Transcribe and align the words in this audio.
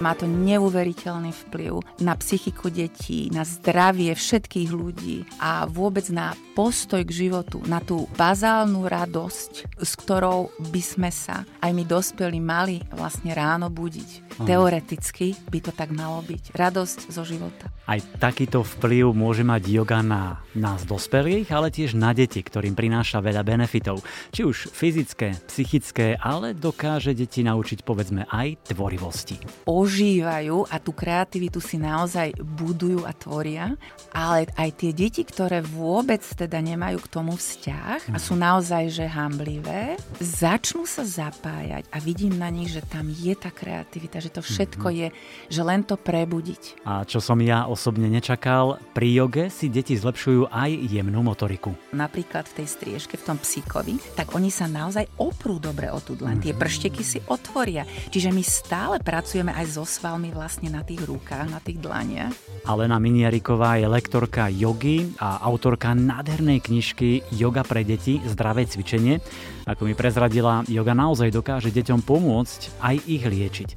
Má 0.00 0.16
to 0.16 0.24
neuveriteľný 0.24 1.28
vplyv 1.46 1.84
na 2.00 2.16
psychiku 2.16 2.72
detí, 2.72 3.28
na 3.28 3.44
zdravie 3.44 4.16
všetkých 4.16 4.72
ľudí 4.72 5.28
a 5.36 5.68
vôbec 5.68 6.08
na 6.08 6.32
postoj 6.56 7.04
k 7.04 7.28
životu, 7.28 7.60
na 7.68 7.84
tú 7.84 8.08
bazálnu 8.16 8.88
radosť, 8.88 9.76
s 9.76 9.92
ktorou 10.00 10.48
by 10.72 10.82
sme 10.82 11.12
sa 11.12 11.44
aj 11.60 11.70
my 11.76 11.84
dospeli 11.84 12.40
mali 12.40 12.80
vlastne 12.96 13.36
ráno 13.36 13.68
budiť. 13.68 14.40
Teoreticky 14.40 15.36
by 15.52 15.58
to 15.60 15.72
tak 15.76 15.92
malo 15.92 16.24
byť. 16.24 16.56
Radosť 16.56 17.12
zo 17.12 17.20
života. 17.28 17.68
Aj 17.84 18.00
takýto 18.22 18.64
vplyv 18.64 19.12
môže 19.12 19.44
mať 19.44 19.68
yoga 19.68 20.00
na 20.00 20.40
nás 20.56 20.86
dospelých, 20.88 21.52
ale 21.52 21.68
tiež 21.68 21.98
na 21.98 22.16
deti, 22.16 22.40
ktorým 22.40 22.72
prináša 22.72 23.20
veľa 23.20 23.42
benefitov. 23.44 24.00
Či 24.32 24.46
už 24.46 24.56
fyzické, 24.72 25.36
psychické, 25.44 26.16
ale 26.16 26.56
dokáže 26.56 27.12
deti 27.12 27.44
naučiť 27.44 27.84
povedzme 27.84 28.30
aj 28.30 28.72
tvorivosti. 28.72 29.42
Ožívajú 29.90 30.70
a 30.70 30.78
tú 30.78 30.94
kreativitu 30.94 31.58
si 31.58 31.74
naozaj 31.74 32.38
budujú 32.38 33.02
a 33.02 33.10
tvoria, 33.10 33.74
ale 34.14 34.46
aj 34.54 34.70
tie 34.78 34.94
deti, 34.94 35.26
ktoré 35.26 35.58
vôbec 35.66 36.22
teda 36.22 36.62
nemajú 36.62 37.02
k 37.02 37.10
tomu 37.10 37.34
vzťah 37.34 38.14
a 38.14 38.18
sú 38.22 38.38
naozaj 38.38 38.86
že 38.86 39.10
hamblivé, 39.10 39.98
začnú 40.22 40.86
sa 40.86 41.02
zapájať 41.02 41.90
a 41.90 41.98
vidím 41.98 42.38
na 42.38 42.46
nich, 42.54 42.70
že 42.70 42.86
tam 42.86 43.10
je 43.10 43.34
tá 43.34 43.50
kreativita, 43.50 44.22
že 44.22 44.30
to 44.30 44.46
všetko 44.46 44.94
mm-hmm. 44.94 45.10
je, 45.10 45.58
že 45.58 45.62
len 45.66 45.82
to 45.82 45.98
prebudiť. 45.98 46.86
A 46.86 47.02
čo 47.02 47.18
som 47.18 47.42
ja 47.42 47.66
osobne 47.66 48.06
nečakal, 48.06 48.78
pri 48.94 49.10
joge 49.10 49.44
si 49.50 49.66
deti 49.66 49.98
zlepšujú 49.98 50.54
aj 50.54 50.70
jemnú 50.86 51.18
motoriku. 51.26 51.74
Napríklad 51.90 52.46
v 52.46 52.62
tej 52.62 52.66
striežke, 52.70 53.18
v 53.18 53.26
tom 53.26 53.42
psíkovi, 53.42 53.98
tak 54.14 54.38
oni 54.38 54.54
sa 54.54 54.70
naozaj 54.70 55.18
oprú 55.18 55.58
dobre 55.58 55.90
o 55.90 55.98
tú 55.98 56.14
dlan. 56.14 56.38
Tie 56.38 56.54
mhm. 56.54 56.62
pršteky 56.62 57.02
si 57.02 57.18
otvoria. 57.26 57.82
Čiže 58.14 58.30
my 58.30 58.42
stále 58.46 58.96
pracujeme 59.02 59.50
aj 59.50 59.79
so 59.80 59.88
svalmi 59.88 60.28
vlastne 60.28 60.68
na 60.68 60.84
tých 60.84 61.00
rukách, 61.08 61.48
na 61.48 61.56
tých 61.56 61.80
dlaniach. 61.80 62.36
Alena 62.68 63.00
Miniariková 63.00 63.80
je 63.80 63.88
lektorka 63.88 64.52
jogy 64.52 65.16
a 65.16 65.40
autorka 65.40 65.96
nádhernej 65.96 66.60
knižky 66.60 67.24
Yoga 67.32 67.64
pre 67.64 67.80
deti, 67.80 68.20
zdravé 68.28 68.68
cvičenie. 68.68 69.24
Ako 69.70 69.86
mi 69.86 69.94
prezradila, 69.94 70.66
yoga 70.66 70.98
naozaj 70.98 71.30
dokáže 71.30 71.70
deťom 71.70 72.02
pomôcť 72.02 72.82
aj 72.82 72.96
ich 73.06 73.22
liečiť. 73.22 73.68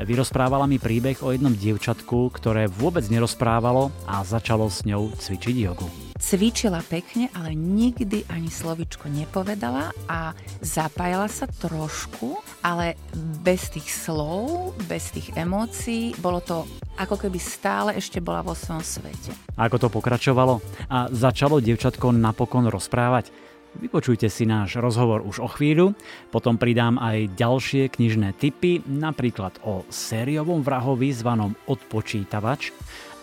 Vyrozprávala 0.00 0.64
mi 0.64 0.80
príbeh 0.80 1.20
o 1.20 1.28
jednom 1.28 1.52
dievčatku, 1.52 2.32
ktoré 2.32 2.72
vôbec 2.72 3.04
nerozprávalo 3.12 3.92
a 4.08 4.24
začalo 4.24 4.72
s 4.72 4.80
ňou 4.88 5.12
cvičiť 5.12 5.52
jogu. 5.60 5.92
Cvičila 6.16 6.80
pekne, 6.88 7.28
ale 7.36 7.52
nikdy 7.52 8.24
ani 8.32 8.48
slovičko 8.48 9.12
nepovedala 9.12 9.92
a 10.08 10.32
zapájala 10.64 11.28
sa 11.28 11.44
trošku, 11.44 12.40
ale 12.64 12.96
bez 13.44 13.68
tých 13.76 13.92
slov, 13.92 14.72
bez 14.88 15.12
tých 15.12 15.36
emócií. 15.36 16.16
Bolo 16.16 16.40
to 16.40 16.64
ako 16.96 17.20
keby 17.20 17.36
stále 17.36 17.92
ešte 17.92 18.24
bola 18.24 18.40
vo 18.40 18.56
svojom 18.56 18.80
svete. 18.80 19.36
Ako 19.60 19.76
to 19.76 19.92
pokračovalo? 19.92 20.64
A 20.88 21.12
začalo 21.12 21.60
dievčatko 21.60 22.08
napokon 22.14 22.72
rozprávať? 22.72 23.41
Vypočujte 23.72 24.28
si 24.28 24.44
náš 24.44 24.76
rozhovor 24.76 25.24
už 25.24 25.40
o 25.40 25.48
chvíľu, 25.48 25.96
potom 26.28 26.60
pridám 26.60 27.00
aj 27.00 27.32
ďalšie 27.32 27.88
knižné 27.88 28.36
typy, 28.36 28.84
napríklad 28.84 29.56
o 29.64 29.88
sériovom 29.88 30.60
vrahovi 30.60 31.08
zvanom 31.08 31.56
Odpočítavač, 31.64 32.68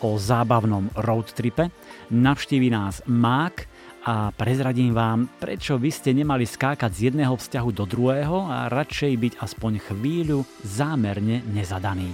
o 0.02 0.18
zábavnom 0.18 0.90
roadtripe, 0.98 1.70
navštívi 2.10 2.74
nás 2.74 3.06
Mák 3.06 3.70
a 4.10 4.34
prezradím 4.34 4.96
vám, 4.96 5.30
prečo 5.38 5.78
by 5.78 5.92
ste 5.94 6.18
nemali 6.18 6.50
skákať 6.50 6.92
z 6.98 7.00
jedného 7.14 7.38
vzťahu 7.38 7.70
do 7.70 7.86
druhého 7.86 8.50
a 8.50 8.72
radšej 8.74 9.14
byť 9.22 9.34
aspoň 9.44 9.72
chvíľu 9.86 10.50
zámerne 10.66 11.46
nezadaný. 11.46 12.10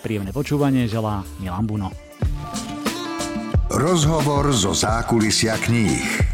Príjemné 0.00 0.32
počúvanie 0.32 0.88
želá 0.88 1.20
Milan 1.36 1.68
Buno. 1.68 1.92
Rozhovor 3.68 4.54
zo 4.54 4.72
zákulisia 4.72 5.58
kníh. 5.60 6.33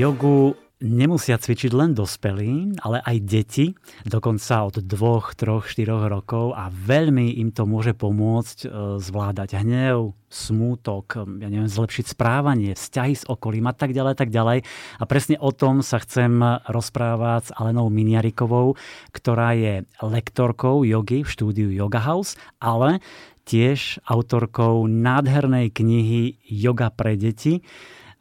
Jogu 0.00 0.56
nemusia 0.80 1.36
cvičiť 1.36 1.76
len 1.76 1.92
dospelí, 1.92 2.80
ale 2.80 3.04
aj 3.04 3.16
deti, 3.20 3.76
dokonca 4.08 4.64
od 4.64 4.80
2, 4.80 4.88
3, 5.36 5.60
4 5.60 6.08
rokov 6.08 6.56
a 6.56 6.72
veľmi 6.72 7.36
im 7.36 7.52
to 7.52 7.68
môže 7.68 7.92
pomôcť 7.92 8.64
e, 8.64 8.68
zvládať 8.96 9.60
hnev, 9.60 10.16
smútok, 10.32 11.28
ja 11.44 11.52
neviem, 11.52 11.68
zlepšiť 11.68 12.16
správanie, 12.16 12.72
vzťahy 12.72 13.12
s 13.12 13.28
okolím 13.28 13.68
a 13.68 13.76
tak 13.76 13.92
ďalej, 13.92 14.16
tak 14.16 14.32
ďalej. 14.32 14.64
A 14.96 15.04
presne 15.04 15.36
o 15.36 15.52
tom 15.52 15.84
sa 15.84 16.00
chcem 16.00 16.32
rozprávať 16.64 17.52
s 17.52 17.54
Alenou 17.60 17.92
Miniarikovou, 17.92 18.80
ktorá 19.12 19.52
je 19.52 19.84
lektorkou 20.00 20.80
jogy 20.80 21.28
v 21.28 21.28
štúdiu 21.28 21.68
Yoga 21.68 22.00
House, 22.00 22.40
ale 22.56 23.04
tiež 23.44 24.00
autorkou 24.08 24.88
nádhernej 24.88 25.68
knihy 25.68 26.40
Yoga 26.48 26.88
pre 26.88 27.20
deti. 27.20 27.60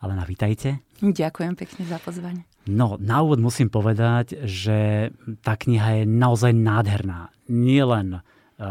Alena, 0.04 0.28
vítajte. 0.28 0.89
Ďakujem 1.00 1.56
pekne 1.56 1.84
za 1.88 1.98
pozvanie. 2.04 2.44
No, 2.68 3.00
na 3.00 3.24
úvod 3.24 3.40
musím 3.40 3.72
povedať, 3.72 4.46
že 4.46 5.10
tá 5.42 5.56
kniha 5.56 6.04
je 6.04 6.04
naozaj 6.06 6.52
nádherná. 6.52 7.32
Nie 7.48 7.88
len 7.88 8.20
e, 8.20 8.22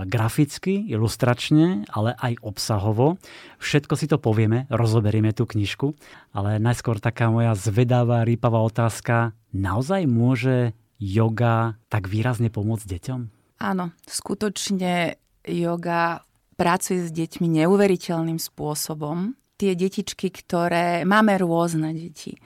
graficky, 0.06 0.86
ilustračne, 0.86 1.88
ale 1.88 2.12
aj 2.14 2.38
obsahovo. 2.44 3.16
Všetko 3.58 3.94
si 3.96 4.06
to 4.06 4.20
povieme, 4.20 4.68
rozoberieme 4.68 5.32
tú 5.32 5.48
knižku, 5.48 5.96
ale 6.36 6.60
najskôr 6.60 7.00
taká 7.00 7.32
moja 7.32 7.56
zvedavá, 7.56 8.22
rýpavá 8.28 8.60
otázka. 8.60 9.32
Naozaj 9.56 10.04
môže 10.04 10.76
yoga 11.00 11.80
tak 11.88 12.06
výrazne 12.06 12.52
pomôcť 12.52 12.86
deťom? 12.86 13.20
Áno, 13.58 13.90
skutočne 14.06 15.18
yoga 15.42 16.22
pracuje 16.54 17.06
s 17.06 17.10
deťmi 17.10 17.64
neuveriteľným 17.64 18.38
spôsobom 18.38 19.38
tie 19.58 19.74
detičky, 19.74 20.30
ktoré... 20.30 21.02
Máme 21.02 21.34
rôzne 21.36 21.90
deti. 21.90 22.38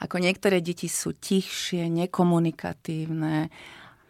Ako 0.00 0.16
niektoré 0.22 0.62
deti 0.64 0.88
sú 0.88 1.12
tichšie, 1.12 1.90
nekomunikatívne, 1.90 3.52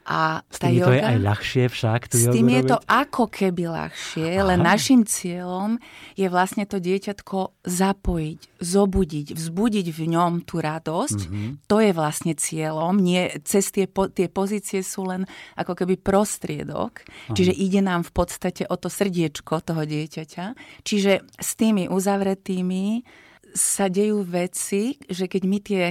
a 0.09 0.41
s 0.49 0.59
tým 0.59 0.81
to 0.81 0.97
je 0.97 1.03
aj 1.05 1.19
ľahšie 1.21 1.65
však. 1.69 2.01
S 2.09 2.25
tým 2.33 2.49
je 2.49 2.63
to 2.73 2.79
ako 2.89 3.29
keby 3.29 3.69
ľahšie, 3.69 4.41
Aha. 4.41 4.49
len 4.53 4.59
našim 4.65 5.05
cieľom 5.05 5.77
je 6.17 6.27
vlastne 6.33 6.65
to 6.65 6.81
dieťatko 6.81 7.63
zapojiť, 7.63 8.41
zobudiť, 8.59 9.27
vzbudiť 9.37 9.87
v 9.93 10.01
ňom 10.17 10.33
tú 10.49 10.59
radosť. 10.59 11.21
Mm-hmm. 11.29 11.51
To 11.69 11.77
je 11.79 11.91
vlastne 11.93 12.33
cieľom. 12.33 12.97
Nie, 12.97 13.39
cez 13.45 13.69
tie, 13.71 13.85
po, 13.85 14.09
tie 14.09 14.33
pozície 14.33 14.81
sú 14.81 15.05
len 15.05 15.29
ako 15.55 15.77
keby 15.77 16.01
prostriedok. 16.01 17.05
Aha. 17.05 17.37
Čiže 17.37 17.53
ide 17.53 17.85
nám 17.85 18.03
v 18.03 18.13
podstate 18.17 18.65
o 18.67 18.75
to 18.81 18.89
srdiečko 18.89 19.61
toho 19.61 19.85
dieťaťa. 19.85 20.45
Čiže 20.83 21.29
s 21.39 21.51
tými 21.61 21.87
uzavretými 21.93 23.05
sa 23.53 23.91
dejú 23.91 24.23
veci, 24.23 24.97
že 25.11 25.27
keď 25.27 25.43
my 25.47 25.59
tie 25.61 25.85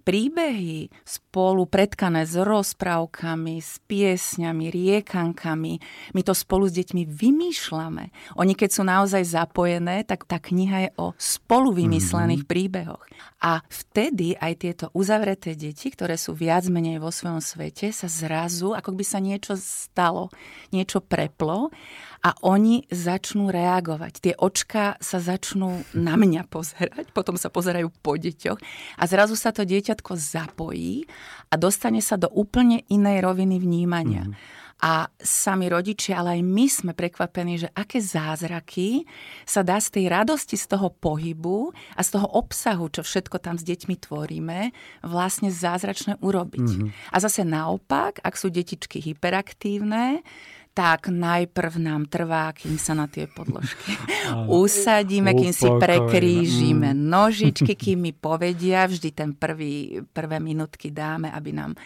príbehy 0.00 0.88
spolu 1.04 1.68
predkané 1.68 2.24
s 2.24 2.40
rozprávkami, 2.40 3.60
s 3.60 3.76
piesňami, 3.84 4.72
riekankami. 4.72 5.72
My 6.16 6.20
to 6.24 6.32
spolu 6.32 6.64
s 6.64 6.76
deťmi 6.80 7.04
vymýšľame. 7.04 8.04
Oni 8.40 8.56
keď 8.56 8.70
sú 8.72 8.82
naozaj 8.88 9.22
zapojené, 9.28 10.08
tak 10.08 10.24
tá 10.24 10.40
kniha 10.40 10.88
je 10.88 10.90
o 10.96 11.12
spolu 11.20 11.76
vymyslených 11.76 12.48
mm-hmm. 12.48 12.54
príbehoch. 12.56 13.04
A 13.42 13.60
vtedy 13.66 14.38
aj 14.38 14.52
tieto 14.62 14.86
uzavreté 14.94 15.58
deti, 15.58 15.90
ktoré 15.90 16.14
sú 16.14 16.32
viac 16.32 16.62
menej 16.70 17.02
vo 17.02 17.10
svojom 17.10 17.42
svete, 17.42 17.90
sa 17.90 18.06
zrazu, 18.06 18.72
ako 18.72 18.94
by 18.94 19.04
sa 19.04 19.18
niečo 19.18 19.58
stalo, 19.58 20.30
niečo 20.70 21.02
preplo 21.02 21.74
a 22.22 22.30
oni 22.46 22.86
začnú 22.86 23.50
reagovať. 23.50 24.12
Tie 24.22 24.34
očka 24.38 24.94
sa 25.02 25.18
začnú 25.18 25.82
na 25.98 26.14
mňa 26.14 26.46
pozerať, 26.46 27.10
potom 27.10 27.34
sa 27.34 27.50
pozerajú 27.50 27.90
po 27.98 28.14
deťoch 28.14 28.58
a 28.98 29.04
zrazu 29.10 29.34
sa 29.34 29.50
to 29.50 29.66
dieťatko 29.66 30.14
zapojí 30.14 31.10
a 31.50 31.54
dostane 31.58 31.98
sa 31.98 32.14
do 32.14 32.30
úplne 32.30 32.86
inej 32.86 33.26
roviny 33.26 33.58
vnímania. 33.58 34.30
Mm-hmm. 34.30 34.60
A 34.82 35.06
sami 35.22 35.70
rodičia, 35.70 36.18
ale 36.18 36.38
aj 36.38 36.42
my 36.42 36.66
sme 36.66 36.90
prekvapení, 36.90 37.54
že 37.54 37.70
aké 37.70 38.02
zázraky 38.02 39.06
sa 39.46 39.62
dá 39.62 39.78
z 39.78 39.94
tej 39.94 40.10
radosti, 40.10 40.58
z 40.58 40.74
toho 40.74 40.90
pohybu 40.90 41.70
a 41.94 42.02
z 42.02 42.18
toho 42.18 42.26
obsahu, 42.26 42.90
čo 42.90 43.06
všetko 43.06 43.38
tam 43.38 43.54
s 43.54 43.62
deťmi 43.62 43.94
tvoríme, 44.02 44.74
vlastne 45.06 45.54
zázračné 45.54 46.18
urobiť. 46.18 46.66
Mm-hmm. 46.66 47.14
A 47.14 47.16
zase 47.22 47.46
naopak, 47.46 48.18
ak 48.26 48.34
sú 48.34 48.50
detičky 48.50 48.98
hyperaktívne, 48.98 50.26
tak 50.72 51.12
najprv 51.12 51.76
nám 51.76 52.08
trvá, 52.08 52.48
kým 52.56 52.80
sa 52.80 52.96
na 52.96 53.04
tie 53.04 53.28
podložky 53.28 53.92
usadíme, 54.64 55.36
kým 55.36 55.52
si 55.52 55.68
prekrížime 55.68 56.96
mm. 56.96 56.98
nožičky, 56.98 57.72
kým 57.76 58.08
mi 58.08 58.12
povedia, 58.28 58.88
vždy 58.88 59.08
ten 59.12 59.30
prvý, 59.36 60.00
prvé 60.12 60.40
minútky 60.40 60.88
dáme, 60.88 61.28
aby 61.28 61.50
nám 61.52 61.76
e, 61.76 61.78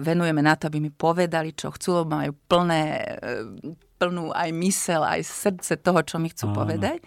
venujeme 0.00 0.44
na 0.44 0.54
to, 0.60 0.68
aby 0.68 0.78
mi 0.78 0.92
povedali, 0.92 1.56
čo 1.56 1.72
chcú, 1.72 2.04
lebo 2.04 2.20
majú 2.20 2.32
plné, 2.46 2.82
e, 3.00 3.14
plnú 3.96 4.30
aj 4.36 4.50
mysel, 4.60 5.02
aj 5.02 5.24
srdce 5.24 5.80
toho, 5.80 6.00
čo 6.04 6.20
mi 6.20 6.28
chcú 6.28 6.52
Áno. 6.52 6.56
povedať. 6.64 7.00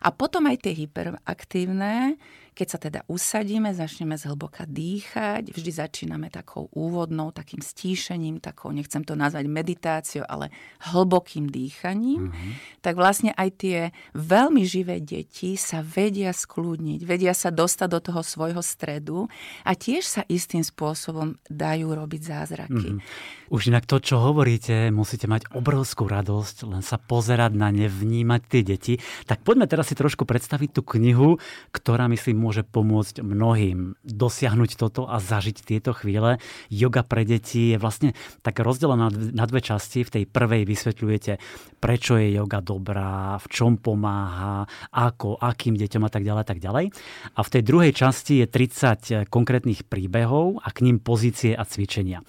A 0.00 0.08
potom 0.10 0.48
aj 0.48 0.64
tie 0.64 0.72
hyperaktívne, 0.72 2.16
keď 2.60 2.68
sa 2.68 2.78
teda 2.82 3.00
usadíme, 3.08 3.72
začneme 3.72 4.18
zhlboka 4.20 4.68
dýchať, 4.68 5.54
vždy 5.54 5.70
začíname 5.70 6.28
takou 6.28 6.68
úvodnou, 6.74 7.32
takým 7.32 7.62
stíšením, 7.62 8.42
takou, 8.42 8.74
nechcem 8.74 9.00
to 9.00 9.16
nazvať 9.16 9.48
meditáciou, 9.48 10.28
ale 10.28 10.52
hlbokým 10.92 11.48
dýchaním, 11.48 12.28
mm-hmm. 12.28 12.52
tak 12.84 13.00
vlastne 13.00 13.32
aj 13.32 13.48
tie 13.56 13.78
veľmi 14.12 14.66
živé 14.66 15.00
deti 15.00 15.56
sa 15.56 15.80
vedia 15.80 16.34
skľudniť, 16.36 17.00
vedia 17.06 17.32
sa 17.32 17.48
dostať 17.48 17.88
do 17.88 18.00
toho 18.12 18.20
svojho 18.20 18.60
stredu 18.60 19.30
a 19.64 19.72
tiež 19.72 20.04
sa 20.04 20.22
istým 20.28 20.60
spôsobom 20.60 21.38
dajú 21.48 21.96
robiť 21.96 22.20
zázraky. 22.20 22.98
Mm-hmm. 22.98 23.48
Už 23.50 23.66
inak 23.66 23.82
to, 23.82 23.98
čo 23.98 24.22
hovoríte, 24.22 24.94
musíte 24.94 25.26
mať 25.26 25.50
obrovskú 25.50 26.06
radosť, 26.06 26.70
len 26.70 26.86
sa 26.86 27.02
pozerať 27.02 27.50
na 27.58 27.74
ne, 27.74 27.90
vnímať 27.90 28.40
tie 28.46 28.62
deti. 28.62 28.94
Tak 29.26 29.42
poďme 29.42 29.66
teraz 29.66 29.89
si 29.90 29.98
trošku 29.98 30.22
predstaviť 30.22 30.78
tú 30.78 30.86
knihu, 30.94 31.42
ktorá 31.74 32.06
myslím 32.06 32.38
môže 32.38 32.62
pomôcť 32.62 33.26
mnohým 33.26 33.98
dosiahnuť 34.06 34.78
toto 34.78 35.10
a 35.10 35.18
zažiť 35.18 35.66
tieto 35.66 35.90
chvíle. 35.90 36.38
Yoga 36.70 37.02
pre 37.02 37.26
deti 37.26 37.74
je 37.74 37.78
vlastne 37.82 38.14
tak 38.46 38.62
rozdelená 38.62 39.10
na 39.10 39.44
dve 39.50 39.58
časti. 39.58 40.06
V 40.06 40.22
tej 40.22 40.24
prvej 40.30 40.62
vysvetľujete, 40.62 41.42
prečo 41.82 42.14
je 42.14 42.38
yoga 42.38 42.62
dobrá, 42.62 43.34
v 43.42 43.46
čom 43.50 43.82
pomáha, 43.82 44.70
ako, 44.94 45.42
akým 45.42 45.74
deťom 45.74 46.06
a 46.06 46.10
tak 46.10 46.22
ďalej, 46.22 46.44
tak 46.46 46.62
ďalej. 46.62 46.94
A 47.34 47.40
v 47.42 47.52
tej 47.52 47.62
druhej 47.66 47.92
časti 47.92 48.38
je 48.38 48.46
30 48.46 49.26
konkrétnych 49.26 49.82
príbehov 49.90 50.62
a 50.62 50.70
k 50.70 50.86
ním 50.86 51.02
pozície 51.02 51.58
a 51.58 51.66
cvičenia. 51.66 52.22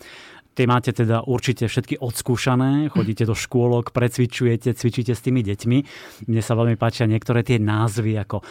Tie 0.51 0.67
máte 0.67 0.91
teda 0.91 1.23
určite 1.23 1.71
všetky 1.71 2.03
odskúšané, 2.03 2.91
chodíte 2.91 3.23
do 3.23 3.31
škôlok, 3.31 3.95
precvičujete, 3.95 4.75
cvičíte 4.75 5.15
s 5.15 5.23
tými 5.23 5.39
deťmi. 5.47 5.77
Mne 6.27 6.41
sa 6.43 6.59
veľmi 6.59 6.75
páčia 6.75 7.07
niektoré 7.07 7.39
tie 7.39 7.55
názvy 7.55 8.19
ako 8.19 8.43
e, 8.43 8.45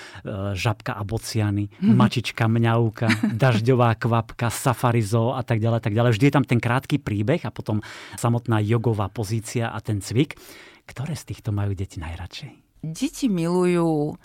žabka 0.56 0.96
a 0.96 1.04
bociany, 1.04 1.68
mhm. 1.68 1.92
mačička, 1.92 2.48
mňauka, 2.48 3.08
dažďová 3.42 4.00
kvapka, 4.00 4.48
safarizo 4.48 5.36
a 5.36 5.44
tak 5.44 5.60
ďalej, 5.60 5.80
tak 5.84 5.92
ďalej. 5.92 6.16
Vždy 6.16 6.24
je 6.24 6.34
tam 6.40 6.46
ten 6.48 6.60
krátky 6.60 7.04
príbeh 7.04 7.44
a 7.44 7.52
potom 7.52 7.84
samotná 8.16 8.64
jogová 8.64 9.12
pozícia 9.12 9.68
a 9.68 9.78
ten 9.84 10.00
cvik. 10.00 10.40
Ktoré 10.88 11.12
z 11.12 11.36
týchto 11.36 11.52
majú 11.52 11.76
deti 11.76 12.00
najradšej? 12.00 12.80
Deti 12.80 13.28
milujú 13.28 14.16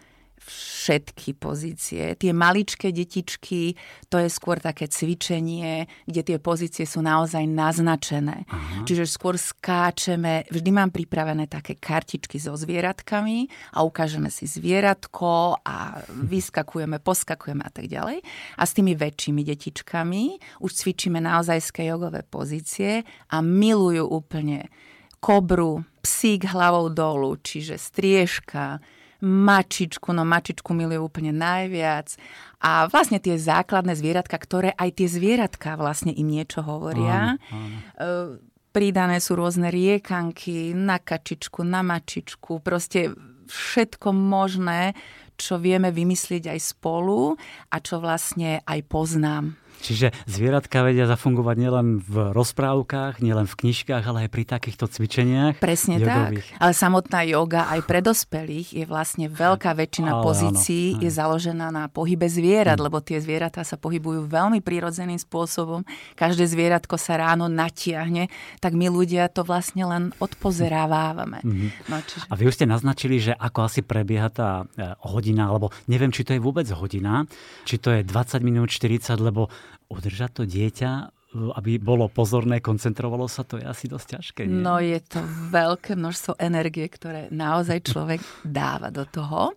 všetky 0.46 1.34
pozície. 1.42 2.14
Tie 2.14 2.30
maličké 2.30 2.94
detičky, 2.94 3.74
to 4.14 4.22
je 4.22 4.30
skôr 4.30 4.62
také 4.62 4.86
cvičenie, 4.86 5.90
kde 6.06 6.22
tie 6.22 6.38
pozície 6.38 6.86
sú 6.86 7.02
naozaj 7.02 7.50
naznačené. 7.50 8.46
Aha. 8.46 8.86
Čiže 8.86 9.10
skôr 9.10 9.42
skáčeme, 9.42 10.46
vždy 10.54 10.70
mám 10.70 10.94
pripravené 10.94 11.50
také 11.50 11.74
kartičky 11.74 12.38
so 12.38 12.54
zvieratkami 12.54 13.50
a 13.74 13.82
ukážeme 13.82 14.30
si 14.30 14.46
zvieratko 14.46 15.58
a 15.66 16.06
vyskakujeme, 16.14 17.02
poskakujeme 17.02 17.66
a 17.66 17.72
tak 17.74 17.90
ďalej. 17.90 18.22
A 18.62 18.64
s 18.64 18.76
tými 18.78 18.94
väčšími 18.94 19.42
detičkami 19.42 20.24
už 20.62 20.72
cvičíme 20.72 21.18
naozajské 21.18 21.90
jogové 21.90 22.22
pozície 22.22 23.02
a 23.34 23.42
milujú 23.42 24.06
úplne 24.06 24.70
kobru, 25.18 25.82
psík 26.06 26.46
hlavou 26.46 26.94
dolu, 26.94 27.34
čiže 27.42 27.82
striežka, 27.82 28.78
mačičku, 29.24 30.12
no 30.12 30.28
mačičku 30.28 30.76
milujú 30.76 31.08
úplne 31.08 31.32
najviac. 31.32 32.18
A 32.60 32.90
vlastne 32.90 33.22
tie 33.22 33.38
základné 33.38 33.94
zvieratka, 33.94 34.36
ktoré 34.36 34.74
aj 34.76 34.90
tie 34.98 35.08
zvieratka 35.08 35.78
vlastne 35.78 36.12
im 36.12 36.28
niečo 36.28 36.66
hovoria. 36.66 37.38
Áno, 37.38 37.54
áno. 37.54 37.78
E, 37.78 38.10
pridané 38.76 39.24
sú 39.24 39.40
rôzne 39.40 39.72
riekanky 39.72 40.76
na 40.76 41.00
kačičku, 41.00 41.64
na 41.64 41.80
mačičku, 41.80 42.60
proste 42.60 43.16
všetko 43.48 44.12
možné, 44.12 44.98
čo 45.36 45.60
vieme 45.60 45.92
vymyslieť 45.92 46.52
aj 46.52 46.60
spolu 46.76 47.36
a 47.72 47.76
čo 47.80 48.00
vlastne 48.00 48.64
aj 48.64 48.80
poznám. 48.88 49.56
Čiže 49.86 50.08
zvieratka 50.26 50.82
vedia 50.82 51.06
zafungovať 51.06 51.56
nielen 51.62 51.88
v 52.02 52.34
rozprávkach, 52.34 53.22
nielen 53.22 53.46
v 53.46 53.54
knižkách, 53.54 54.02
ale 54.02 54.26
aj 54.26 54.30
pri 54.34 54.44
takýchto 54.50 54.90
cvičeniach. 54.90 55.62
Presne 55.62 56.02
jogových. 56.02 56.50
tak. 56.50 56.58
Ale 56.58 56.74
samotná 56.74 57.22
yoga 57.30 57.70
aj 57.70 57.86
pre 57.86 58.02
dospelých 58.02 58.74
je 58.82 58.86
vlastne 58.90 59.30
veľká 59.30 59.78
väčšina 59.78 60.12
ale 60.18 60.24
pozícií 60.26 60.98
áno, 60.98 61.02
je 61.06 61.12
založená 61.14 61.68
na 61.70 61.86
pohybe 61.86 62.26
zvierat, 62.26 62.82
hmm. 62.82 62.86
lebo 62.90 62.98
tie 63.06 63.22
zvieratá 63.22 63.62
sa 63.62 63.78
pohybujú 63.78 64.26
veľmi 64.26 64.66
prirodzeným 64.66 65.22
spôsobom. 65.22 65.86
Každé 66.18 66.50
zvieratko 66.50 66.98
sa 66.98 67.22
ráno 67.22 67.46
natiahne, 67.46 68.34
tak 68.58 68.74
my 68.74 68.90
ľudia 68.90 69.30
to 69.30 69.46
vlastne 69.46 69.86
len 69.86 70.04
odpozerávávame. 70.18 71.46
Hmm. 71.46 71.70
No, 71.86 72.02
čiže... 72.02 72.26
A 72.26 72.34
vy 72.34 72.50
už 72.50 72.58
ste 72.58 72.66
naznačili, 72.66 73.22
že 73.22 73.38
ako 73.38 73.60
asi 73.70 73.86
prebieha 73.86 74.34
tá 74.34 74.66
e, 74.74 74.98
hodina, 75.06 75.54
alebo 75.54 75.70
neviem, 75.86 76.10
či 76.10 76.26
to 76.26 76.34
je 76.34 76.42
vôbec 76.42 76.66
hodina, 76.74 77.30
či 77.68 77.78
to 77.78 77.94
je 77.94 78.02
20 78.02 78.42
minút, 78.42 78.74
40, 78.74 79.22
lebo 79.22 79.54
udržať 79.88 80.42
to 80.42 80.44
dieťa 80.50 81.15
aby 81.36 81.78
bolo 81.78 82.08
pozorné, 82.08 82.64
koncentrovalo 82.64 83.28
sa, 83.28 83.44
to 83.44 83.60
je 83.60 83.66
asi 83.68 83.92
dosť 83.92 84.08
ťažké. 84.16 84.42
Nie? 84.48 84.56
No 84.56 84.80
je 84.80 85.00
to 85.04 85.20
veľké 85.52 86.00
množstvo 86.00 86.40
energie, 86.40 86.88
ktoré 86.88 87.28
naozaj 87.30 87.92
človek 87.92 88.24
dáva 88.48 88.88
do 88.90 89.04
toho. 89.04 89.52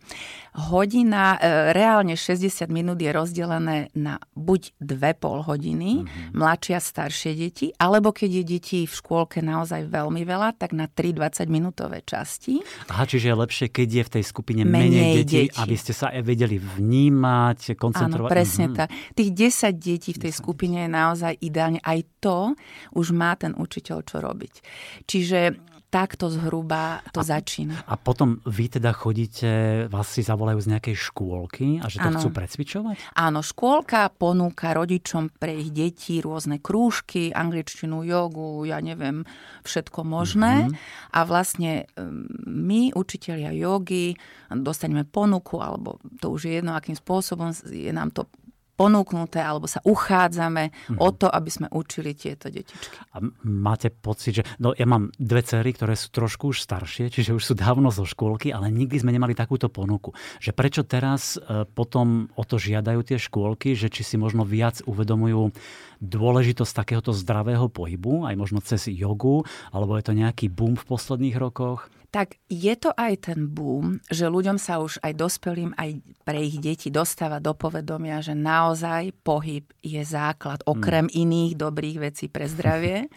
Hodina, 0.58 1.38
e, 1.38 1.70
reálne 1.70 2.18
60 2.18 2.66
minút 2.66 2.98
je 2.98 3.14
rozdelené 3.14 3.94
na 3.94 4.18
buď 4.34 4.74
dve 4.82 5.14
pol 5.14 5.46
hodiny, 5.46 6.02
mm-hmm. 6.02 6.34
mladšie 6.34 6.74
a 6.74 6.82
staršie 6.82 7.32
deti, 7.38 7.70
alebo 7.78 8.10
keď 8.10 8.42
je 8.42 8.44
detí 8.44 8.80
v 8.82 8.90
škôlke 8.90 9.38
naozaj 9.38 9.86
veľmi 9.86 10.26
veľa, 10.26 10.58
tak 10.58 10.74
na 10.74 10.90
3 10.90 11.14
20 11.14 11.46
minútové 11.46 12.02
časti. 12.02 12.58
Aha, 12.90 13.06
čiže 13.06 13.30
je 13.30 13.36
lepšie, 13.38 13.66
keď 13.70 13.88
je 13.88 14.02
v 14.02 14.10
tej 14.18 14.24
skupine 14.26 14.62
menej, 14.66 14.90
menej 14.90 15.14
detí, 15.22 15.36
deti, 15.46 15.60
aby 15.62 15.76
ste 15.78 15.94
sa 15.94 16.10
vedeli 16.10 16.58
vnímať, 16.58 17.78
koncentrovať. 17.78 18.26
Áno, 18.26 18.34
presne 18.34 18.66
mm-hmm. 18.66 18.78
tak. 18.82 18.88
Tých 19.14 19.30
10 19.30 19.78
detí 19.78 20.10
v 20.10 20.20
tej 20.26 20.32
skupine 20.34 20.88
je 20.88 20.90
naozaj 20.90 21.32
ideálne 21.38 21.67
reálne 21.68 21.84
aj 21.84 22.00
to 22.24 22.56
už 22.96 23.12
má 23.12 23.36
ten 23.36 23.52
učiteľ 23.52 23.98
čo 24.08 24.24
robiť. 24.24 24.54
Čiže 25.04 25.68
takto 25.88 26.28
zhruba 26.28 27.00
to 27.16 27.24
a, 27.24 27.28
začína. 27.32 27.80
A 27.88 27.96
potom 27.96 28.44
vy 28.44 28.68
teda 28.68 28.92
chodíte, 28.92 29.48
vás 29.88 30.12
si 30.12 30.20
zavolajú 30.20 30.60
z 30.60 30.76
nejakej 30.76 30.96
škôlky 31.00 31.80
a 31.80 31.88
že 31.88 32.04
to 32.04 32.12
ano. 32.12 32.20
chcú 32.20 32.28
precvičovať? 32.28 32.96
Áno, 33.16 33.40
škôlka 33.40 34.12
ponúka 34.12 34.76
rodičom 34.76 35.32
pre 35.40 35.56
ich 35.56 35.72
deti 35.72 36.20
rôzne 36.20 36.60
krúžky, 36.60 37.32
angličtinu, 37.32 38.04
jogu, 38.04 38.68
ja 38.68 38.84
neviem, 38.84 39.24
všetko 39.64 40.04
možné. 40.04 40.68
Mm-hmm. 40.68 41.16
A 41.16 41.20
vlastne 41.24 41.88
my, 42.44 42.92
učiteľia 42.92 43.56
jogy, 43.56 44.12
dostaneme 44.52 45.08
ponuku, 45.08 45.56
alebo 45.56 46.04
to 46.20 46.36
už 46.36 46.52
je 46.52 46.60
jedno, 46.60 46.76
akým 46.76 47.00
spôsobom 47.00 47.48
je 47.64 47.88
nám 47.96 48.12
to 48.12 48.28
ponúknuté 48.78 49.42
alebo 49.42 49.66
sa 49.66 49.82
uchádzame 49.82 50.70
mm-hmm. 50.70 51.02
o 51.02 51.08
to, 51.10 51.26
aby 51.26 51.50
sme 51.50 51.66
učili 51.74 52.14
tieto 52.14 52.46
detičky. 52.46 52.94
A 53.18 53.26
máte 53.42 53.90
pocit, 53.90 54.38
že... 54.38 54.42
No 54.62 54.70
ja 54.70 54.86
mám 54.86 55.10
dve 55.18 55.42
cery, 55.42 55.74
ktoré 55.74 55.98
sú 55.98 56.14
trošku 56.14 56.54
už 56.54 56.62
staršie, 56.62 57.10
čiže 57.10 57.34
už 57.34 57.42
sú 57.42 57.54
dávno 57.58 57.90
zo 57.90 58.06
škôlky, 58.06 58.54
ale 58.54 58.70
nikdy 58.70 59.02
sme 59.02 59.10
nemali 59.10 59.34
takúto 59.34 59.66
ponuku. 59.66 60.14
Že 60.38 60.54
prečo 60.54 60.82
teraz 60.86 61.34
e, 61.34 61.66
potom 61.66 62.30
o 62.38 62.46
to 62.46 62.62
žiadajú 62.62 63.02
tie 63.02 63.18
škôlky, 63.18 63.74
že 63.74 63.90
či 63.90 64.06
si 64.06 64.14
možno 64.14 64.46
viac 64.46 64.78
uvedomujú 64.86 65.50
dôležitosť 65.98 66.72
takéhoto 66.78 67.10
zdravého 67.10 67.66
pohybu, 67.66 68.30
aj 68.30 68.38
možno 68.38 68.62
cez 68.62 68.86
jogu, 68.86 69.42
alebo 69.74 69.98
je 69.98 70.06
to 70.06 70.14
nejaký 70.14 70.46
boom 70.46 70.78
v 70.78 70.86
posledných 70.86 71.34
rokoch? 71.34 71.90
Tak 72.08 72.40
je 72.48 72.72
to 72.72 72.96
aj 72.96 73.28
ten 73.28 73.52
boom, 73.52 74.00
že 74.08 74.32
ľuďom 74.32 74.56
sa 74.56 74.80
už 74.80 74.96
aj 75.04 75.12
dospelým, 75.12 75.76
aj 75.76 76.00
pre 76.24 76.40
ich 76.40 76.56
deti 76.56 76.88
dostáva 76.88 77.36
do 77.36 77.52
povedomia, 77.52 78.24
že 78.24 78.32
naozaj 78.32 79.12
pohyb 79.20 79.68
je 79.84 80.00
základ, 80.00 80.64
okrem 80.64 81.04
mm. 81.04 81.14
iných 81.14 81.52
dobrých 81.60 81.98
vecí 82.00 82.32
pre 82.32 82.48
zdravie. 82.48 83.06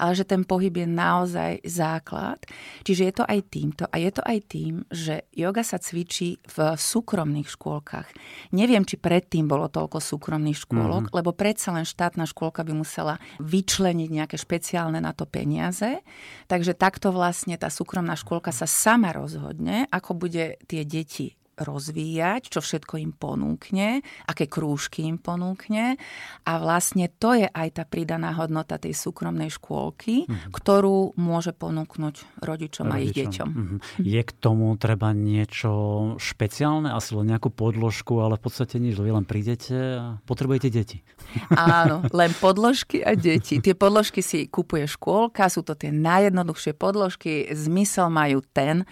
ale 0.00 0.16
že 0.16 0.24
ten 0.24 0.48
pohyb 0.48 0.72
je 0.72 0.88
naozaj 0.88 1.60
základ. 1.68 2.40
Čiže 2.80 3.02
je 3.04 3.14
to 3.20 3.24
aj 3.28 3.40
týmto 3.52 3.84
a 3.84 3.96
je 4.00 4.10
to 4.10 4.22
aj 4.24 4.38
tým, 4.48 4.88
že 4.88 5.28
yoga 5.36 5.60
sa 5.60 5.76
cvičí 5.76 6.40
v 6.40 6.56
súkromných 6.72 7.52
škôlkach. 7.52 8.08
Neviem, 8.56 8.88
či 8.88 8.96
predtým 8.96 9.44
bolo 9.44 9.68
toľko 9.68 10.00
súkromných 10.00 10.56
škôlok, 10.64 11.12
mm-hmm. 11.12 11.16
lebo 11.20 11.36
predsa 11.36 11.76
len 11.76 11.84
štátna 11.84 12.24
škôlka 12.24 12.64
by 12.64 12.72
musela 12.72 13.20
vyčleniť 13.44 14.08
nejaké 14.08 14.36
špeciálne 14.40 15.02
na 15.04 15.12
to 15.12 15.28
peniaze. 15.28 16.00
Takže 16.48 16.72
takto 16.72 17.12
vlastne 17.12 17.60
tá 17.60 17.68
súkromná 17.68 18.16
škôlka 18.16 18.54
sa 18.54 18.64
sama 18.64 19.12
rozhodne, 19.12 19.84
ako 19.92 20.16
bude 20.16 20.56
tie 20.64 20.82
deti 20.88 21.39
rozvíjať, 21.58 22.50
čo 22.50 22.60
všetko 22.64 22.98
im 23.00 23.12
ponúkne, 23.12 24.00
aké 24.24 24.48
krúžky 24.48 25.04
im 25.04 25.20
ponúkne. 25.20 26.00
A 26.48 26.52
vlastne 26.58 27.10
to 27.20 27.36
je 27.36 27.46
aj 27.46 27.68
tá 27.76 27.84
pridaná 27.84 28.32
hodnota 28.34 28.80
tej 28.80 28.96
súkromnej 28.96 29.52
škôlky, 29.52 30.24
mm-hmm. 30.24 30.50
ktorú 30.54 31.18
môže 31.20 31.52
ponúknuť 31.52 32.40
rodičom, 32.40 32.86
rodičom 32.86 32.86
a 32.92 32.96
ich 33.00 33.12
deťom. 33.12 33.48
Mm-hmm. 33.48 33.78
Je 34.04 34.20
k 34.24 34.32
tomu 34.36 34.72
treba 34.80 35.12
niečo 35.12 35.70
špeciálne, 36.16 36.92
asi 36.92 37.12
len 37.16 37.32
nejakú 37.32 37.52
podložku, 37.52 38.20
ale 38.20 38.40
v 38.40 38.42
podstate 38.44 38.80
nič, 38.80 38.96
vy 38.96 39.12
len 39.12 39.26
prídete 39.28 39.76
a 40.00 40.04
potrebujete 40.24 40.68
deti. 40.72 41.04
Áno, 41.52 42.04
len 42.20 42.32
podložky 42.36 43.04
a 43.04 43.12
deti. 43.16 43.60
Tie 43.60 43.76
podložky 43.76 44.24
si 44.24 44.48
kupuje 44.48 44.88
škôlka, 44.88 45.48
sú 45.52 45.64
to 45.64 45.76
tie 45.76 45.92
najjednoduchšie 45.92 46.72
podložky, 46.76 47.52
zmysel 47.52 48.08
majú 48.08 48.40
ten, 48.52 48.88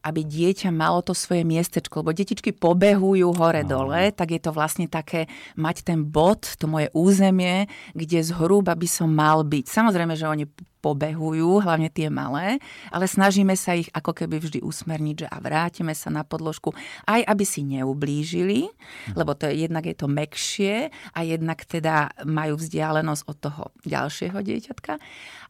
aby 0.00 0.24
dieťa 0.24 0.72
malo 0.72 1.04
to 1.04 1.12
svoje 1.12 1.44
miestečko, 1.44 2.00
lebo 2.00 2.16
detičky 2.16 2.56
pobehujú 2.56 3.36
hore-dole, 3.36 4.12
tak 4.16 4.32
je 4.32 4.40
to 4.40 4.50
vlastne 4.52 4.88
také 4.88 5.28
mať 5.60 5.84
ten 5.84 6.00
bod, 6.04 6.56
to 6.56 6.64
moje 6.64 6.88
územie, 6.96 7.68
kde 7.92 8.24
zhruba 8.24 8.72
by 8.72 8.88
som 8.88 9.12
mal 9.12 9.44
byť. 9.44 9.64
Samozrejme, 9.68 10.16
že 10.16 10.24
oni 10.24 10.44
pobehujú, 10.80 11.60
hlavne 11.60 11.92
tie 11.92 12.08
malé, 12.08 12.56
ale 12.88 13.04
snažíme 13.04 13.52
sa 13.52 13.76
ich 13.76 13.92
ako 13.92 14.16
keby 14.16 14.40
vždy 14.40 14.58
usmerniť, 14.64 15.16
že 15.24 15.28
a 15.28 15.36
vrátime 15.38 15.92
sa 15.92 16.08
na 16.08 16.24
podložku, 16.24 16.72
aj 17.04 17.20
aby 17.28 17.44
si 17.44 17.60
neublížili, 17.68 18.72
lebo 19.12 19.36
to 19.36 19.46
je, 19.52 19.68
jednak 19.68 19.84
je 19.84 19.92
to 19.92 20.08
mekšie 20.08 20.88
a 21.12 21.18
jednak 21.20 21.60
teda 21.68 22.16
majú 22.24 22.56
vzdialenosť 22.56 23.22
od 23.28 23.36
toho 23.36 23.62
ďalšieho 23.84 24.40
dieťatka. 24.40 24.96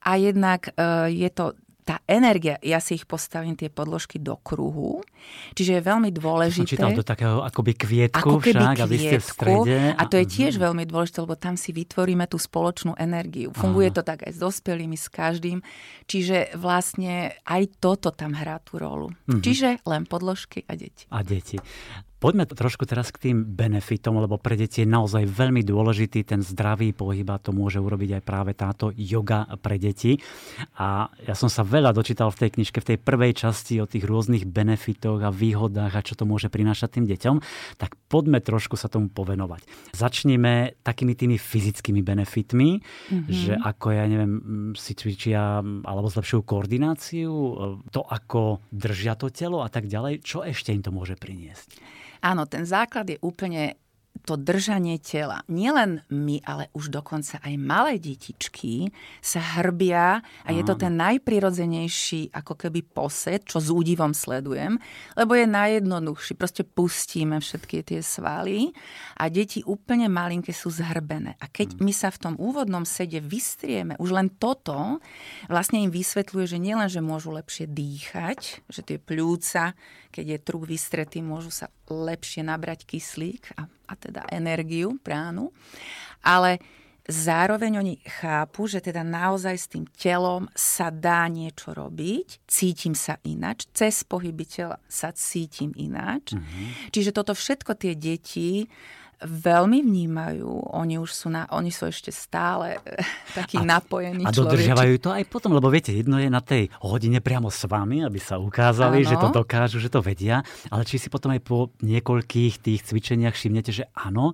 A 0.03 0.11
jednak 0.19 0.75
e, 0.75 1.15
je 1.15 1.31
to 1.31 1.55
tá 1.91 1.99
energia, 2.07 2.55
ja 2.63 2.79
si 2.79 2.95
ich 2.95 3.03
postavím 3.03 3.59
tie 3.59 3.67
podložky 3.67 4.23
do 4.23 4.39
kruhu, 4.39 5.03
čiže 5.59 5.75
je 5.75 5.83
veľmi 5.83 6.15
dôležité. 6.15 6.79
Som 6.79 6.95
do 6.95 7.03
takého 7.03 7.43
akoby 7.43 7.75
kvietku 7.75 8.39
ako 8.39 8.39
keby 8.39 8.63
však, 8.63 8.77
kvietku, 8.79 8.87
aby 8.87 8.97
ste 9.03 9.19
v 9.19 9.27
strede. 9.27 9.79
A 9.99 10.03
to 10.07 10.15
je 10.23 10.27
tiež 10.31 10.55
mm. 10.55 10.63
veľmi 10.71 10.85
dôležité, 10.87 11.19
lebo 11.27 11.35
tam 11.35 11.59
si 11.59 11.75
vytvoríme 11.75 12.31
tú 12.31 12.39
spoločnú 12.39 12.95
energiu. 12.95 13.51
Funguje 13.51 13.91
Aha. 13.91 13.97
to 13.99 14.03
tak 14.07 14.23
aj 14.23 14.31
s 14.31 14.39
dospelými, 14.39 14.95
s 14.95 15.11
každým. 15.11 15.59
Čiže 16.07 16.55
vlastne 16.55 17.35
aj 17.43 17.83
toto 17.83 18.15
tam 18.15 18.39
hrá 18.39 18.63
tú 18.63 18.79
rolu. 18.79 19.11
Mm-hmm. 19.27 19.43
Čiže 19.43 19.69
len 19.83 20.07
podložky 20.07 20.63
a 20.71 20.79
deti. 20.79 21.11
A 21.11 21.27
deti. 21.27 21.59
Poďme 22.21 22.45
trošku 22.45 22.85
teraz 22.85 23.09
k 23.09 23.33
tým 23.33 23.49
benefitom, 23.49 24.21
lebo 24.21 24.37
pre 24.37 24.53
deti 24.53 24.85
je 24.85 24.89
naozaj 24.93 25.25
veľmi 25.25 25.65
dôležitý 25.65 26.29
ten 26.29 26.45
zdravý 26.45 26.93
pohyb 26.93 27.25
a 27.33 27.41
to 27.41 27.57
môže 27.57 27.81
urobiť 27.81 28.21
aj 28.21 28.23
práve 28.29 28.53
táto 28.53 28.93
yoga 28.93 29.49
pre 29.57 29.81
deti. 29.81 30.21
A 30.77 31.09
ja 31.25 31.33
som 31.33 31.49
sa 31.49 31.65
veľa 31.65 31.97
dočítal 31.97 32.29
v 32.29 32.45
tej 32.45 32.51
knižke, 32.61 32.85
v 32.85 32.89
tej 32.93 32.99
prvej 33.01 33.33
časti 33.41 33.81
o 33.81 33.89
tých 33.89 34.05
rôznych 34.05 34.45
benefitoch 34.45 35.17
a 35.25 35.33
výhodách 35.33 35.97
a 35.97 36.05
čo 36.05 36.13
to 36.13 36.29
môže 36.29 36.53
prinášať 36.53 37.01
tým 37.01 37.09
deťom, 37.09 37.37
tak 37.81 37.97
poďme 38.13 38.45
trošku 38.45 38.77
sa 38.77 38.93
tomu 38.93 39.09
povenovať. 39.09 39.65
Začneme 39.97 40.77
takými 40.85 41.17
tými 41.17 41.41
fyzickými 41.41 42.05
benefitmi, 42.05 42.85
mm-hmm. 42.85 43.33
že 43.33 43.57
ako 43.57 43.97
ja 43.97 44.05
neviem, 44.05 44.35
si 44.77 44.93
cvičia 44.93 45.65
alebo 45.65 46.13
zlepšujú 46.13 46.45
koordináciu, 46.45 47.33
to 47.89 48.05
ako 48.05 48.61
držia 48.69 49.17
to 49.17 49.33
telo 49.33 49.65
a 49.65 49.73
tak 49.73 49.89
ďalej. 49.89 50.21
Čo 50.21 50.45
ešte 50.45 50.77
im 50.77 50.85
to 50.85 50.93
môže 50.93 51.17
priniesť? 51.17 51.81
Áno, 52.21 52.45
ten 52.45 52.69
základ 52.69 53.09
je 53.09 53.17
úplne 53.25 53.81
to 54.25 54.37
držanie 54.37 55.01
tela. 55.01 55.43
Nielen 55.49 56.05
my, 56.13 56.45
ale 56.45 56.69
už 56.77 56.93
dokonca 56.93 57.41
aj 57.41 57.55
malé 57.57 57.97
detičky 57.97 58.93
sa 59.25 59.41
hrbia 59.59 60.21
a 60.45 60.49
je 60.53 60.63
to 60.63 60.77
ten 60.77 60.95
najprirodzenejší 61.01 62.35
ako 62.35 62.55
keby 62.55 62.85
posed, 62.85 63.49
čo 63.49 63.59
s 63.59 63.73
údivom 63.73 64.13
sledujem, 64.13 64.77
lebo 65.17 65.33
je 65.35 65.47
najjednoduchší. 65.49 66.37
Proste 66.37 66.63
pustíme 66.69 67.41
všetky 67.41 67.83
tie 67.83 68.01
svaly 68.05 68.71
a 69.17 69.33
deti 69.33 69.65
úplne 69.65 70.07
malinké 70.13 70.53
sú 70.53 70.69
zhrbené. 70.69 71.41
A 71.41 71.49
keď 71.49 71.77
mm. 71.77 71.81
my 71.81 71.93
sa 71.95 72.13
v 72.13 72.21
tom 72.21 72.35
úvodnom 72.37 72.85
sede 72.85 73.25
vystrieme, 73.25 73.97
už 73.97 74.11
len 74.15 74.29
toto 74.37 75.01
vlastne 75.49 75.81
im 75.81 75.91
vysvetľuje, 75.91 76.45
že 76.45 76.59
nielen, 76.61 76.89
že 76.93 77.01
môžu 77.03 77.33
lepšie 77.33 77.67
dýchať, 77.67 78.69
že 78.69 78.81
tie 78.85 78.99
pľúca 79.01 79.73
keď 80.11 80.27
je 80.27 80.39
trup 80.43 80.67
vystretý, 80.67 81.23
môžu 81.23 81.55
sa 81.55 81.71
lepšie 81.87 82.43
nabrať 82.43 82.83
kyslík 82.83 83.55
a, 83.55 83.71
a 83.71 83.93
teda 84.01 84.25
energiu, 84.33 84.97
pránu. 85.05 85.53
Ale 86.25 86.59
zároveň 87.05 87.83
oni 87.83 87.95
chápu, 88.07 88.67
že 88.71 88.81
teda 88.81 89.03
naozaj 89.03 89.57
s 89.57 89.67
tým 89.69 89.85
telom 89.99 90.47
sa 90.55 90.89
dá 90.89 91.27
niečo 91.27 91.75
robiť, 91.75 92.47
cítim 92.47 92.95
sa 92.95 93.19
inač, 93.27 93.67
cez 93.75 94.07
pohyby 94.07 94.47
tela 94.47 94.79
sa 94.87 95.11
cítim 95.13 95.75
ináč. 95.77 96.33
Mm-hmm. 96.33 96.95
Čiže 96.95 97.11
toto 97.11 97.35
všetko 97.35 97.73
tie 97.77 97.93
deti 97.99 98.65
veľmi 99.21 99.85
vnímajú. 99.85 100.73
Oni 100.73 100.97
už 100.97 101.11
sú, 101.13 101.29
na, 101.29 101.45
oni 101.53 101.69
sú 101.69 101.89
ešte 101.89 102.09
stále 102.09 102.81
eh, 102.81 103.05
takí 103.37 103.61
a, 103.61 103.67
napojení 103.67 104.25
A 104.25 104.33
dodržiavajú 104.33 104.97
to 104.99 105.13
aj 105.13 105.25
potom, 105.29 105.53
lebo 105.53 105.69
viete, 105.69 105.93
jedno 105.93 106.17
je 106.17 106.33
na 106.33 106.41
tej 106.41 106.73
hodine 106.81 107.21
priamo 107.21 107.53
s 107.53 107.69
vami, 107.69 108.01
aby 108.01 108.17
sa 108.17 108.41
ukázali, 108.41 109.05
ano. 109.05 109.11
že 109.13 109.17
to 109.21 109.29
dokážu, 109.29 109.77
že 109.77 109.93
to 109.93 110.01
vedia, 110.01 110.41
ale 110.73 110.89
či 110.89 110.97
si 110.97 111.13
potom 111.13 111.37
aj 111.37 111.41
po 111.45 111.69
niekoľkých 111.85 112.55
tých 112.65 112.81
cvičeniach 112.89 113.37
všimnete, 113.37 113.71
že 113.71 113.85
áno, 113.93 114.33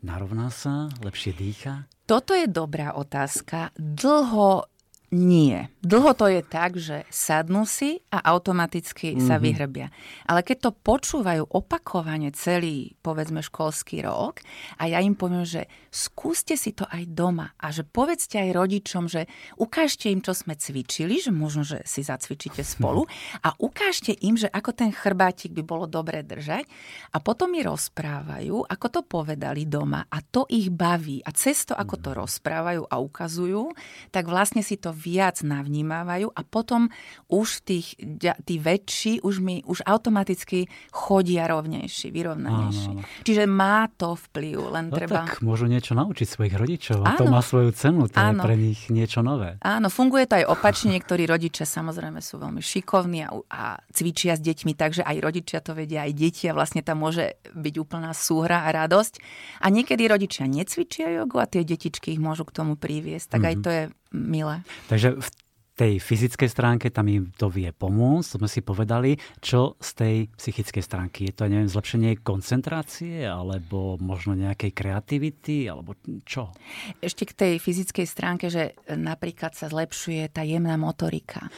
narovná 0.00 0.48
sa, 0.54 0.86
lepšie 1.02 1.34
dýcha? 1.34 1.90
Toto 2.06 2.34
je 2.34 2.50
dobrá 2.50 2.98
otázka. 2.98 3.70
Dlho 3.78 4.69
nie. 5.10 5.66
Dlho 5.82 6.14
to 6.14 6.30
je 6.30 6.38
tak, 6.46 6.78
že 6.78 7.02
sadnú 7.10 7.66
si 7.66 7.98
a 8.14 8.22
automaticky 8.30 9.18
mm-hmm. 9.18 9.26
sa 9.26 9.36
mhm. 9.38 9.42
vyhrbia. 9.42 9.88
Ale 10.30 10.46
keď 10.46 10.70
to 10.70 10.70
počúvajú 10.70 11.50
opakovane 11.50 12.30
celý, 12.30 12.94
povedzme, 13.02 13.42
školský 13.42 14.06
rok 14.06 14.38
a 14.78 14.86
ja 14.86 15.02
im 15.02 15.18
poviem, 15.18 15.42
že 15.42 15.66
skúste 15.90 16.54
si 16.54 16.70
to 16.70 16.86
aj 16.86 17.10
doma 17.10 17.50
a 17.58 17.74
že 17.74 17.82
povedzte 17.82 18.38
aj 18.38 18.54
rodičom, 18.54 19.10
že 19.10 19.26
ukážte 19.58 20.06
im, 20.14 20.22
čo 20.22 20.30
sme 20.30 20.54
cvičili, 20.54 21.18
že 21.18 21.34
možno, 21.34 21.66
že 21.66 21.82
si 21.82 22.06
zacvičíte 22.06 22.62
spolu 22.62 23.02
a 23.42 23.50
ukážte 23.58 24.14
im, 24.22 24.38
že 24.38 24.46
ako 24.46 24.70
ten 24.70 24.94
chrbátik 24.94 25.50
by 25.50 25.66
bolo 25.66 25.90
dobre 25.90 26.22
držať 26.22 26.70
a 27.10 27.18
potom 27.18 27.50
mi 27.50 27.66
rozprávajú, 27.66 28.62
ako 28.62 28.86
to 28.86 29.00
povedali 29.02 29.66
doma 29.66 30.06
a 30.06 30.22
to 30.22 30.46
ich 30.46 30.70
baví 30.70 31.18
a 31.26 31.34
cez 31.34 31.66
to, 31.66 31.74
ako 31.74 31.98
to 31.98 32.10
mhm. 32.14 32.18
rozprávajú 32.22 32.82
a 32.86 32.94
ukazujú, 33.02 33.74
tak 34.14 34.30
vlastne 34.30 34.62
si 34.62 34.78
to 34.78 34.99
viac 35.00 35.40
navnímávajú 35.40 36.28
a 36.28 36.40
potom 36.44 36.92
už 37.32 37.64
tých, 37.64 37.96
tí 38.20 38.54
väčší 38.60 39.24
už 39.24 39.40
mi 39.40 39.64
už 39.64 39.80
automaticky 39.88 40.68
chodia 40.92 41.48
rovnejší, 41.48 42.12
vyrovnanejší. 42.12 42.92
Áno, 42.92 43.00
áno. 43.00 43.24
Čiže 43.24 43.48
má 43.48 43.88
to 43.96 44.20
vplyv, 44.28 44.56
len 44.68 44.86
no 44.92 44.96
treba... 45.00 45.24
tak 45.24 45.40
môžu 45.40 45.64
niečo 45.64 45.96
naučiť 45.96 46.26
svojich 46.28 46.54
rodičov 46.54 47.00
a 47.06 47.16
áno. 47.16 47.18
to 47.18 47.24
má 47.32 47.40
svoju 47.40 47.70
cenu, 47.72 48.12
to 48.12 48.20
áno. 48.20 48.42
je 48.42 48.44
pre 48.44 48.54
nich 48.60 48.80
niečo 48.92 49.24
nové. 49.24 49.56
Áno, 49.64 49.88
funguje 49.88 50.28
to 50.28 50.36
aj 50.36 50.46
opačne, 50.50 50.92
niektorí 50.92 51.24
rodičia 51.24 51.64
samozrejme 51.64 52.20
sú 52.20 52.36
veľmi 52.36 52.60
šikovní 52.60 53.24
a, 53.24 53.30
a 53.48 53.64
cvičia 53.94 54.36
s 54.36 54.42
deťmi, 54.42 54.76
takže 54.76 55.06
aj 55.06 55.16
rodičia 55.22 55.64
to 55.64 55.72
vedia, 55.72 56.04
aj 56.04 56.12
deti 56.12 56.44
a 56.50 56.52
vlastne 56.52 56.84
tam 56.84 57.00
môže 57.00 57.40
byť 57.54 57.74
úplná 57.80 58.12
súhra 58.12 58.66
a 58.66 58.74
radosť. 58.74 59.22
A 59.62 59.70
niekedy 59.70 60.10
rodičia 60.10 60.50
necvičia 60.50 61.08
jogu 61.14 61.38
a 61.38 61.46
tie 61.46 61.62
detičky 61.62 62.18
ich 62.18 62.20
môžu 62.20 62.44
k 62.44 62.56
tomu 62.56 62.74
priviesť, 62.74 63.38
tak 63.38 63.46
mm-hmm. 63.46 63.50
aj 63.50 63.56
mhm. 63.56 63.62
to 63.62 63.70
je 63.70 63.82
milé. 64.12 64.62
Takže 64.90 65.18
v 65.18 65.28
tej 65.80 65.96
fyzickej 65.96 66.50
stránke 66.52 66.92
tam 66.92 67.08
im 67.08 67.32
to 67.32 67.48
vie 67.48 67.72
pomôcť, 67.72 68.36
to 68.36 68.38
sme 68.44 68.50
si 68.52 68.60
povedali. 68.60 69.16
Čo 69.40 69.80
z 69.80 69.90
tej 69.96 70.16
psychickej 70.36 70.84
stránky? 70.84 71.18
Je 71.24 71.32
to, 71.32 71.48
neviem, 71.48 71.72
zlepšenie 71.72 72.20
koncentrácie, 72.20 73.24
alebo 73.24 73.96
možno 73.96 74.36
nejakej 74.36 74.76
kreativity, 74.76 75.72
alebo 75.72 75.96
čo? 76.28 76.52
Ešte 77.00 77.24
k 77.24 77.32
tej 77.32 77.52
fyzickej 77.56 78.04
stránke, 78.04 78.52
že 78.52 78.76
napríklad 78.92 79.56
sa 79.56 79.72
zlepšuje 79.72 80.28
tá 80.28 80.44
jemná 80.44 80.76
motorika. 80.76 81.48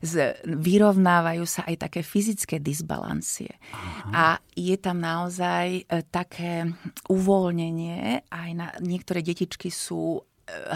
Z, 0.00 0.40
vyrovnávajú 0.48 1.44
sa 1.44 1.68
aj 1.68 1.92
také 1.92 2.00
fyzické 2.00 2.56
disbalancie. 2.56 3.60
Aha. 3.76 4.08
A 4.08 4.24
je 4.56 4.76
tam 4.80 5.04
naozaj 5.04 5.84
e, 5.84 6.00
také 6.08 6.64
uvoľnenie, 7.12 8.24
aj 8.32 8.50
na, 8.56 8.72
niektoré 8.80 9.20
detičky 9.20 9.68
sú 9.68 10.24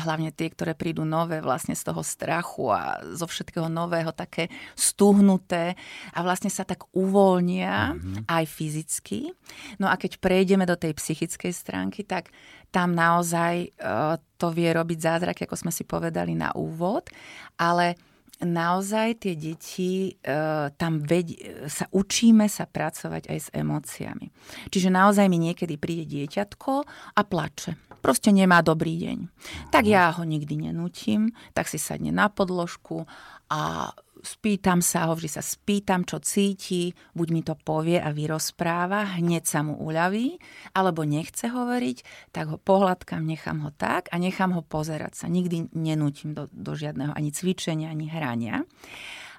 hlavne 0.03 0.35
tie, 0.35 0.51
ktoré 0.51 0.75
prídu 0.75 1.07
nové 1.07 1.39
vlastne 1.39 1.79
z 1.79 1.87
toho 1.87 2.03
strachu 2.03 2.75
a 2.75 2.99
zo 3.15 3.31
všetkého 3.31 3.71
nového 3.71 4.11
také 4.11 4.51
stuhnuté 4.75 5.79
a 6.11 6.19
vlastne 6.27 6.51
sa 6.51 6.67
tak 6.67 6.91
uvoľnia 6.91 7.95
mm-hmm. 7.95 8.27
aj 8.27 8.45
fyzicky. 8.51 9.31
No 9.79 9.87
a 9.87 9.95
keď 9.95 10.19
prejdeme 10.19 10.67
do 10.67 10.75
tej 10.75 10.99
psychickej 10.99 11.55
stránky, 11.55 12.03
tak 12.03 12.35
tam 12.75 12.95
naozaj 12.95 13.71
uh, 13.79 14.19
to 14.39 14.51
vie 14.51 14.71
robiť 14.75 14.99
zázraky, 14.99 15.47
ako 15.47 15.57
sme 15.59 15.73
si 15.75 15.87
povedali 15.87 16.35
na 16.35 16.51
úvod, 16.55 17.07
ale 17.59 18.10
naozaj 18.41 19.25
tie 19.25 19.35
deti 19.37 20.17
uh, 20.25 20.73
tam 20.75 21.05
ved, 21.05 21.37
sa 21.69 21.87
učíme 21.93 22.49
sa 22.49 22.65
pracovať 22.65 23.29
aj 23.29 23.39
s 23.39 23.49
emóciami. 23.53 24.33
Čiže 24.73 24.89
naozaj 24.89 25.29
mi 25.29 25.39
niekedy 25.41 25.77
príde 25.77 26.09
dieťatko 26.09 26.73
a 27.17 27.21
plače. 27.25 27.77
Proste 28.01 28.33
nemá 28.33 28.65
dobrý 28.65 28.97
deň. 28.97 29.19
Tak 29.69 29.85
ja 29.85 30.09
ho 30.09 30.25
nikdy 30.25 30.73
nenútim, 30.73 31.37
tak 31.53 31.69
si 31.69 31.77
sadne 31.77 32.09
na 32.09 32.33
podložku 32.33 33.05
a 33.53 33.93
spýtam 34.23 34.85
sa 34.85 35.09
ho, 35.09 35.17
vždy 35.17 35.31
sa 35.31 35.43
spýtam, 35.43 36.05
čo 36.05 36.21
cíti, 36.21 36.93
buď 37.17 37.29
mi 37.33 37.43
to 37.45 37.57
povie 37.57 37.99
a 38.01 38.13
vyrozpráva, 38.13 39.19
hneď 39.19 39.45
sa 39.45 39.61
mu 39.65 39.77
uľaví, 39.81 40.41
alebo 40.77 41.05
nechce 41.05 41.49
hovoriť, 41.51 42.31
tak 42.33 42.53
ho 42.53 42.57
pohľadkám, 42.61 43.25
nechám 43.25 43.65
ho 43.65 43.71
tak 43.75 44.09
a 44.13 44.17
nechám 44.21 44.53
ho 44.57 44.63
pozerať 44.63 45.25
sa. 45.25 45.27
Nikdy 45.27 45.73
nenútim 45.77 46.37
do, 46.37 46.47
do 46.53 46.73
žiadneho 46.77 47.17
ani 47.17 47.33
cvičenia, 47.33 47.91
ani 47.91 48.07
hrania. 48.07 48.65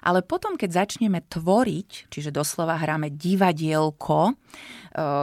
Ale 0.02 0.26
potom, 0.26 0.58
keď 0.58 0.82
začneme 0.82 1.22
tvoriť, 1.30 2.10
čiže 2.10 2.34
doslova 2.34 2.74
hráme 2.74 3.14
divadielko, 3.14 4.34
e, 4.34 4.34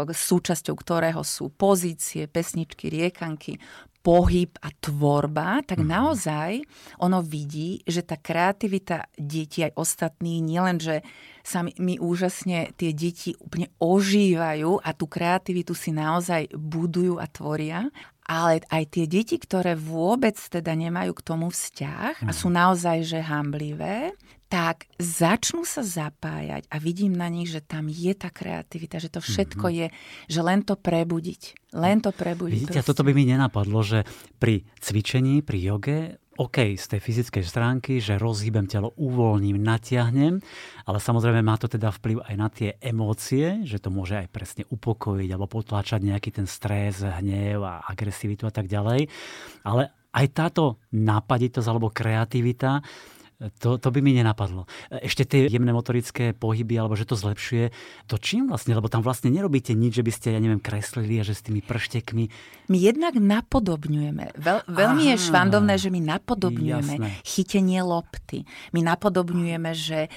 súčasťou 0.07 0.71
ktorého 0.71 1.19
sú 1.19 1.51
pozície, 1.51 2.31
pesničky, 2.31 2.87
riekanky, 2.87 3.59
pohyb 3.99 4.55
a 4.63 4.71
tvorba, 4.71 5.59
tak 5.67 5.83
mm-hmm. 5.83 5.95
naozaj 5.95 6.51
ono 7.03 7.19
vidí, 7.19 7.83
že 7.83 8.01
tá 8.01 8.15
kreativita 8.15 9.11
detí 9.19 9.67
aj 9.67 9.75
ostatných, 9.75 10.39
nielen, 10.39 10.79
že 10.79 11.03
sa 11.43 11.65
mi, 11.65 11.75
mi 11.81 11.99
úžasne 11.99 12.71
tie 12.79 12.95
deti 12.95 13.35
úplne 13.35 13.67
ožívajú 13.81 14.79
a 14.79 14.89
tú 14.95 15.05
kreativitu 15.09 15.75
si 15.75 15.91
naozaj 15.91 16.47
budujú 16.55 17.19
a 17.19 17.27
tvoria, 17.27 17.91
ale 18.29 18.61
aj 18.69 18.83
tie 18.93 19.05
deti, 19.09 19.35
ktoré 19.41 19.73
vôbec 19.73 20.37
teda 20.37 20.77
nemajú 20.77 21.17
k 21.17 21.25
tomu 21.25 21.49
vzťah 21.49 22.23
a 22.23 22.31
sú 22.31 22.53
mhm. 22.53 22.55
naozaj 22.55 22.97
že 23.03 23.19
hamblivé, 23.19 24.13
tak 24.49 24.89
začnú 24.97 25.61
sa 25.61 25.85
zapájať 25.85 26.65
a 26.73 26.75
vidím 26.81 27.13
na 27.13 27.29
nich, 27.29 27.53
že 27.53 27.61
tam 27.61 27.85
je 27.85 28.17
tá 28.17 28.33
kreativita, 28.33 28.97
že 28.97 29.13
to 29.13 29.21
všetko 29.21 29.69
mm-hmm. 29.69 29.79
je, 29.85 29.87
že 30.25 30.41
len 30.41 30.65
to 30.65 30.73
prebudiť. 30.73 31.69
Len 31.77 32.01
to 32.01 32.09
prebudiť. 32.09 32.65
Vidíte, 32.65 32.81
proste. 32.81 32.89
toto 32.89 33.05
by 33.05 33.13
mi 33.13 33.29
nenapadlo, 33.29 33.85
že 33.85 34.09
pri 34.41 34.65
cvičení, 34.81 35.45
pri 35.45 35.57
joge, 35.61 35.99
OK, 36.39 36.79
z 36.79 36.85
tej 36.97 37.01
fyzickej 37.03 37.43
stránky, 37.45 37.93
že 38.01 38.17
rozhýbem 38.17 38.65
telo, 38.65 38.95
uvoľním, 38.95 39.59
natiahnem, 39.59 40.41
ale 40.87 40.97
samozrejme 40.97 41.45
má 41.45 41.59
to 41.59 41.69
teda 41.69 41.93
vplyv 41.93 42.23
aj 42.25 42.35
na 42.39 42.47
tie 42.49 42.69
emócie, 42.81 43.61
že 43.67 43.77
to 43.77 43.93
môže 43.93 44.17
aj 44.17 44.31
presne 44.33 44.63
upokojiť 44.65 45.29
alebo 45.29 45.51
potláčať 45.51 45.99
nejaký 45.99 46.31
ten 46.33 46.47
stres, 46.49 47.03
hnev 47.05 47.61
a 47.67 47.83
agresivitu 47.85 48.47
a 48.47 48.55
tak 48.55 48.71
ďalej. 48.71 49.11
Ale 49.67 49.93
aj 50.15 50.25
táto 50.31 50.81
nápaditosť 50.95 51.67
alebo 51.69 51.93
kreativita 51.93 52.81
to, 53.39 53.79
to 53.79 53.87
by 53.87 54.03
mi 54.03 54.11
nenapadlo. 54.11 54.67
Ešte 54.91 55.23
tie 55.23 55.47
jemné 55.47 55.71
motorické 55.71 56.35
pohyby, 56.35 56.75
alebo 56.75 56.99
že 56.99 57.07
to 57.07 57.15
zlepšuje, 57.15 57.71
to 58.11 58.19
čím 58.19 58.51
vlastne? 58.51 58.75
Lebo 58.75 58.91
tam 58.91 58.99
vlastne 58.99 59.31
nerobíte 59.31 59.71
nič, 59.71 59.95
že 59.95 60.03
by 60.03 60.11
ste, 60.11 60.27
ja 60.35 60.43
neviem, 60.43 60.59
kreslili 60.59 61.15
a 61.15 61.23
že 61.23 61.39
s 61.39 61.47
tými 61.47 61.63
prštekmi. 61.63 62.27
My 62.67 62.77
jednak 62.77 63.15
napodobňujeme. 63.15 64.35
Veľ, 64.35 64.57
veľmi 64.67 65.03
Aha, 65.07 65.11
je 65.15 65.23
švandovné, 65.31 65.79
že 65.79 65.87
my 65.87 65.99
napodobňujeme 66.03 66.95
jasné. 66.99 67.09
chytenie 67.23 67.79
lopty. 67.79 68.43
My 68.75 68.83
napodobňujeme, 68.83 69.71
že 69.71 69.99
e, 70.05 70.09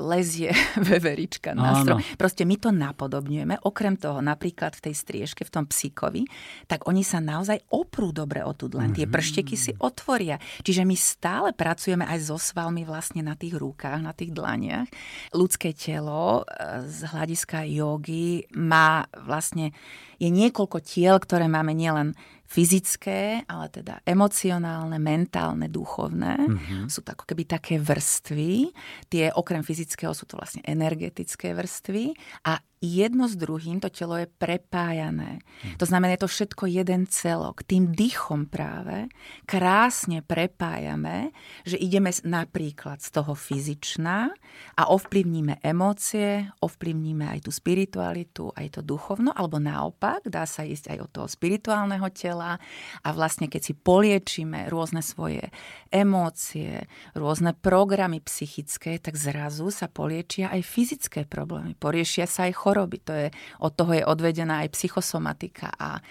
lezie 0.00 0.56
veverička 0.88 1.52
na 1.52 1.84
strom. 1.84 2.00
Proste 2.16 2.48
my 2.48 2.56
to 2.56 2.72
napodobňujeme. 2.72 3.60
Okrem 3.60 4.00
toho, 4.00 4.24
napríklad 4.24 4.72
v 4.72 4.88
tej 4.88 4.94
striežke, 4.96 5.44
v 5.44 5.52
tom 5.52 5.64
psíkovi, 5.68 6.24
tak 6.64 6.88
oni 6.88 7.04
sa 7.04 7.20
naozaj 7.20 7.60
oprú 7.76 8.08
dobre 8.08 8.40
o 8.40 8.56
tú 8.56 8.72
dlan. 8.72 8.96
Mm-hmm. 8.96 9.04
Tie 9.04 9.06
mhm. 9.06 9.12
pršteky 9.12 9.54
si 9.60 9.72
otvoria. 9.76 10.40
Čiže 10.64 10.88
my 10.88 10.96
stále 10.96 11.52
pracujeme 11.52 12.08
aj 12.08 12.18
so 12.24 12.40
svalmi 12.54 12.86
vlastne 12.86 13.26
na 13.26 13.34
tých 13.34 13.58
rukách, 13.58 13.98
na 13.98 14.14
tých 14.14 14.30
dlaniach. 14.30 14.86
Ľudské 15.34 15.74
telo 15.74 16.46
e, 16.46 16.86
z 16.86 17.10
hľadiska 17.10 17.66
jogy 17.66 18.46
má 18.54 19.10
vlastne, 19.26 19.74
je 20.22 20.30
niekoľko 20.30 20.78
tiel, 20.78 21.18
ktoré 21.18 21.50
máme 21.50 21.74
nielen 21.74 22.14
fyzické, 22.46 23.42
ale 23.50 23.66
teda 23.74 23.98
emocionálne, 24.06 25.02
mentálne, 25.02 25.66
duchovné. 25.66 26.38
Mm-hmm. 26.38 26.86
Sú 26.86 27.02
to 27.02 27.10
ako 27.10 27.26
keby 27.26 27.50
také 27.50 27.82
vrstvy. 27.82 28.70
Tie 29.10 29.34
okrem 29.34 29.66
fyzického 29.66 30.14
sú 30.14 30.30
to 30.30 30.38
vlastne 30.38 30.62
energetické 30.62 31.50
vrstvy. 31.58 32.14
A 32.46 32.62
jedno 32.84 33.24
s 33.24 33.34
druhým 33.34 33.80
to 33.80 33.88
telo 33.88 34.20
je 34.20 34.28
prepájané. 34.28 35.40
Mm. 35.40 35.80
To 35.80 35.84
znamená, 35.88 36.14
je 36.14 36.22
to 36.22 36.30
všetko 36.30 36.64
jeden 36.68 37.08
celok. 37.08 37.64
Tým 37.64 37.96
dýchom 37.96 38.46
práve 38.46 39.08
krásne 39.48 40.20
prepájame, 40.20 41.32
že 41.64 41.80
ideme 41.80 42.12
napríklad 42.22 43.00
z 43.00 43.08
toho 43.10 43.32
fyzičná 43.32 44.30
a 44.78 44.82
ovplyvníme 44.92 45.64
emócie, 45.64 46.52
ovplyvníme 46.60 47.26
aj 47.26 47.48
tú 47.48 47.50
spiritualitu, 47.50 48.52
aj 48.54 48.78
to 48.78 48.80
duchovno, 48.84 49.32
alebo 49.32 49.56
naopak, 49.58 50.28
dá 50.28 50.44
sa 50.44 50.62
ísť 50.62 50.94
aj 50.94 50.98
od 51.00 51.10
toho 51.10 51.28
spirituálneho 51.28 52.06
tela 52.12 52.60
a 53.02 53.08
vlastne 53.10 53.48
keď 53.48 53.62
si 53.64 53.72
poliečíme 53.74 54.68
rôzne 54.68 55.00
svoje 55.00 55.48
emócie, 55.88 56.86
rôzne 57.16 57.56
programy 57.56 58.20
psychické, 58.22 59.00
tak 59.00 59.16
zrazu 59.16 59.72
sa 59.72 59.88
poliečia 59.88 60.52
aj 60.52 60.60
fyzické 60.66 61.20
problémy. 61.24 61.78
Poriešia 61.78 62.28
sa 62.28 62.46
aj 62.50 62.54
choroby 62.58 62.73
choroby. 62.74 62.98
To 63.06 63.12
je, 63.14 63.30
od 63.62 63.72
toho 63.78 63.94
je 63.94 64.02
odvedená 64.02 64.66
aj 64.66 64.74
psychosomatika 64.74 65.70
a 65.78 66.02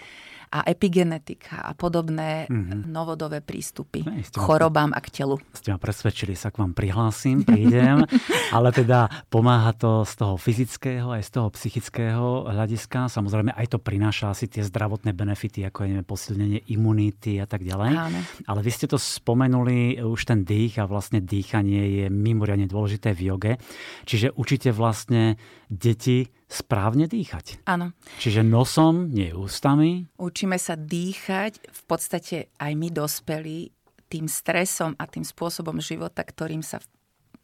a 0.54 0.62
epigenetika 0.70 1.66
a 1.66 1.74
podobné 1.74 2.46
mm-hmm. 2.46 2.86
novodové 2.86 3.42
prístupy 3.42 4.06
k 4.06 4.36
chorobám 4.38 4.94
a 4.94 5.02
k 5.02 5.10
telu. 5.10 5.42
Ste 5.50 5.74
ma 5.74 5.82
presvedčili, 5.82 6.38
sa 6.38 6.54
k 6.54 6.62
vám 6.62 6.78
prihlásim, 6.78 7.42
prídem, 7.42 8.06
ale 8.56 8.70
teda 8.70 9.10
pomáha 9.26 9.74
to 9.74 10.06
z 10.06 10.14
toho 10.14 10.38
fyzického 10.38 11.10
aj 11.10 11.26
z 11.26 11.30
toho 11.34 11.50
psychického 11.50 12.54
hľadiska. 12.54 13.10
Samozrejme 13.10 13.50
aj 13.50 13.66
to 13.66 13.82
prináša 13.82 14.30
asi 14.30 14.46
tie 14.46 14.62
zdravotné 14.62 15.10
benefity, 15.10 15.66
ako 15.66 15.82
je 15.82 15.88
neviem, 15.90 16.06
posilnenie 16.06 16.60
imunity 16.70 17.42
a 17.42 17.50
tak 17.50 17.66
ďalej. 17.66 17.90
Áno. 17.90 18.18
Ale 18.46 18.62
vy 18.62 18.70
ste 18.70 18.86
to 18.86 18.94
spomenuli, 18.94 19.98
už 20.06 20.22
ten 20.22 20.46
dých 20.46 20.78
a 20.78 20.86
vlastne 20.86 21.18
dýchanie 21.18 21.82
je 21.98 22.06
mimoriadne 22.06 22.70
dôležité 22.70 23.10
v 23.10 23.34
joge. 23.34 23.52
Čiže 24.06 24.38
učíte 24.38 24.70
vlastne 24.70 25.34
deti 25.66 26.30
správne 26.54 27.10
dýchať. 27.10 27.66
Áno. 27.66 27.90
Čiže 28.22 28.46
nosom, 28.46 29.10
nie 29.10 29.34
ústami. 29.34 30.06
Učíme 30.16 30.56
sa 30.56 30.78
dýchať 30.78 31.58
v 31.58 31.82
podstate 31.90 32.54
aj 32.56 32.72
my 32.78 32.88
dospelí 32.94 33.74
tým 34.06 34.30
stresom 34.30 34.94
a 34.94 35.10
tým 35.10 35.26
spôsobom 35.26 35.82
života, 35.82 36.22
ktorým 36.22 36.62
sa 36.62 36.78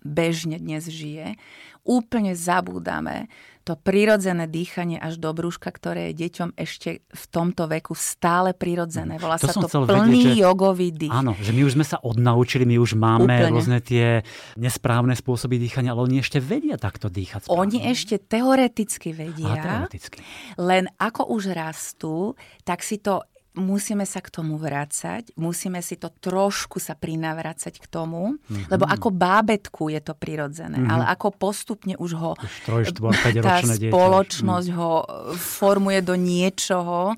bežne 0.04 0.60
dnes 0.60 0.88
žije, 0.88 1.36
úplne 1.84 2.36
zabúdame 2.36 3.28
to 3.60 3.76
prirodzené 3.76 4.48
dýchanie 4.48 4.96
až 4.96 5.20
do 5.20 5.30
brúška, 5.36 5.68
ktoré 5.68 6.10
je 6.10 6.26
deťom 6.26 6.56
ešte 6.56 7.04
v 7.04 7.24
tomto 7.28 7.68
veku 7.68 7.92
stále 7.92 8.56
prirodzené. 8.56 9.20
Volá 9.20 9.36
to 9.36 9.52
sa 9.52 9.60
to 9.60 9.68
plný 9.84 10.10
vedieť, 10.10 10.34
že, 10.34 10.42
jogový 10.42 10.88
dých. 10.90 11.12
Áno, 11.12 11.36
že 11.36 11.52
my 11.52 11.62
už 11.68 11.72
sme 11.76 11.86
sa 11.86 12.00
odnaučili, 12.00 12.64
my 12.64 12.80
už 12.80 12.96
máme 12.96 13.30
úplne. 13.30 13.52
rôzne 13.52 13.78
tie 13.84 14.24
nesprávne 14.56 15.12
spôsoby 15.12 15.60
dýchania, 15.60 15.92
ale 15.92 16.08
oni 16.08 16.24
ešte 16.24 16.40
vedia 16.40 16.80
takto 16.80 17.12
dýchať. 17.12 17.46
Správne. 17.46 17.60
Oni 17.60 17.78
ešte 17.84 18.16
teoreticky 18.16 19.12
vedia, 19.12 19.52
Aha, 19.52 19.62
teoreticky. 19.86 20.18
len 20.56 20.88
ako 20.96 21.28
už 21.30 21.52
rastú, 21.52 22.34
tak 22.64 22.80
si 22.80 22.96
to 22.96 23.22
musíme 23.60 24.08
sa 24.08 24.24
k 24.24 24.32
tomu 24.32 24.56
vrácať, 24.56 25.36
musíme 25.36 25.78
si 25.84 26.00
to 26.00 26.08
trošku 26.08 26.80
sa 26.80 26.96
prinavracať 26.96 27.78
k 27.78 27.86
tomu, 27.86 28.34
mm-hmm. 28.34 28.72
lebo 28.72 28.88
ako 28.88 29.08
bábetku 29.12 29.92
je 29.92 30.00
to 30.00 30.16
prirodzené, 30.16 30.80
mm-hmm. 30.80 30.92
ale 30.92 31.04
ako 31.12 31.36
postupne 31.36 31.94
už 32.00 32.10
ho 32.16 32.32
už 32.40 32.54
3, 32.66 32.96
4, 32.96 33.44
tá 33.44 33.60
spoločnosť 33.62 34.68
mm. 34.72 34.76
ho 34.76 34.92
formuje 35.36 36.00
do 36.00 36.16
niečoho, 36.16 37.14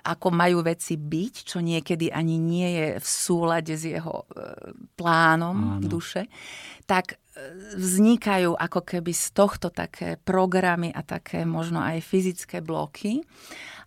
ako 0.00 0.28
majú 0.32 0.64
veci 0.64 0.96
byť, 0.96 1.34
čo 1.44 1.58
niekedy 1.60 2.08
ani 2.08 2.40
nie 2.40 2.68
je 2.72 2.86
v 3.00 3.06
súlade 3.06 3.74
s 3.76 3.84
jeho 3.84 4.24
e, 4.32 4.72
plánom 4.96 5.80
Áno. 5.80 5.84
duše, 5.84 6.24
tak 6.88 7.20
vznikajú 7.76 8.56
ako 8.56 8.80
keby 8.82 9.12
z 9.14 9.26
tohto 9.32 9.68
také 9.70 10.16
programy 10.20 10.90
a 10.90 11.04
také 11.04 11.42
možno 11.44 11.80
aj 11.80 12.02
fyzické 12.02 12.60
bloky 12.64 13.22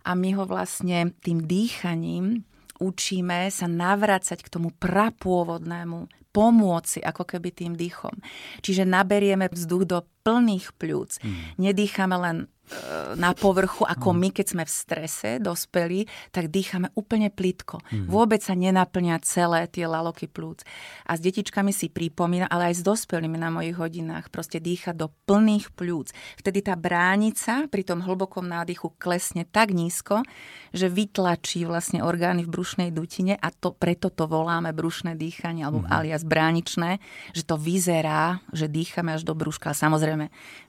a 0.04 0.12
my 0.12 0.36
ho 0.36 0.44
vlastne 0.44 1.12
tým 1.24 1.44
dýchaním 1.44 2.44
učíme 2.82 3.48
sa 3.48 3.70
navracať 3.70 4.42
k 4.42 4.52
tomu 4.52 4.74
prapôvodnému, 4.74 6.10
pomôcť 6.34 7.06
ako 7.06 7.22
keby 7.22 7.48
tým 7.54 7.72
dýchom. 7.78 8.18
Čiže 8.58 8.82
naberieme 8.82 9.46
vzduch 9.46 9.84
do 9.86 9.98
plných 10.24 10.72
pľúc. 10.80 11.20
Mm. 11.20 11.42
Nedýchame 11.60 12.16
len 12.16 12.36
E, 12.64 12.80
na 13.20 13.36
povrchu, 13.36 13.84
ako 13.84 14.16
mm. 14.16 14.18
my, 14.24 14.28
keď 14.32 14.46
sme 14.48 14.64
v 14.64 14.72
strese, 14.72 15.30
dospeli, 15.36 16.08
tak 16.32 16.48
dýchame 16.48 16.88
úplne 16.96 17.28
plitko. 17.28 17.84
Mm. 17.92 18.08
Vôbec 18.08 18.40
sa 18.40 18.56
nenaplňa 18.56 19.20
celé 19.20 19.68
tie 19.68 19.84
laloky 19.84 20.24
plúc. 20.24 20.64
A 21.04 21.12
s 21.12 21.20
detičkami 21.20 21.76
si 21.76 21.92
pripomína, 21.92 22.48
ale 22.48 22.72
aj 22.72 22.80
s 22.80 22.82
dospelými 22.82 23.36
na 23.36 23.52
mojich 23.52 23.76
hodinách, 23.76 24.32
proste 24.32 24.64
dýchať 24.64 24.96
do 24.96 25.12
plných 25.28 25.76
plúc. 25.76 26.16
Vtedy 26.40 26.64
tá 26.64 26.72
bránica 26.72 27.68
pri 27.68 27.84
tom 27.84 28.00
hlbokom 28.00 28.48
nádychu 28.48 28.96
klesne 28.96 29.44
tak 29.44 29.76
nízko, 29.76 30.24
že 30.72 30.88
vytlačí 30.88 31.68
vlastne 31.68 32.00
orgány 32.00 32.48
v 32.48 32.52
brušnej 32.52 32.88
dutine 32.96 33.36
a 33.36 33.52
to, 33.52 33.76
preto 33.76 34.08
to 34.08 34.24
voláme 34.24 34.72
brušné 34.72 35.20
dýchanie, 35.20 35.68
alebo 35.68 35.84
mm. 35.84 35.92
alias 35.92 36.24
bráničné, 36.24 36.96
že 37.36 37.44
to 37.44 37.60
vyzerá, 37.60 38.40
že 38.56 38.72
dýchame 38.72 39.12
až 39.12 39.28
do 39.28 39.36
brúška. 39.36 39.76
Samozrejme, 39.76 40.13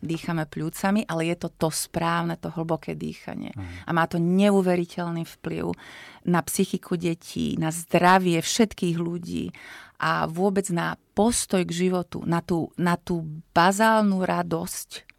dýchame 0.02 0.46
plúcami, 0.46 1.08
ale 1.08 1.32
je 1.34 1.36
to 1.46 1.50
to 1.54 1.70
správne 1.72 2.36
to 2.38 2.52
hlboké 2.52 2.94
dýchanie. 2.94 3.54
Mm. 3.56 3.66
A 3.86 3.90
má 3.96 4.06
to 4.06 4.18
neuveriteľný 4.22 5.24
vplyv 5.40 5.74
na 6.26 6.42
psychiku 6.44 6.98
detí, 6.98 7.56
na 7.56 7.70
zdravie 7.70 8.42
všetkých 8.42 8.98
ľudí 8.98 9.54
a 10.02 10.28
vôbec 10.28 10.68
na 10.76 11.00
postoj 11.16 11.64
k 11.64 11.72
životu, 11.72 12.22
na 12.28 12.44
tú, 12.44 12.74
na 12.76 13.00
tú 13.00 13.24
bazálnu 13.56 14.22
radosť, 14.28 15.15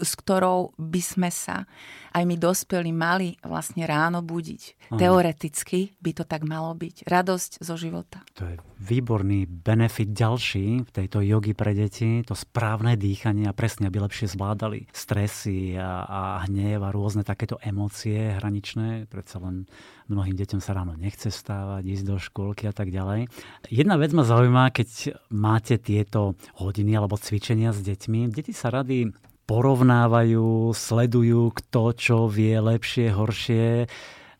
s 0.00 0.12
ktorou 0.18 0.72
by 0.76 1.02
sme 1.02 1.30
sa 1.32 1.64
aj 2.10 2.26
my 2.26 2.36
dospelí 2.36 2.90
mali 2.90 3.38
vlastne 3.46 3.86
ráno 3.86 4.20
budiť. 4.22 4.90
Aha. 4.90 4.98
Teoreticky 4.98 5.94
by 6.02 6.10
to 6.10 6.24
tak 6.26 6.42
malo 6.42 6.74
byť. 6.74 7.06
Radosť 7.06 7.62
zo 7.62 7.78
života. 7.78 8.26
To 8.34 8.50
je 8.50 8.58
výborný 8.82 9.46
benefit 9.46 10.10
ďalší 10.10 10.82
v 10.82 10.90
tejto 10.90 11.22
jogi 11.22 11.54
pre 11.54 11.70
deti. 11.70 12.26
To 12.26 12.34
správne 12.34 12.98
dýchanie 12.98 13.46
a 13.46 13.54
presne, 13.54 13.86
aby 13.86 14.02
lepšie 14.02 14.26
zvládali 14.34 14.90
stresy 14.90 15.78
a, 15.78 16.02
a 16.02 16.20
hnev 16.50 16.82
a 16.82 16.90
rôzne 16.90 17.22
takéto 17.22 17.62
emócie 17.62 18.34
hraničné. 18.34 19.06
Predsa 19.06 19.38
len 19.38 19.70
mnohým 20.10 20.34
deťom 20.34 20.58
sa 20.58 20.74
ráno 20.74 20.98
nechce 20.98 21.30
stávať, 21.30 21.86
ísť 21.86 22.04
do 22.10 22.16
škôlky 22.18 22.66
a 22.66 22.74
tak 22.74 22.90
ďalej. 22.90 23.30
Jedna 23.70 23.94
vec 23.94 24.10
ma 24.10 24.26
zaujíma, 24.26 24.74
keď 24.74 25.14
máte 25.30 25.78
tieto 25.78 26.34
hodiny 26.58 26.98
alebo 26.98 27.14
cvičenia 27.14 27.70
s 27.70 27.78
deťmi. 27.78 28.26
Deti 28.34 28.50
sa 28.50 28.74
rady 28.74 29.14
porovnávajú, 29.50 30.70
sledujú, 30.70 31.50
kto 31.50 31.82
čo 31.98 32.18
vie 32.30 32.54
lepšie, 32.54 33.10
horšie. 33.10 33.90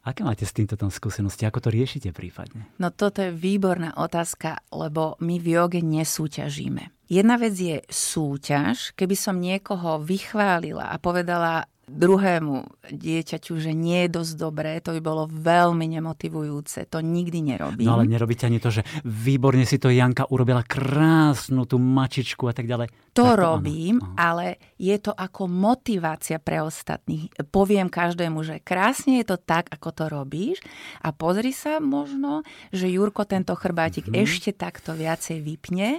Aké 0.06 0.22
máte 0.22 0.46
s 0.46 0.54
týmto 0.54 0.78
tam 0.78 0.94
skúsenosti? 0.94 1.50
Ako 1.50 1.58
to 1.58 1.74
riešite 1.74 2.14
prípadne? 2.14 2.70
No 2.78 2.94
toto 2.94 3.18
je 3.18 3.34
výborná 3.34 3.98
otázka, 3.98 4.62
lebo 4.70 5.18
my 5.18 5.42
v 5.42 5.46
joge 5.58 5.82
nesúťažíme. 5.82 7.10
Jedna 7.10 7.42
vec 7.42 7.58
je 7.58 7.82
súťaž, 7.90 8.94
keby 8.94 9.18
som 9.18 9.42
niekoho 9.42 9.98
vychválila 9.98 10.94
a 10.94 10.96
povedala, 11.02 11.66
druhému 11.90 12.86
dieťaťu, 12.86 13.58
že 13.58 13.74
nie 13.74 14.06
je 14.06 14.14
dosť 14.14 14.32
dobré, 14.38 14.78
to 14.78 14.94
by 14.94 15.00
bolo 15.02 15.26
veľmi 15.26 15.90
nemotivujúce. 15.90 16.86
To 16.86 17.02
nikdy 17.02 17.42
nerobím. 17.42 17.90
No 17.90 17.98
ale 17.98 18.06
nerobíte 18.06 18.46
ani 18.46 18.62
to, 18.62 18.70
že 18.70 18.86
výborne 19.02 19.66
si 19.66 19.82
to 19.82 19.90
Janka 19.90 20.30
urobila 20.30 20.62
krásnu 20.62 21.66
tú 21.66 21.82
mačičku 21.82 22.46
a 22.46 22.54
tak 22.54 22.70
ďalej. 22.70 22.94
To 23.10 23.34
tak, 23.34 23.42
robím, 23.42 23.98
áno. 23.98 24.14
ale 24.14 24.46
je 24.78 24.94
to 25.02 25.10
ako 25.10 25.50
motivácia 25.50 26.38
pre 26.38 26.62
ostatných. 26.62 27.26
Poviem 27.50 27.90
každému, 27.90 28.46
že 28.46 28.62
krásne 28.62 29.18
je 29.18 29.34
to 29.34 29.38
tak, 29.38 29.66
ako 29.74 29.88
to 29.90 30.04
robíš 30.06 30.62
a 31.02 31.10
pozri 31.10 31.50
sa 31.50 31.82
možno, 31.82 32.46
že 32.70 32.86
Jurko 32.86 33.26
tento 33.26 33.52
chrbátik 33.58 34.06
mm-hmm. 34.06 34.22
ešte 34.22 34.54
takto 34.54 34.94
viacej 34.94 35.42
vypne, 35.42 35.98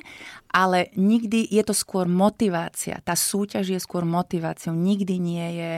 ale 0.56 0.88
nikdy 0.96 1.52
je 1.52 1.64
to 1.68 1.76
skôr 1.76 2.08
motivácia. 2.08 3.04
Tá 3.04 3.20
súťaž 3.20 3.76
je 3.76 3.80
skôr 3.84 4.08
motiváciou. 4.08 4.72
Nikdy 4.72 5.16
nie 5.20 5.48
je 5.60 5.74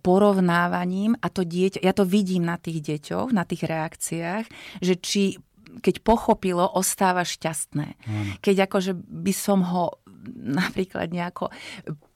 porovnávaním 0.00 1.20
a 1.20 1.28
to 1.28 1.44
dieťa, 1.44 1.84
ja 1.84 1.92
to 1.92 2.08
vidím 2.08 2.48
na 2.48 2.56
tých 2.56 2.80
deťoch, 2.80 3.28
na 3.28 3.44
tých 3.44 3.68
reakciách, 3.68 4.44
že 4.80 4.96
či 4.96 5.36
keď 5.80 6.04
pochopilo, 6.04 6.68
ostáva 6.68 7.24
šťastné. 7.24 7.96
Keď 8.44 8.68
akože 8.68 8.92
by 8.92 9.32
som 9.32 9.64
ho 9.64 10.01
napríklad 10.30 11.10
nejako 11.10 11.50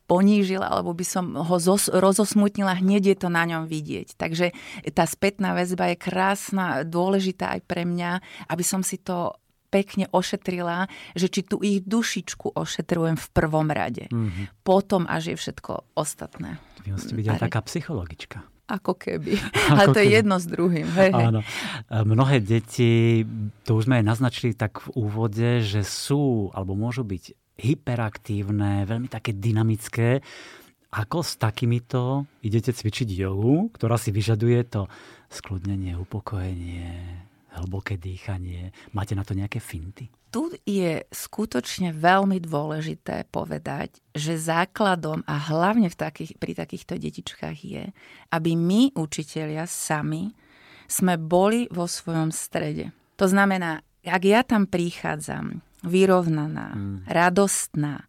ponížila, 0.07 0.71
alebo 0.71 0.95
by 0.95 1.03
som 1.03 1.35
ho 1.35 1.57
zos, 1.59 1.90
rozosmutnila, 1.90 2.79
hneď 2.79 3.14
je 3.14 3.16
to 3.27 3.29
na 3.29 3.42
ňom 3.42 3.66
vidieť. 3.66 4.14
Takže 4.14 4.55
tá 4.95 5.03
spätná 5.05 5.53
väzba 5.53 5.92
je 5.92 5.97
krásna, 5.99 6.87
dôležitá 6.87 7.59
aj 7.59 7.61
pre 7.66 7.83
mňa, 7.83 8.23
aby 8.47 8.62
som 8.62 8.87
si 8.87 9.03
to 9.03 9.35
pekne 9.66 10.07
ošetrila, 10.14 10.87
že 11.19 11.27
či 11.27 11.42
tu 11.42 11.59
ich 11.59 11.83
dušičku 11.83 12.55
ošetrujem 12.55 13.19
v 13.19 13.29
prvom 13.35 13.69
rade. 13.69 14.07
Mm-hmm. 14.09 14.62
Potom 14.62 15.05
až 15.11 15.35
je 15.35 15.37
všetko 15.42 15.99
ostatné. 15.99 16.62
Vy 16.87 16.95
musíte 16.95 17.19
byť 17.19 17.27
aj 17.35 17.40
taká 17.42 17.61
psychologička. 17.66 18.47
Ako 18.66 18.99
keby. 18.99 19.38
Ale 19.75 19.90
to 19.90 19.99
keby. 19.99 20.07
je 20.07 20.11
jedno 20.23 20.37
s 20.38 20.47
druhým. 20.47 20.87
Hej, 20.95 21.11
Áno. 21.14 21.42
Mnohé 21.90 22.38
deti, 22.42 23.23
to 23.66 23.79
už 23.79 23.90
sme 23.90 24.03
aj 24.03 24.07
naznačili 24.07 24.55
tak 24.55 24.87
v 24.87 24.88
úvode, 24.95 25.66
že 25.66 25.83
sú 25.83 26.55
alebo 26.55 26.79
môžu 26.79 27.03
byť 27.03 27.45
hyperaktívne, 27.57 28.85
veľmi 28.85 29.09
také 29.09 29.33
dynamické. 29.33 30.21
Ako 30.97 31.21
s 31.21 31.37
takýmito 31.37 32.25
idete 32.40 32.73
cvičiť 32.73 33.09
jogu, 33.16 33.69
ktorá 33.75 34.01
si 34.01 34.14
vyžaduje 34.14 34.61
to 34.71 34.88
skľudnenie, 35.29 35.99
upokojenie, 35.99 36.88
hlboké 37.57 37.97
dýchanie. 37.97 38.71
Máte 38.92 39.16
na 39.16 39.25
to 39.25 39.33
nejaké 39.33 39.59
finty? 39.59 40.09
Tu 40.31 40.53
je 40.69 41.01
skutočne 41.09 41.97
veľmi 41.97 42.37
dôležité 42.45 43.25
povedať, 43.33 44.05
že 44.12 44.37
základom 44.37 45.25
a 45.25 45.35
hlavne 45.49 45.88
v 45.88 45.97
takých, 45.97 46.37
pri 46.37 46.53
takýchto 46.53 47.01
detičkách 47.01 47.59
je, 47.64 47.85
aby 48.31 48.51
my, 48.53 48.92
učitelia, 48.92 49.64
sami 49.64 50.37
sme 50.87 51.16
boli 51.16 51.66
vo 51.73 51.88
svojom 51.88 52.31
strede. 52.31 52.92
To 53.16 53.25
znamená, 53.25 53.81
ak 54.07 54.23
ja 54.25 54.40
tam 54.47 54.66
prichádzam 54.71 55.61
vyrovnaná, 55.87 56.75
mm. 56.75 56.97
radostná, 57.07 58.03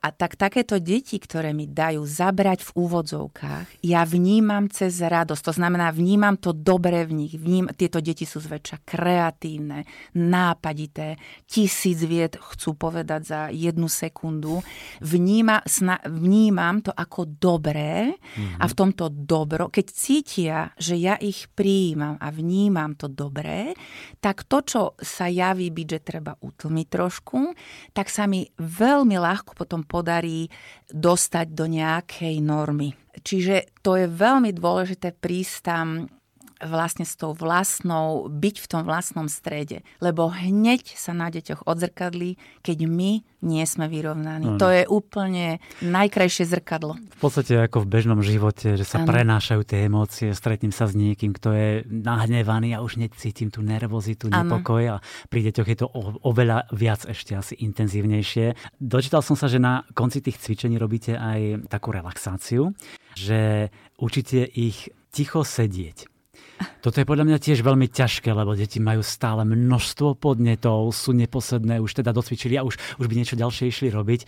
a 0.00 0.08
tak 0.16 0.40
takéto 0.40 0.80
deti, 0.80 1.20
ktoré 1.20 1.52
mi 1.52 1.68
dajú 1.68 2.08
zabrať 2.08 2.64
v 2.64 2.70
úvodzovkách, 2.72 3.84
ja 3.84 4.08
vnímam 4.08 4.72
cez 4.72 4.96
radosť. 4.96 5.42
To 5.44 5.52
znamená, 5.52 5.92
vnímam 5.92 6.40
to 6.40 6.56
dobre 6.56 7.04
v 7.04 7.12
nich. 7.12 7.36
Vním, 7.36 7.68
tieto 7.76 8.00
deti 8.00 8.24
sú 8.24 8.40
zväčša 8.40 8.80
kreatívne, 8.88 9.84
nápadité, 10.16 11.20
tisíc 11.44 12.00
vied 12.00 12.40
chcú 12.40 12.80
povedať 12.80 13.20
za 13.28 13.40
jednu 13.52 13.92
sekundu. 13.92 14.64
Vníma, 15.04 15.68
sna, 15.68 16.00
vnímam 16.08 16.80
to 16.80 16.96
ako 16.96 17.28
dobré 17.36 18.16
mm-hmm. 18.16 18.56
a 18.56 18.64
v 18.64 18.74
tomto 18.76 19.12
dobro, 19.12 19.68
keď 19.68 19.86
cítia, 19.92 20.58
že 20.80 20.96
ja 20.96 21.20
ich 21.20 21.52
prijímam 21.52 22.16
a 22.16 22.32
vnímam 22.32 22.96
to 22.96 23.04
dobré, 23.12 23.76
tak 24.24 24.48
to, 24.48 24.64
čo 24.64 24.82
sa 24.96 25.28
javí 25.28 25.68
byť, 25.68 25.86
že 25.92 26.00
treba 26.00 26.32
utlmiť 26.40 26.86
trošku, 26.88 27.52
tak 27.92 28.08
sa 28.08 28.24
mi 28.24 28.48
veľmi 28.56 29.20
ľahko 29.20 29.52
potom 29.52 29.84
podarí 29.90 30.46
dostať 30.86 31.46
do 31.50 31.66
nejakej 31.66 32.38
normy. 32.38 32.94
Čiže 33.10 33.82
to 33.82 33.98
je 33.98 34.06
veľmi 34.06 34.54
dôležité 34.54 35.10
prísť 35.10 35.54
tam 35.66 36.06
vlastne 36.60 37.08
s 37.08 37.16
tou 37.16 37.32
vlastnou, 37.32 38.28
byť 38.28 38.56
v 38.60 38.66
tom 38.68 38.82
vlastnom 38.84 39.26
strede. 39.26 39.82
Lebo 39.98 40.28
hneď 40.28 40.84
sa 40.96 41.16
na 41.16 41.32
deťoch 41.32 41.64
odzrkadlí, 41.64 42.36
keď 42.60 42.78
my 42.84 43.24
nie 43.40 43.64
sme 43.64 43.88
vyrovnaní. 43.88 44.56
Ano. 44.56 44.60
To 44.60 44.68
je 44.68 44.84
úplne 44.84 45.64
najkrajšie 45.80 46.44
zrkadlo. 46.44 47.00
V 47.16 47.18
podstate 47.20 47.56
ako 47.56 47.84
v 47.84 47.90
bežnom 47.90 48.20
živote, 48.20 48.76
že 48.76 48.84
sa 48.84 49.00
ano. 49.00 49.08
prenášajú 49.08 49.62
tie 49.64 49.88
emócie, 49.88 50.28
stretnem 50.36 50.72
sa 50.72 50.84
s 50.84 50.92
niekým, 50.92 51.32
kto 51.32 51.48
je 51.56 51.68
nahnevaný 51.88 52.76
a 52.76 52.84
už 52.84 53.00
necítim 53.00 53.48
tú 53.48 53.64
nervozitu, 53.64 54.28
nepokoj 54.28 55.00
a 55.00 55.04
pri 55.32 55.48
deťoch 55.48 55.68
je 55.72 55.78
to 55.80 55.88
oveľa 56.20 56.68
viac 56.76 57.08
ešte 57.08 57.32
asi 57.32 57.56
intenzívnejšie. 57.64 58.76
Dočítal 58.76 59.24
som 59.24 59.36
sa, 59.40 59.48
že 59.48 59.56
na 59.56 59.88
konci 59.96 60.20
tých 60.20 60.36
cvičení 60.36 60.76
robíte 60.76 61.16
aj 61.16 61.64
takú 61.72 61.96
relaxáciu, 61.96 62.76
že 63.16 63.72
učíte 63.96 64.44
ich 64.44 64.92
ticho 65.10 65.42
sedieť. 65.42 66.19
Toto 66.80 66.96
je 67.00 67.08
podľa 67.08 67.24
mňa 67.28 67.38
tiež 67.40 67.60
veľmi 67.64 67.88
ťažké, 67.88 68.32
lebo 68.32 68.56
deti 68.56 68.80
majú 68.80 69.00
stále 69.00 69.44
množstvo 69.44 70.16
podnetov, 70.16 70.92
sú 70.92 71.12
neposledné, 71.16 71.80
už 71.80 72.00
teda 72.00 72.12
docvičili 72.12 72.56
a 72.56 72.64
už, 72.64 72.76
už 73.00 73.06
by 73.08 73.14
niečo 73.16 73.36
ďalšie 73.36 73.68
išli 73.68 73.88
robiť. 73.92 74.20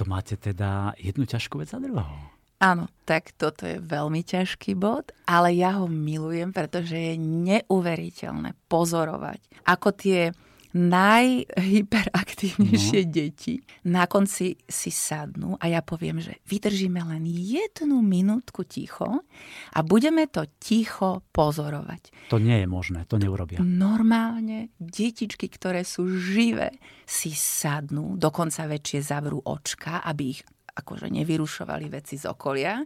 To 0.00 0.08
máte 0.08 0.36
teda 0.36 0.96
jednu 0.96 1.24
ťažkú 1.28 1.60
vec 1.60 1.68
za 1.68 1.80
druhou. 1.80 2.34
Áno, 2.64 2.88
tak 3.04 3.36
toto 3.36 3.68
je 3.68 3.76
veľmi 3.76 4.24
ťažký 4.24 4.72
bod, 4.78 5.12
ale 5.28 5.52
ja 5.52 5.76
ho 5.82 5.90
milujem, 5.90 6.54
pretože 6.54 6.96
je 6.96 7.14
neuveriteľné 7.20 8.56
pozorovať, 8.72 9.68
ako 9.68 9.88
tie 9.92 10.32
najhyperaktívnejšie 10.74 13.06
no. 13.06 13.10
deti 13.14 13.62
na 13.86 14.10
konci 14.10 14.58
si 14.66 14.90
sadnú 14.90 15.54
a 15.62 15.70
ja 15.70 15.86
poviem, 15.86 16.18
že 16.18 16.42
vydržíme 16.50 16.98
len 16.98 17.22
jednu 17.30 18.02
minútku 18.02 18.66
ticho 18.66 19.22
a 19.70 19.78
budeme 19.86 20.26
to 20.26 20.50
ticho 20.58 21.22
pozorovať. 21.30 22.10
To 22.34 22.42
nie 22.42 22.58
je 22.58 22.66
možné, 22.66 23.06
to 23.06 23.22
neurobia. 23.22 23.62
Normálne 23.62 24.74
detičky, 24.82 25.46
ktoré 25.46 25.86
sú 25.86 26.10
živé, 26.10 26.74
si 27.06 27.30
sadnú, 27.30 28.18
dokonca 28.18 28.66
väčšie 28.66 28.98
zavrú 28.98 29.38
očka, 29.46 30.02
aby 30.02 30.34
ich 30.34 30.42
akože 30.74 31.06
nevyrušovali 31.06 31.86
veci 31.86 32.18
z 32.18 32.26
okolia. 32.26 32.82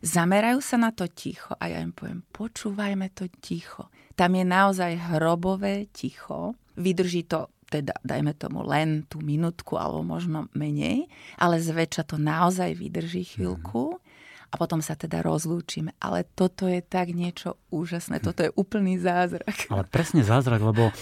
Zamerajú 0.00 0.64
sa 0.64 0.80
na 0.80 0.96
to 0.96 1.04
ticho 1.10 1.58
a 1.58 1.66
ja 1.68 1.82
im 1.84 1.92
poviem, 1.92 2.24
počúvajme 2.32 3.12
to 3.12 3.28
ticho. 3.42 3.92
Tam 4.18 4.34
je 4.34 4.42
naozaj 4.42 5.14
hrobové 5.14 5.86
ticho. 5.94 6.58
Vydrží 6.74 7.30
to 7.30 7.46
teda 7.68 7.94
dajme 8.00 8.32
tomu 8.34 8.64
len 8.64 9.04
tú 9.06 9.20
minútku 9.20 9.76
alebo 9.76 10.00
možno 10.00 10.48
menej, 10.56 11.06
ale 11.36 11.60
zväčša 11.60 12.02
to 12.08 12.16
naozaj 12.16 12.72
vydrží 12.74 13.36
chvíľku 13.36 14.00
a 14.48 14.54
potom 14.56 14.80
sa 14.80 14.96
teda 14.96 15.20
rozlúčime. 15.20 15.92
Ale 16.00 16.24
toto 16.24 16.64
je 16.64 16.80
tak 16.80 17.12
niečo 17.12 17.60
úžasné, 17.68 18.24
toto 18.24 18.40
je 18.44 18.50
úplný 18.56 18.96
zázrak. 18.96 19.68
Ale 19.68 19.84
presne 19.84 20.24
zázrak, 20.24 20.64
lebo 20.64 20.88
e, 20.88 20.92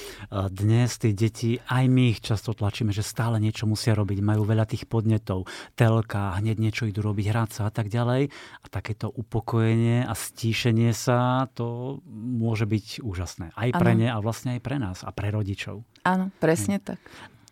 dnes 0.51 0.99
tí 0.99 1.15
deti, 1.15 1.63
aj 1.71 1.85
my 1.87 2.11
ich 2.11 2.21
často 2.21 2.51
tlačíme, 2.51 2.91
že 2.91 3.07
stále 3.07 3.39
niečo 3.39 3.71
musia 3.71 3.95
robiť, 3.95 4.19
majú 4.19 4.43
veľa 4.43 4.67
tých 4.67 4.91
podnetov, 4.91 5.47
telka, 5.79 6.35
hneď 6.43 6.59
niečo 6.59 6.91
idú 6.91 7.07
robiť, 7.07 7.27
hrať 7.31 7.51
sa 7.55 7.63
a 7.69 7.73
tak 7.73 7.87
ďalej. 7.87 8.35
A 8.63 8.67
takéto 8.67 9.07
upokojenie 9.07 10.03
a 10.03 10.13
stíšenie 10.13 10.91
sa, 10.91 11.47
to 11.55 11.99
môže 12.11 12.67
byť 12.67 13.07
úžasné. 13.07 13.55
Aj 13.55 13.71
pre 13.71 13.95
ano. 13.95 14.01
ne 14.03 14.09
a 14.11 14.19
vlastne 14.19 14.59
aj 14.59 14.61
pre 14.63 14.77
nás 14.83 15.07
a 15.07 15.11
pre 15.15 15.31
rodičov. 15.31 15.87
Áno, 16.03 16.35
presne 16.43 16.83
hm. 16.83 16.85
tak. 16.85 16.99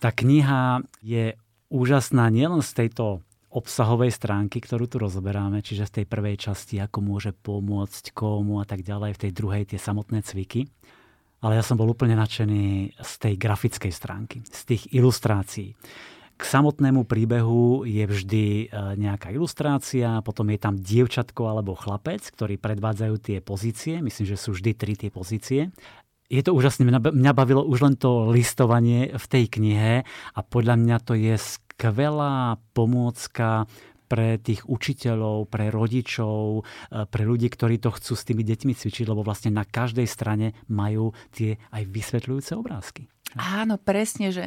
Tá 0.03 0.11
kniha 0.11 0.85
je 1.01 1.39
úžasná 1.73 2.29
nielen 2.29 2.61
z 2.61 2.71
tejto 2.85 3.25
obsahovej 3.55 4.11
stránky, 4.11 4.59
ktorú 4.59 4.91
tu 4.91 4.99
rozoberáme, 4.99 5.63
čiže 5.63 5.87
v 5.87 5.95
tej 6.03 6.07
prvej 6.11 6.37
časti, 6.37 6.83
ako 6.83 6.99
môže 6.99 7.31
pomôcť 7.31 8.11
komu 8.11 8.59
a 8.59 8.67
tak 8.67 8.83
ďalej, 8.83 9.15
v 9.15 9.23
tej 9.23 9.33
druhej 9.33 9.65
tie 9.71 9.79
samotné 9.79 10.27
cviky. 10.27 10.67
Ale 11.39 11.55
ja 11.55 11.63
som 11.63 11.79
bol 11.79 11.87
úplne 11.87 12.19
nadšený 12.19 12.99
z 12.99 13.13
tej 13.21 13.35
grafickej 13.39 13.93
stránky, 13.95 14.43
z 14.43 14.63
tých 14.67 14.83
ilustrácií. 14.91 15.79
K 16.35 16.43
samotnému 16.43 17.07
príbehu 17.07 17.87
je 17.87 18.03
vždy 18.11 18.45
e, 18.45 18.67
nejaká 18.99 19.31
ilustrácia, 19.31 20.19
potom 20.27 20.51
je 20.51 20.59
tam 20.59 20.75
dievčatko 20.75 21.47
alebo 21.47 21.79
chlapec, 21.79 22.27
ktorí 22.27 22.59
predvádzajú 22.59 23.15
tie 23.23 23.39
pozície. 23.39 24.03
Myslím, 24.03 24.35
že 24.35 24.41
sú 24.41 24.51
vždy 24.51 24.71
tri 24.75 24.99
tie 24.99 25.15
pozície 25.15 25.71
je 26.33 26.43
to 26.43 26.57
úžasné. 26.57 26.89
Mňa 26.89 27.33
bavilo 27.37 27.63
už 27.63 27.79
len 27.85 27.95
to 28.01 28.33
listovanie 28.33 29.13
v 29.13 29.27
tej 29.29 29.45
knihe 29.47 29.93
a 30.09 30.41
podľa 30.41 30.81
mňa 30.81 30.97
to 31.05 31.13
je 31.15 31.37
skvelá 31.75 32.63
pomôcka 32.71 33.67
pre 34.07 34.39
tých 34.39 34.63
učiteľov, 34.71 35.51
pre 35.51 35.75
rodičov, 35.75 36.63
e, 36.63 37.03
pre 37.09 37.23
ľudí, 37.27 37.51
ktorí 37.51 37.83
to 37.83 37.91
chcú 37.91 38.15
s 38.15 38.23
tými 38.23 38.47
deťmi 38.47 38.73
cvičiť, 38.77 39.11
lebo 39.11 39.27
vlastne 39.27 39.51
na 39.51 39.67
každej 39.67 40.07
strane 40.07 40.55
majú 40.71 41.11
tie 41.35 41.59
aj 41.75 41.83
vysvetľujúce 41.91 42.55
obrázky. 42.55 43.11
Áno, 43.35 43.75
presne, 43.83 44.31
že 44.31 44.45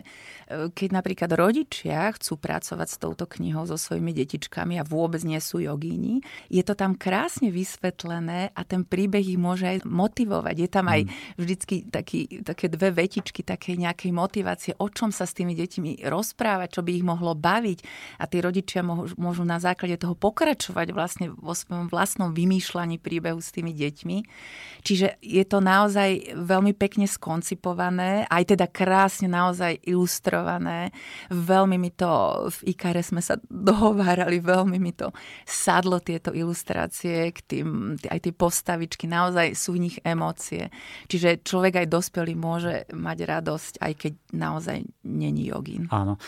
e, 0.47 0.71
keď 0.71 0.89
napríklad 0.95 1.31
rodičia 1.35 2.07
chcú 2.15 2.39
pracovať 2.39 2.87
s 2.87 2.97
touto 2.97 3.27
knihou 3.27 3.67
so 3.67 3.75
svojimi 3.75 4.15
detičkami 4.15 4.79
a 4.79 4.87
vôbec 4.87 5.19
nie 5.27 5.39
sú 5.43 5.59
jogíni, 5.59 6.23
je 6.47 6.63
to 6.63 6.71
tam 6.71 6.95
krásne 6.95 7.51
vysvetlené 7.51 8.55
a 8.55 8.61
ten 8.63 8.87
príbeh 8.87 9.23
ich 9.23 9.39
môže 9.39 9.67
aj 9.67 9.77
motivovať. 9.83 10.55
Je 10.55 10.69
tam 10.71 10.87
aj 10.87 11.01
mm. 11.03 11.11
vždycky 11.35 11.75
taký, 11.91 12.19
také 12.47 12.71
dve 12.71 12.95
vetičky 12.95 13.43
také 13.43 13.75
nejakej 13.75 14.11
motivácie, 14.15 14.71
o 14.79 14.87
čom 14.87 15.11
sa 15.11 15.27
s 15.27 15.35
tými 15.35 15.51
deťmi 15.51 16.07
rozprávať, 16.07 16.79
čo 16.79 16.81
by 16.81 16.91
ich 16.95 17.03
mohlo 17.03 17.35
baviť 17.35 17.79
a 18.19 18.25
tí 18.25 18.39
rodičia 18.39 18.81
môžu 18.87 19.43
na 19.43 19.59
základe 19.59 19.99
toho 19.99 20.15
pokračovať 20.15 20.87
vlastne 20.95 21.27
vo 21.35 21.51
svojom 21.51 21.91
vlastnom 21.91 22.31
vymýšľaní 22.31 23.03
príbehu 23.03 23.43
s 23.43 23.51
tými 23.51 23.75
deťmi. 23.75 24.17
Čiže 24.87 25.19
je 25.19 25.43
to 25.43 25.59
naozaj 25.59 26.39
veľmi 26.39 26.71
pekne 26.71 27.09
skoncipované, 27.09 28.23
aj 28.31 28.55
teda 28.55 28.65
krásne 28.77 29.25
naozaj 29.25 29.81
ilustrované. 29.89 30.93
Veľmi 31.33 31.81
mi 31.81 31.89
to, 31.89 32.45
v 32.61 32.77
Ikare 32.77 33.01
sme 33.01 33.25
sa 33.25 33.41
dohovárali, 33.49 34.37
veľmi 34.37 34.77
mi 34.77 34.93
to 34.93 35.09
sadlo 35.49 35.97
tieto 35.97 36.29
ilustrácie, 36.29 37.33
k 37.33 37.39
tým, 37.41 37.97
aj 38.05 38.19
tie 38.21 38.33
postavičky, 38.37 39.09
naozaj 39.09 39.57
sú 39.57 39.73
v 39.73 39.89
nich 39.89 39.97
emócie. 40.05 40.69
Čiže 41.09 41.41
človek 41.41 41.81
aj 41.81 41.87
dospelý 41.89 42.37
môže 42.37 42.85
mať 42.93 43.17
radosť, 43.25 43.73
aj 43.81 43.93
keď 43.97 44.13
naozaj 44.37 44.77
není 45.01 45.49
jogín. 45.49 45.89
Áno, 45.89 46.21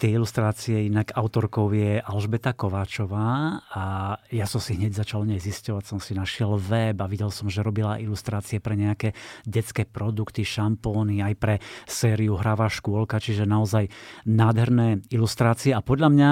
tie 0.00 0.16
ilustrácie 0.16 0.88
inak 0.88 1.12
autorkou 1.12 1.68
je 1.76 2.00
Alžbeta 2.00 2.56
Kováčová 2.56 3.60
a 3.68 4.16
ja 4.32 4.48
som 4.48 4.62
si 4.62 4.78
hneď 4.78 4.96
začal 4.96 5.28
nej 5.28 5.42
zisťovať, 5.42 5.84
som 5.84 6.00
si 6.00 6.16
našiel 6.16 6.56
web 6.56 6.96
a 6.96 7.10
videl 7.10 7.28
som, 7.28 7.50
že 7.52 7.60
robila 7.60 8.00
ilustrácie 8.00 8.62
pre 8.62 8.78
nejaké 8.78 9.12
detské 9.44 9.84
produkty, 9.84 10.46
šampóny, 10.46 11.20
aj 11.20 11.34
pre 11.36 11.54
sériu 11.90 12.38
Hravá 12.38 12.70
škôlka, 12.70 13.18
čiže 13.18 13.44
naozaj 13.44 13.90
nádherné 14.24 15.02
ilustrácie 15.10 15.74
a 15.74 15.82
podľa 15.82 16.08
mňa 16.14 16.30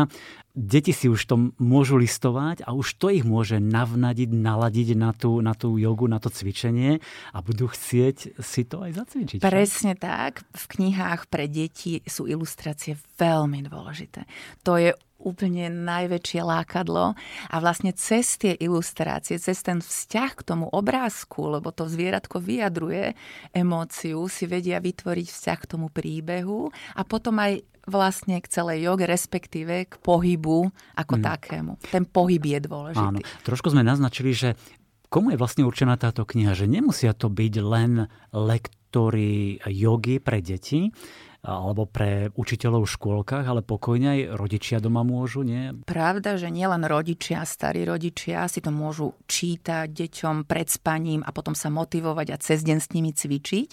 deti 0.59 0.91
si 0.91 1.07
už 1.07 1.21
to 1.23 1.55
môžu 1.63 1.95
listovať 2.03 2.67
a 2.67 2.75
už 2.75 2.99
to 2.99 3.15
ich 3.15 3.23
môže 3.23 3.63
navnadiť, 3.63 4.31
naladiť 4.35 4.89
na 4.99 5.15
tú, 5.15 5.39
na 5.39 5.55
tú 5.55 5.79
jogu, 5.79 6.11
na 6.11 6.19
to 6.19 6.35
cvičenie 6.35 6.99
a 7.31 7.39
budú 7.39 7.71
chcieť 7.71 8.43
si 8.43 8.63
to 8.67 8.83
aj 8.83 8.99
zacvičiť. 8.99 9.39
Presne 9.39 9.95
tak. 9.95 10.43
V 10.51 10.65
knihách 10.67 11.31
pre 11.31 11.47
deti 11.47 12.03
sú 12.03 12.27
ilustrácie 12.27 12.99
veľmi 13.19 13.63
dôležité. 13.71 14.27
To 14.67 14.75
je 14.75 14.91
úplne 15.29 15.69
najväčšie 15.69 16.41
lákadlo 16.41 17.13
a 17.53 17.57
vlastne 17.61 17.93
cez 17.93 18.41
tie 18.41 18.57
ilustrácie, 18.57 19.37
cez 19.37 19.61
ten 19.61 19.85
vzťah 19.85 20.31
k 20.33 20.43
tomu 20.43 20.67
obrázku, 20.73 21.61
lebo 21.61 21.69
to 21.69 21.85
zvieratko 21.85 22.41
vyjadruje 22.41 23.13
emóciu, 23.53 24.25
si 24.33 24.49
vedia 24.49 24.81
vytvoriť 24.81 25.27
vzťah 25.29 25.59
k 25.61 25.71
tomu 25.71 25.93
príbehu 25.93 26.73
a 26.97 27.03
potom 27.05 27.37
aj 27.39 27.61
vlastne 27.89 28.37
k 28.41 28.47
celej 28.53 28.85
joge, 28.85 29.09
respektíve 29.09 29.89
k 29.89 29.95
pohybu 30.05 30.69
ako 30.97 31.15
mm. 31.17 31.23
takému. 31.25 31.73
Ten 31.89 32.05
pohyb 32.05 32.45
je 32.45 32.59
dôležitý. 32.61 33.25
Áno. 33.25 33.45
Trošku 33.49 33.73
sme 33.73 33.81
naznačili, 33.81 34.37
že 34.37 34.61
komu 35.09 35.33
je 35.33 35.41
vlastne 35.41 35.65
určená 35.65 35.97
táto 35.97 36.29
kniha, 36.29 36.53
že 36.53 36.69
nemusia 36.69 37.17
to 37.17 37.33
byť 37.33 37.55
len 37.65 38.07
lektory 38.37 39.57
jogy 39.65 40.21
pre 40.21 40.45
deti, 40.45 40.93
alebo 41.39 41.87
pre 41.87 42.35
učiteľov 42.35 42.83
v 42.83 42.95
škôlkach, 42.99 43.47
ale 43.47 43.63
pokojne 43.63 44.09
aj 44.11 44.21
rodičia 44.35 44.83
doma 44.83 45.07
môžu, 45.07 45.47
nie? 45.47 45.71
Pravda, 45.87 46.35
že 46.35 46.51
nielen 46.51 46.83
rodičia, 46.83 47.47
starí 47.47 47.87
rodičia 47.87 48.51
si 48.51 48.59
to 48.59 48.75
môžu 48.75 49.15
čítať 49.31 49.87
deťom 49.87 50.51
pred 50.51 50.67
spaním 50.67 51.23
a 51.23 51.31
potom 51.31 51.55
sa 51.55 51.71
motivovať 51.71 52.27
a 52.35 52.43
cez 52.43 52.67
deň 52.67 52.79
s 52.83 52.91
nimi 52.91 53.15
cvičiť, 53.15 53.69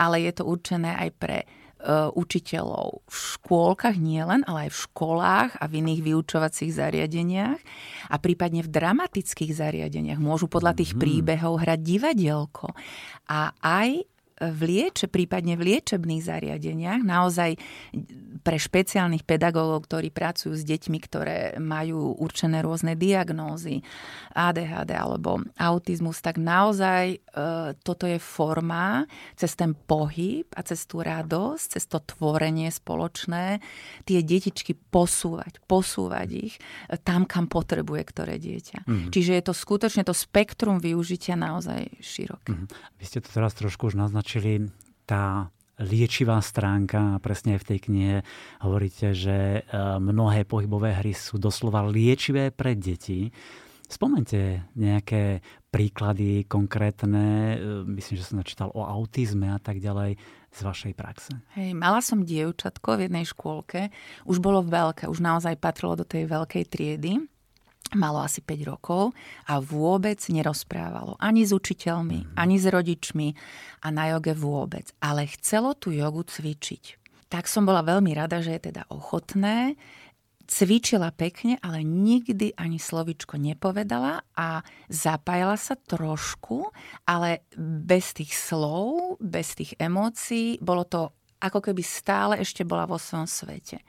ale 0.00 0.24
je 0.24 0.32
to 0.32 0.48
určené 0.48 0.96
aj 0.96 1.10
pre 1.20 1.38
e, 1.44 1.46
učiteľov 2.16 3.04
v 3.04 3.16
škôlkach 3.36 4.00
nielen, 4.00 4.40
ale 4.48 4.66
aj 4.66 4.70
v 4.72 4.82
školách 4.88 5.50
a 5.60 5.64
v 5.68 5.84
iných 5.84 6.00
vyučovacích 6.08 6.72
zariadeniach 6.72 7.60
a 8.08 8.16
prípadne 8.16 8.64
v 8.64 8.72
dramatických 8.72 9.52
zariadeniach. 9.52 10.16
Môžu 10.16 10.48
podľa 10.48 10.80
tých 10.80 10.96
mm-hmm. 10.96 11.04
príbehov 11.04 11.60
hrať 11.60 11.80
divadielko. 11.84 12.72
A 13.28 13.52
aj 13.60 14.08
v 14.50 15.08
prípadne 15.08 15.54
v 15.54 15.76
liečebných 15.76 16.22
zariadeniach, 16.24 17.00
naozaj 17.00 17.56
pre 18.42 18.58
špeciálnych 18.58 19.22
pedagógov, 19.22 19.86
ktorí 19.86 20.10
pracujú 20.10 20.58
s 20.58 20.66
deťmi, 20.66 20.98
ktoré 20.98 21.38
majú 21.62 22.18
určené 22.18 22.64
rôzne 22.64 22.98
diagnózy, 22.98 23.84
ADHD 24.34 24.90
alebo 24.96 25.44
autizmus, 25.54 26.18
tak 26.18 26.42
naozaj 26.42 27.04
e, 27.14 27.18
toto 27.86 28.10
je 28.10 28.18
forma 28.18 29.06
cez 29.38 29.54
ten 29.54 29.76
pohyb 29.76 30.48
a 30.58 30.66
cez 30.66 30.88
tú 30.90 31.04
radosť, 31.04 31.78
cez 31.78 31.84
to 31.86 32.02
tvorenie 32.02 32.72
spoločné, 32.74 33.62
tie 34.08 34.18
detičky 34.24 34.74
posúvať, 34.74 35.62
posúvať 35.68 36.28
ich 36.34 36.54
tam, 37.06 37.28
kam 37.28 37.46
potrebuje 37.46 38.02
ktoré 38.10 38.34
dieťa. 38.42 38.88
Mm-hmm. 38.88 39.10
Čiže 39.14 39.32
je 39.38 39.44
to 39.46 39.54
skutočne 39.54 40.02
to 40.02 40.16
spektrum 40.16 40.82
využitia 40.82 41.38
naozaj 41.38 42.02
široké. 42.02 42.50
Mm-hmm. 42.50 42.98
Vy 42.98 43.04
ste 43.06 43.22
to 43.22 43.30
teraz 43.30 43.54
trošku 43.54 43.92
už 43.92 43.94
naznačili 43.94 44.14
naznačili, 44.24 44.72
tá 45.04 45.50
liečivá 45.82 46.38
stránka, 46.38 47.18
presne 47.18 47.58
aj 47.58 47.60
v 47.66 47.68
tej 47.74 47.78
knihe 47.90 48.16
hovoríte, 48.62 49.10
že 49.16 49.62
e, 49.62 49.80
mnohé 49.98 50.46
pohybové 50.46 50.94
hry 50.94 51.10
sú 51.14 51.40
doslova 51.40 51.82
liečivé 51.86 52.54
pre 52.54 52.78
deti. 52.78 53.34
Spomente 53.84 54.70
nejaké 54.78 55.42
príklady 55.68 56.46
konkrétne, 56.46 57.26
e, 57.54 57.56
myslím, 57.90 58.14
že 58.14 58.26
som 58.26 58.38
načítal 58.38 58.70
o 58.70 58.86
autizme 58.86 59.50
a 59.50 59.58
tak 59.58 59.82
ďalej 59.82 60.14
z 60.54 60.60
vašej 60.62 60.92
praxe. 60.94 61.34
Hej, 61.58 61.74
mala 61.74 61.98
som 61.98 62.22
dievčatko 62.22 62.94
v 62.94 63.10
jednej 63.10 63.26
škôlke, 63.26 63.90
už 64.30 64.38
bolo 64.38 64.62
veľké, 64.62 65.10
už 65.10 65.18
naozaj 65.18 65.58
patrilo 65.58 65.98
do 65.98 66.06
tej 66.06 66.30
veľkej 66.30 66.64
triedy 66.70 67.18
malo 67.94 68.20
asi 68.20 68.42
5 68.42 68.70
rokov 68.70 69.14
a 69.48 69.58
vôbec 69.58 70.20
nerozprávalo 70.30 71.18
ani 71.18 71.46
s 71.46 71.54
učiteľmi, 71.54 72.18
mm-hmm. 72.22 72.36
ani 72.36 72.56
s 72.60 72.66
rodičmi 72.66 73.28
a 73.82 73.88
na 73.90 74.14
joge 74.14 74.34
vôbec. 74.36 74.90
Ale 75.00 75.30
chcelo 75.30 75.72
tú 75.74 75.94
jogu 75.94 76.22
cvičiť. 76.26 77.00
Tak 77.32 77.50
som 77.50 77.66
bola 77.66 77.82
veľmi 77.82 78.14
rada, 78.14 78.38
že 78.38 78.54
je 78.58 78.70
teda 78.70 78.86
ochotné. 78.92 79.74
Cvičila 80.44 81.08
pekne, 81.10 81.56
ale 81.64 81.80
nikdy 81.80 82.52
ani 82.54 82.76
slovičko 82.76 83.40
nepovedala 83.40 84.22
a 84.36 84.60
zapájala 84.92 85.56
sa 85.56 85.72
trošku, 85.72 86.68
ale 87.08 87.48
bez 87.56 88.12
tých 88.12 88.36
slov, 88.36 89.16
bez 89.24 89.56
tých 89.56 89.72
emócií. 89.80 90.60
Bolo 90.60 90.84
to 90.84 91.16
ako 91.40 91.64
keby 91.64 91.80
stále 91.80 92.34
ešte 92.40 92.64
bola 92.64 92.84
vo 92.84 93.00
svojom 93.00 93.28
svete 93.28 93.80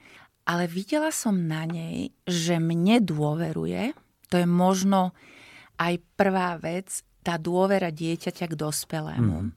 ale 0.45 0.69
videla 0.69 1.09
som 1.09 1.33
na 1.33 1.65
nej, 1.65 2.13
že 2.29 2.61
mne 2.61 3.01
dôveruje. 3.01 3.97
To 4.29 4.37
je 4.37 4.47
možno 4.47 5.17
aj 5.81 5.97
prvá 6.15 6.55
vec, 6.61 7.01
tá 7.25 7.41
dôvera 7.41 7.89
dieťaťa 7.89 8.45
k 8.53 8.55
dospelému. 8.55 9.49
Mm. 9.49 9.51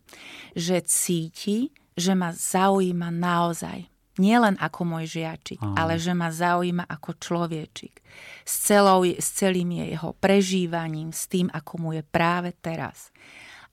Že 0.57 0.77
cíti, 0.88 1.59
že 1.92 2.16
ma 2.16 2.33
zaujíma 2.33 3.12
naozaj. 3.12 3.85
Nielen 4.18 4.59
ako 4.59 4.96
môj 4.96 5.20
žiačik, 5.20 5.61
mm. 5.61 5.77
ale 5.77 6.01
že 6.01 6.16
ma 6.16 6.33
zaujíma 6.33 6.88
ako 6.88 7.20
človečik. 7.20 8.01
S, 8.42 8.72
celou, 8.72 9.05
s 9.05 9.29
celým 9.37 9.85
jeho 9.85 10.16
prežívaním, 10.16 11.12
s 11.12 11.29
tým, 11.29 11.53
ako 11.53 11.72
mu 11.79 11.90
je 11.94 12.03
práve 12.03 12.57
teraz. 12.59 13.12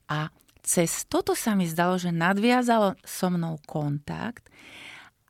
A 0.06 0.28
cez 0.60 1.08
toto 1.08 1.32
sa 1.32 1.56
mi 1.56 1.64
zdalo, 1.66 1.96
že 1.96 2.12
nadviazalo 2.12 2.94
so 3.02 3.26
mnou 3.32 3.58
kontakt 3.64 4.46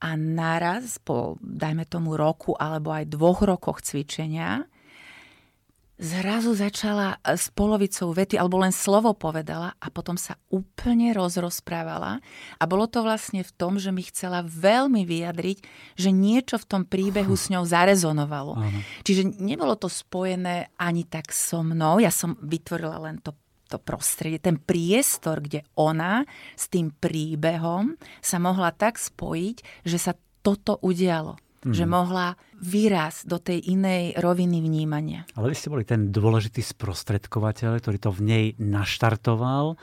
a 0.07 0.15
naraz 0.15 1.03
po, 1.03 1.35
dajme 1.43 1.83
tomu, 1.91 2.15
roku 2.15 2.55
alebo 2.55 2.95
aj 2.95 3.11
dvoch 3.11 3.43
rokoch 3.43 3.83
cvičenia, 3.83 4.63
zrazu 5.99 6.55
začala 6.55 7.19
e, 7.25 7.35
s 7.35 7.51
polovicou 7.51 8.15
vety, 8.15 8.39
alebo 8.39 8.63
len 8.63 8.71
slovo 8.71 9.17
povedala 9.19 9.75
a 9.83 9.87
potom 9.91 10.15
sa 10.15 10.39
úplne 10.53 11.11
rozrozprávala. 11.11 12.23
A 12.61 12.65
bolo 12.71 12.87
to 12.87 13.03
vlastne 13.03 13.43
v 13.43 13.51
tom, 13.57 13.83
že 13.83 13.91
mi 13.91 14.07
chcela 14.07 14.47
veľmi 14.47 15.03
vyjadriť, 15.03 15.59
že 15.99 16.11
niečo 16.15 16.63
v 16.63 16.69
tom 16.71 16.83
príbehu 16.87 17.35
s 17.43 17.51
ňou 17.51 17.67
zarezonovalo. 17.67 18.55
Aha. 18.63 18.81
Čiže 19.03 19.43
nebolo 19.43 19.75
to 19.75 19.91
spojené 19.91 20.71
ani 20.79 21.03
tak 21.03 21.35
so 21.35 21.67
mnou, 21.67 21.99
ja 21.99 22.15
som 22.15 22.39
vytvorila 22.39 23.11
len 23.11 23.19
to 23.19 23.35
to 23.67 23.83
prostredie, 23.83 24.39
ten 24.39 24.57
priestor, 24.63 25.43
kde 25.43 25.67
ona 25.75 26.23
s 26.55 26.71
tým 26.71 26.95
príbehom 26.95 27.99
sa 28.23 28.39
mohla 28.39 28.71
tak 28.71 28.97
spojiť, 28.97 29.83
že 29.83 29.99
sa 29.99 30.13
toto 30.43 30.79
udialo 30.81 31.37
mm. 31.67 31.75
že 31.75 31.85
mohla 31.85 32.39
výraz 32.63 33.27
do 33.27 33.43
tej 33.43 33.59
inej 33.75 34.15
roviny 34.23 34.63
vnímania. 34.63 35.27
Ale 35.35 35.51
vy 35.51 35.57
ste 35.59 35.69
boli 35.69 35.83
ten 35.83 36.15
dôležitý 36.15 36.63
sprostredkovateľ, 36.63 37.83
ktorý 37.83 37.99
to 37.99 38.11
v 38.15 38.21
nej 38.23 38.45
naštartoval 38.63 39.75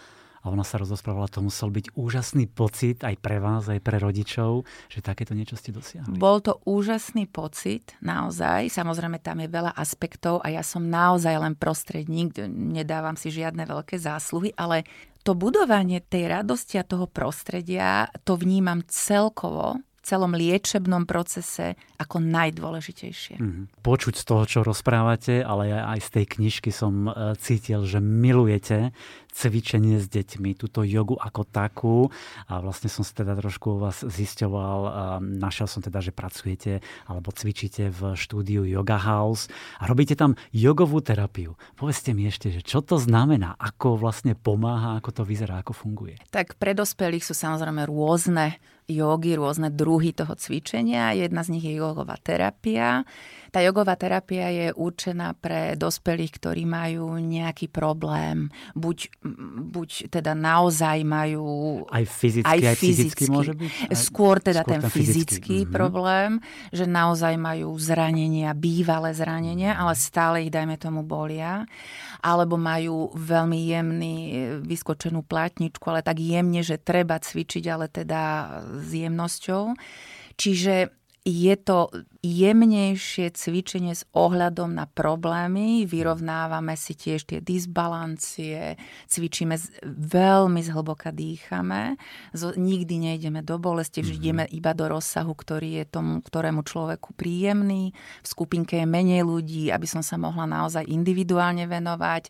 a 0.44 0.52
ona 0.52 0.68
sa 0.68 0.76
rozospravala, 0.76 1.32
to 1.32 1.40
musel 1.40 1.72
byť 1.72 1.96
úžasný 1.96 2.52
pocit 2.52 3.00
aj 3.02 3.16
pre 3.24 3.40
vás, 3.40 3.72
aj 3.72 3.80
pre 3.80 3.96
rodičov, 3.96 4.68
že 4.92 5.00
takéto 5.00 5.32
niečo 5.32 5.56
ste 5.56 5.72
dosiahli. 5.72 6.20
Bol 6.20 6.44
to 6.44 6.60
úžasný 6.68 7.32
pocit, 7.32 7.96
naozaj. 8.04 8.68
Samozrejme, 8.68 9.24
tam 9.24 9.40
je 9.40 9.48
veľa 9.48 9.72
aspektov 9.72 10.44
a 10.44 10.52
ja 10.52 10.60
som 10.60 10.84
naozaj 10.84 11.32
len 11.40 11.56
prostredník, 11.56 12.36
nedávam 12.52 13.16
si 13.16 13.32
žiadne 13.32 13.64
veľké 13.64 13.96
zásluhy, 13.96 14.52
ale 14.60 14.84
to 15.24 15.32
budovanie 15.32 16.04
tej 16.04 16.28
radosti 16.28 16.76
a 16.76 16.84
toho 16.84 17.08
prostredia, 17.08 18.12
to 18.28 18.36
vnímam 18.36 18.84
celkovo 18.92 19.80
celom 20.04 20.36
liečebnom 20.36 21.08
procese 21.08 21.80
ako 21.96 22.20
najdôležitejšie. 22.20 23.40
Mm-hmm. 23.40 23.66
Počuť 23.80 24.14
z 24.20 24.24
toho, 24.28 24.44
čo 24.44 24.60
rozprávate, 24.62 25.40
ale 25.40 25.72
aj 25.72 26.00
z 26.04 26.10
tej 26.20 26.26
knižky 26.38 26.70
som 26.76 27.08
e, 27.08 27.34
cítil, 27.40 27.88
že 27.88 28.04
milujete 28.04 28.92
cvičenie 29.34 29.98
s 29.98 30.06
deťmi, 30.14 30.54
túto 30.54 30.86
jogu 30.86 31.18
ako 31.18 31.42
takú. 31.50 31.98
A 32.46 32.62
vlastne 32.62 32.88
som 32.88 33.02
si 33.02 33.18
teda 33.18 33.34
trošku 33.34 33.76
u 33.76 33.82
vás 33.82 34.06
zisťoval, 34.06 34.80
našiel 35.20 35.66
som 35.66 35.82
teda, 35.82 36.06
že 36.06 36.14
pracujete 36.14 36.86
alebo 37.10 37.34
cvičíte 37.34 37.90
v 37.90 38.14
štúdiu 38.14 38.62
Yoga 38.62 39.02
House 39.02 39.50
a 39.82 39.90
robíte 39.90 40.14
tam 40.14 40.38
jogovú 40.54 41.02
terapiu. 41.02 41.58
Povedzte 41.74 42.14
mi 42.14 42.30
ešte, 42.30 42.54
že 42.54 42.62
čo 42.62 42.86
to 42.86 43.02
znamená, 43.02 43.58
ako 43.58 43.98
vlastne 43.98 44.38
pomáha, 44.38 45.02
ako 45.02 45.10
to 45.10 45.24
vyzerá, 45.26 45.66
ako 45.66 45.74
funguje. 45.74 46.22
Tak 46.30 46.62
pre 46.62 46.78
dospelých 46.78 47.26
sú 47.26 47.34
samozrejme 47.34 47.90
rôzne 47.90 48.62
jogy, 48.88 49.36
rôzne 49.38 49.70
druhy 49.74 50.12
toho 50.16 50.34
cvičenia. 50.36 51.16
Jedna 51.16 51.44
z 51.44 51.58
nich 51.58 51.66
je 51.66 51.78
jogová 51.78 52.18
terapia. 52.20 53.04
Tá 53.54 53.62
jogová 53.62 53.94
terapia 53.94 54.50
je 54.50 54.74
určená 54.74 55.38
pre 55.38 55.78
dospelých, 55.78 56.42
ktorí 56.42 56.66
majú 56.66 57.22
nejaký 57.22 57.70
problém. 57.70 58.50
Buď, 58.74 59.14
buď 59.70 60.10
teda 60.10 60.34
naozaj 60.34 61.06
majú... 61.06 61.86
Aj 61.86 62.02
fyzicky, 62.02 62.50
aj, 62.50 62.60
aj 62.66 62.78
fyzicky, 62.82 63.24
môže 63.30 63.54
byť? 63.54 63.94
Skôr 63.94 64.42
teda 64.42 64.66
skôr 64.66 64.74
ten, 64.74 64.82
ten 64.82 64.90
fyzický, 64.90 65.06
fyzický 65.06 65.58
mm-hmm. 65.62 65.76
problém, 65.78 66.42
že 66.74 66.90
naozaj 66.90 67.38
majú 67.38 67.78
zranenia, 67.78 68.58
bývalé 68.58 69.14
zranenia, 69.14 69.78
ale 69.78 69.94
stále 69.94 70.42
ich, 70.42 70.50
dajme 70.50 70.82
tomu, 70.82 71.06
bolia. 71.06 71.70
Alebo 72.26 72.58
majú 72.58 73.14
veľmi 73.14 73.60
jemný, 73.70 74.16
vyskočenú 74.66 75.22
platničku, 75.22 75.86
ale 75.94 76.02
tak 76.02 76.18
jemne, 76.18 76.66
že 76.66 76.82
treba 76.82 77.22
cvičiť, 77.22 77.64
ale 77.70 77.86
teda 77.86 78.22
s 78.82 78.90
jemnosťou. 78.90 79.78
Čiže 80.42 81.03
je 81.24 81.56
to 81.56 81.88
jemnejšie 82.20 83.32
cvičenie 83.32 83.96
s 83.96 84.04
ohľadom 84.12 84.76
na 84.76 84.92
problémy, 84.92 85.88
vyrovnávame 85.88 86.76
si 86.76 87.00
tiež 87.00 87.24
tie 87.24 87.40
disbalancie, 87.40 88.76
cvičíme 89.08 89.56
veľmi 89.88 90.60
zhlboka 90.60 91.16
dýchame, 91.16 91.96
nikdy 92.60 92.96
nejdeme 93.00 93.40
do 93.40 93.56
bolesti, 93.56 94.04
vždy 94.04 94.20
mm-hmm. 94.20 94.24
ideme 94.24 94.44
iba 94.52 94.72
do 94.76 94.86
rozsahu, 94.92 95.32
ktorý 95.32 95.84
je 95.84 95.86
tomu, 95.88 96.20
ktorému 96.20 96.68
človeku 96.68 97.16
príjemný. 97.16 97.96
V 98.20 98.28
skupinke 98.28 98.84
je 98.84 98.88
menej 98.88 99.24
ľudí, 99.24 99.72
aby 99.72 99.88
som 99.88 100.04
sa 100.04 100.20
mohla 100.20 100.44
naozaj 100.44 100.84
individuálne 100.92 101.64
venovať. 101.72 102.28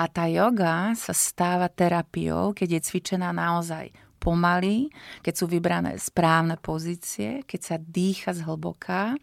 A 0.00 0.08
tá 0.08 0.24
yoga 0.32 0.96
sa 0.96 1.12
stáva 1.12 1.68
terapiou, 1.68 2.56
keď 2.56 2.80
je 2.80 2.80
cvičená 2.88 3.36
naozaj 3.36 3.92
pomaly, 4.20 4.92
keď 5.24 5.34
sú 5.34 5.48
vybrané 5.48 5.96
správne 5.96 6.60
pozície, 6.60 7.40
keď 7.48 7.60
sa 7.64 7.76
dýcha 7.80 8.36
zhlboká 8.36 9.16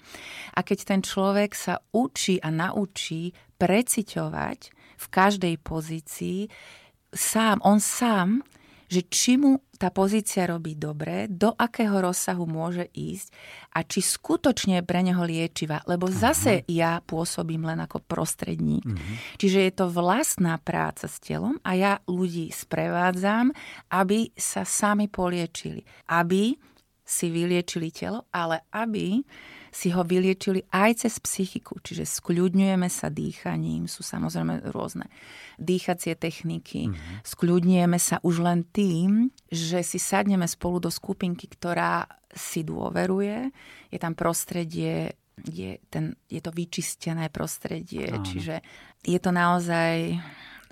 a 0.58 0.60
keď 0.66 0.80
ten 0.84 1.02
človek 1.06 1.54
sa 1.54 1.78
učí 1.94 2.42
a 2.42 2.50
naučí 2.50 3.32
preciťovať 3.62 4.60
v 4.98 5.06
každej 5.14 5.56
pozícii 5.62 6.50
sám, 7.14 7.62
on 7.62 7.78
sám 7.78 8.42
že 8.88 9.04
či 9.08 9.36
mu 9.36 9.60
tá 9.78 9.94
pozícia 9.94 10.50
robí 10.50 10.74
dobre, 10.74 11.30
do 11.30 11.54
akého 11.54 12.02
rozsahu 12.02 12.50
môže 12.50 12.90
ísť 12.98 13.30
a 13.78 13.86
či 13.86 14.02
skutočne 14.02 14.82
pre 14.82 15.06
neho 15.06 15.22
liečivá. 15.22 15.86
Lebo 15.86 16.10
zase 16.10 16.66
Aha. 16.66 16.68
ja 16.68 16.92
pôsobím 17.06 17.62
len 17.68 17.78
ako 17.78 18.02
prostredník. 18.02 18.88
Uh-huh. 18.88 19.16
Čiže 19.38 19.60
je 19.70 19.74
to 19.78 19.86
vlastná 19.94 20.58
práca 20.58 21.06
s 21.06 21.22
telom 21.22 21.62
a 21.62 21.78
ja 21.78 21.94
ľudí 22.10 22.50
sprevádzam, 22.50 23.54
aby 23.94 24.34
sa 24.34 24.66
sami 24.66 25.06
poliečili. 25.06 25.86
Aby 26.10 26.58
si 27.08 27.32
vyliečili 27.32 27.94
telo, 27.94 28.28
ale 28.34 28.68
aby 28.74 29.24
si 29.78 29.94
ho 29.94 30.02
vyliečili 30.02 30.66
aj 30.74 31.06
cez 31.06 31.22
psychiku. 31.22 31.78
Čiže 31.78 32.10
skľudňujeme 32.10 32.90
sa 32.90 33.14
dýchaním, 33.14 33.86
sú 33.86 34.02
samozrejme 34.02 34.74
rôzne 34.74 35.06
dýchacie 35.62 36.18
techniky. 36.18 36.90
Mm-hmm. 36.90 37.22
Skľudňujeme 37.22 38.00
sa 38.02 38.18
už 38.26 38.42
len 38.42 38.66
tým, 38.66 39.30
že 39.54 39.86
si 39.86 40.02
sadneme 40.02 40.50
spolu 40.50 40.82
do 40.82 40.90
skupinky, 40.90 41.46
ktorá 41.46 42.10
si 42.34 42.66
dôveruje. 42.66 43.54
Je 43.94 44.02
tam 44.02 44.18
prostredie 44.18 45.14
je, 45.46 45.78
ten, 45.94 46.18
je 46.26 46.42
to 46.42 46.50
vyčistené 46.50 47.30
prostredie, 47.30 48.10
Áno. 48.10 48.26
čiže 48.26 48.66
je 49.06 49.20
to 49.22 49.30
naozaj 49.30 50.18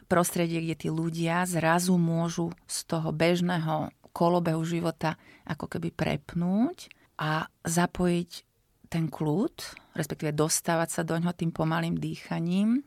prostredie, 0.09 0.57
kde 0.65 0.73
tí 0.73 0.89
ľudia 0.89 1.45
zrazu 1.45 1.93
môžu 2.01 2.49
z 2.65 2.77
toho 2.89 3.13
bežného 3.13 3.93
kolobehu 4.09 4.65
života 4.65 5.21
ako 5.45 5.69
keby 5.69 5.93
prepnúť 5.93 6.89
a 7.21 7.45
zapojiť 7.61 8.54
ten 8.87 9.09
kľud, 9.09 9.55
respektíve 9.97 10.35
dostávať 10.35 10.89
sa 10.89 11.01
do 11.01 11.17
ňoho 11.17 11.33
tým 11.33 11.51
pomalým 11.51 11.97
dýchaním. 11.97 12.83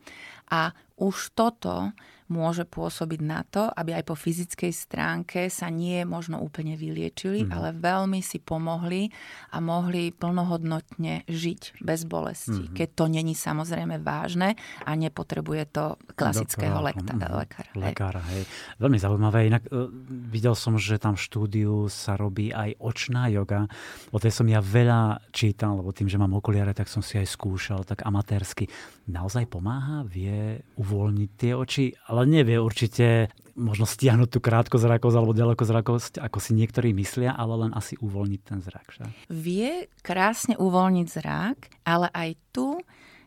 A 0.49 0.73
už 0.99 1.35
toto 1.37 1.93
môže 2.29 2.63
pôsobiť 2.63 3.19
na 3.25 3.41
to, 3.43 3.67
aby 3.73 3.97
aj 3.97 4.03
po 4.05 4.15
fyzickej 4.15 4.71
stránke 4.71 5.49
sa 5.49 5.67
nie 5.73 6.05
možno 6.05 6.37
úplne 6.39 6.77
vyliečili, 6.77 7.43
mm. 7.45 7.51
ale 7.51 7.69
veľmi 7.73 8.21
si 8.21 8.37
pomohli 8.37 9.09
a 9.49 9.57
mohli 9.57 10.13
plnohodnotne 10.13 11.25
žiť 11.25 11.81
bez 11.81 12.05
bolesti. 12.05 12.69
Mm. 12.69 12.73
Keď 12.77 12.89
to 12.93 13.05
není 13.09 13.33
samozrejme 13.33 13.97
vážne 14.05 14.53
a 14.85 14.91
nepotrebuje 14.93 15.63
to 15.73 15.97
klasického 16.13 16.79
lekta- 16.85 17.17
mm. 17.17 17.33
lekára. 17.33 17.71
Lekára, 17.73 18.21
hej. 18.33 18.45
Veľmi 18.77 18.97
zaujímavé. 19.01 19.49
Inak 19.49 19.65
uh, 19.73 19.89
videl 20.29 20.53
som, 20.53 20.77
že 20.77 21.01
tam 21.01 21.17
v 21.17 21.25
štúdiu 21.25 21.73
sa 21.89 22.13
robí 22.13 22.53
aj 22.53 22.77
očná 22.77 23.25
joga. 23.33 23.65
O 24.13 24.21
tej 24.21 24.31
som 24.31 24.45
ja 24.45 24.61
veľa 24.61 25.33
čítal, 25.33 25.81
lebo 25.81 25.89
tým, 25.89 26.05
že 26.05 26.21
mám 26.21 26.37
okuliare, 26.37 26.77
tak 26.77 26.85
som 26.85 27.01
si 27.01 27.17
aj 27.17 27.25
skúšal 27.25 27.81
tak 27.83 28.05
amatérsky. 28.05 28.69
Naozaj 29.09 29.49
pomáha? 29.49 30.05
Vie 30.05 30.61
uvoľniť 30.77 31.29
tie 31.33 31.57
oči? 31.57 31.89
Ale 32.05 32.18
ale 32.19 32.27
nevie 32.27 32.59
určite 32.59 33.31
možno 33.55 33.87
stiahnuť 33.87 34.29
tú 34.31 34.39
krátkozrakosť 34.43 35.15
alebo 35.15 35.35
ďalekozrakosť, 35.35 36.19
ako 36.19 36.39
si 36.43 36.51
niektorí 36.55 36.91
myslia, 36.95 37.35
ale 37.35 37.67
len 37.67 37.71
asi 37.75 37.95
uvoľniť 37.99 38.41
ten 38.43 38.59
zrak. 38.59 38.87
Že? 38.91 39.03
Vie 39.31 39.87
krásne 40.03 40.55
uvoľniť 40.59 41.07
zrak, 41.07 41.57
ale 41.87 42.07
aj 42.11 42.29
tu 42.51 42.79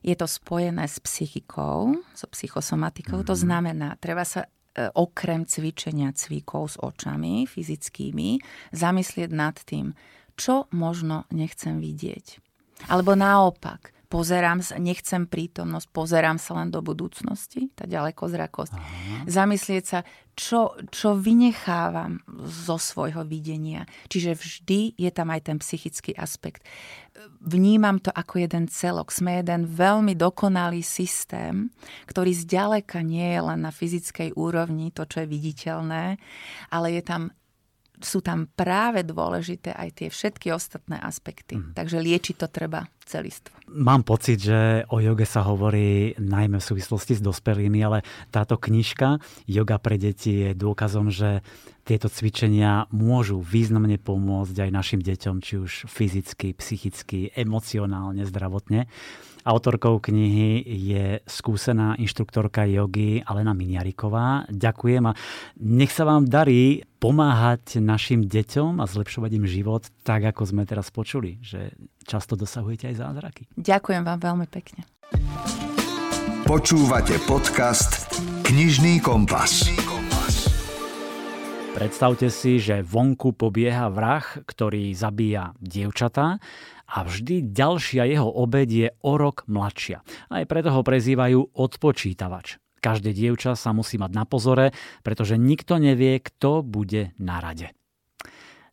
je 0.03 0.15
to 0.19 0.27
spojené 0.27 0.85
s 0.89 0.99
psychikou, 0.99 1.95
so 2.13 2.27
psychosomatikou. 2.29 3.23
Mm-hmm. 3.23 3.31
To 3.31 3.37
mhm. 3.39 3.43
znamená, 3.45 3.89
treba 3.97 4.27
sa 4.27 4.45
e, 4.45 4.49
okrem 4.93 5.47
cvičenia 5.47 6.11
cvíkov 6.13 6.75
s 6.75 6.77
očami 6.81 7.47
fyzickými 7.47 8.43
zamyslieť 8.75 9.31
nad 9.31 9.57
tým, 9.63 9.95
čo 10.35 10.67
možno 10.75 11.29
nechcem 11.31 11.79
vidieť. 11.79 12.41
Alebo 12.91 13.15
naopak, 13.15 13.95
pozerám 14.13 14.61
sa, 14.61 14.77
nechcem 14.77 15.25
prítomnosť, 15.25 15.89
pozerám 15.89 16.37
sa 16.37 16.61
len 16.61 16.69
do 16.69 16.85
budúcnosti, 16.85 17.73
tá 17.73 17.89
ďalekozrakosť. 17.89 18.77
Aha. 18.77 19.25
Zamyslieť 19.25 19.85
sa, 19.89 20.05
čo, 20.37 20.77
čo 20.93 21.17
vynechávam 21.17 22.21
zo 22.45 22.77
svojho 22.77 23.25
videnia. 23.25 23.89
Čiže 24.13 24.37
vždy 24.37 24.81
je 25.01 25.11
tam 25.13 25.33
aj 25.33 25.49
ten 25.49 25.57
psychický 25.65 26.13
aspekt. 26.13 26.69
Vnímam 27.41 28.05
to 28.05 28.13
ako 28.13 28.45
jeden 28.45 28.69
celok. 28.69 29.09
Sme 29.09 29.41
jeden 29.41 29.65
veľmi 29.65 30.13
dokonalý 30.13 30.85
systém, 30.85 31.73
ktorý 32.05 32.37
zďaleka 32.37 33.01
nie 33.01 33.33
je 33.33 33.41
len 33.41 33.65
na 33.65 33.73
fyzickej 33.73 34.37
úrovni, 34.37 34.93
to, 34.93 35.09
čo 35.09 35.25
je 35.25 35.33
viditeľné, 35.33 36.21
ale 36.69 36.87
je 37.01 37.03
tam 37.05 37.33
sú 38.03 38.21
tam 38.21 38.51
práve 38.53 39.07
dôležité 39.07 39.73
aj 39.73 39.89
tie 39.97 40.09
všetky 40.11 40.51
ostatné 40.53 40.99
aspekty. 40.99 41.59
Mm. 41.59 41.73
Takže 41.75 41.99
liečiť 42.03 42.37
to 42.37 42.47
treba 42.51 42.87
celistvo. 43.03 43.55
Mám 43.73 44.05
pocit, 44.05 44.39
že 44.43 44.85
o 44.93 45.01
joge 45.01 45.25
sa 45.27 45.43
hovorí 45.43 46.15
najmä 46.19 46.61
v 46.61 46.69
súvislosti 46.69 47.19
s 47.19 47.23
dospelými, 47.25 47.81
ale 47.83 48.05
táto 48.29 48.61
knižka 48.61 49.19
Yoga 49.49 49.81
pre 49.81 49.97
deti 49.97 50.45
je 50.45 50.51
dôkazom, 50.53 51.09
že 51.09 51.41
tieto 51.83 52.07
cvičenia 52.07 52.87
môžu 52.95 53.43
významne 53.43 53.99
pomôcť 53.99 54.69
aj 54.69 54.71
našim 54.71 55.01
deťom, 55.03 55.37
či 55.43 55.55
už 55.59 55.73
fyzicky, 55.91 56.55
psychicky, 56.55 57.35
emocionálne, 57.35 58.23
zdravotne. 58.23 58.87
Autorkou 59.43 59.99
knihy 59.99 60.63
je 60.63 61.19
skúsená 61.27 61.99
inštruktorka 61.99 62.63
jogy 62.71 63.27
Alena 63.27 63.51
Miniariková. 63.59 64.47
Ďakujem 64.47 65.03
a 65.11 65.13
nech 65.59 65.91
sa 65.91 66.07
vám 66.07 66.31
darí 66.31 66.87
pomáhať 67.03 67.83
našim 67.83 68.23
deťom 68.23 68.79
a 68.79 68.87
zlepšovať 68.87 69.31
im 69.43 69.47
život 69.51 69.91
tak, 70.07 70.31
ako 70.31 70.47
sme 70.47 70.63
teraz 70.63 70.95
počuli, 70.95 71.43
že 71.43 71.75
často 72.07 72.39
dosahujete 72.39 72.95
aj 72.95 73.03
zázraky. 73.03 73.43
Ďakujem 73.59 74.07
vám 74.07 74.19
veľmi 74.23 74.47
pekne. 74.47 74.87
Počúvate 76.47 77.19
podcast 77.27 78.23
Knižný 78.47 79.03
kompas. 79.03 79.67
Predstavte 81.73 82.29
si, 82.29 82.61
že 82.61 82.85
vonku 82.85 83.33
pobieha 83.33 83.89
vrah, 83.89 84.23
ktorý 84.23 84.93
zabíja 84.93 85.57
dievčatá 85.57 86.37
a 86.93 86.99
vždy 87.09 87.49
ďalšia 87.57 88.05
jeho 88.05 88.29
obed 88.29 88.69
je 88.69 88.93
o 89.01 89.17
rok 89.17 89.49
mladšia. 89.49 90.05
Aj 90.29 90.45
preto 90.45 90.69
ho 90.69 90.85
prezývajú 90.85 91.57
odpočítavač. 91.57 92.61
Každé 92.83 93.15
dievča 93.15 93.57
sa 93.57 93.73
musí 93.73 93.97
mať 93.97 94.13
na 94.13 94.25
pozore, 94.27 94.75
pretože 95.07 95.39
nikto 95.39 95.79
nevie, 95.79 96.19
kto 96.19 96.61
bude 96.61 97.15
na 97.17 97.39
rade. 97.39 97.71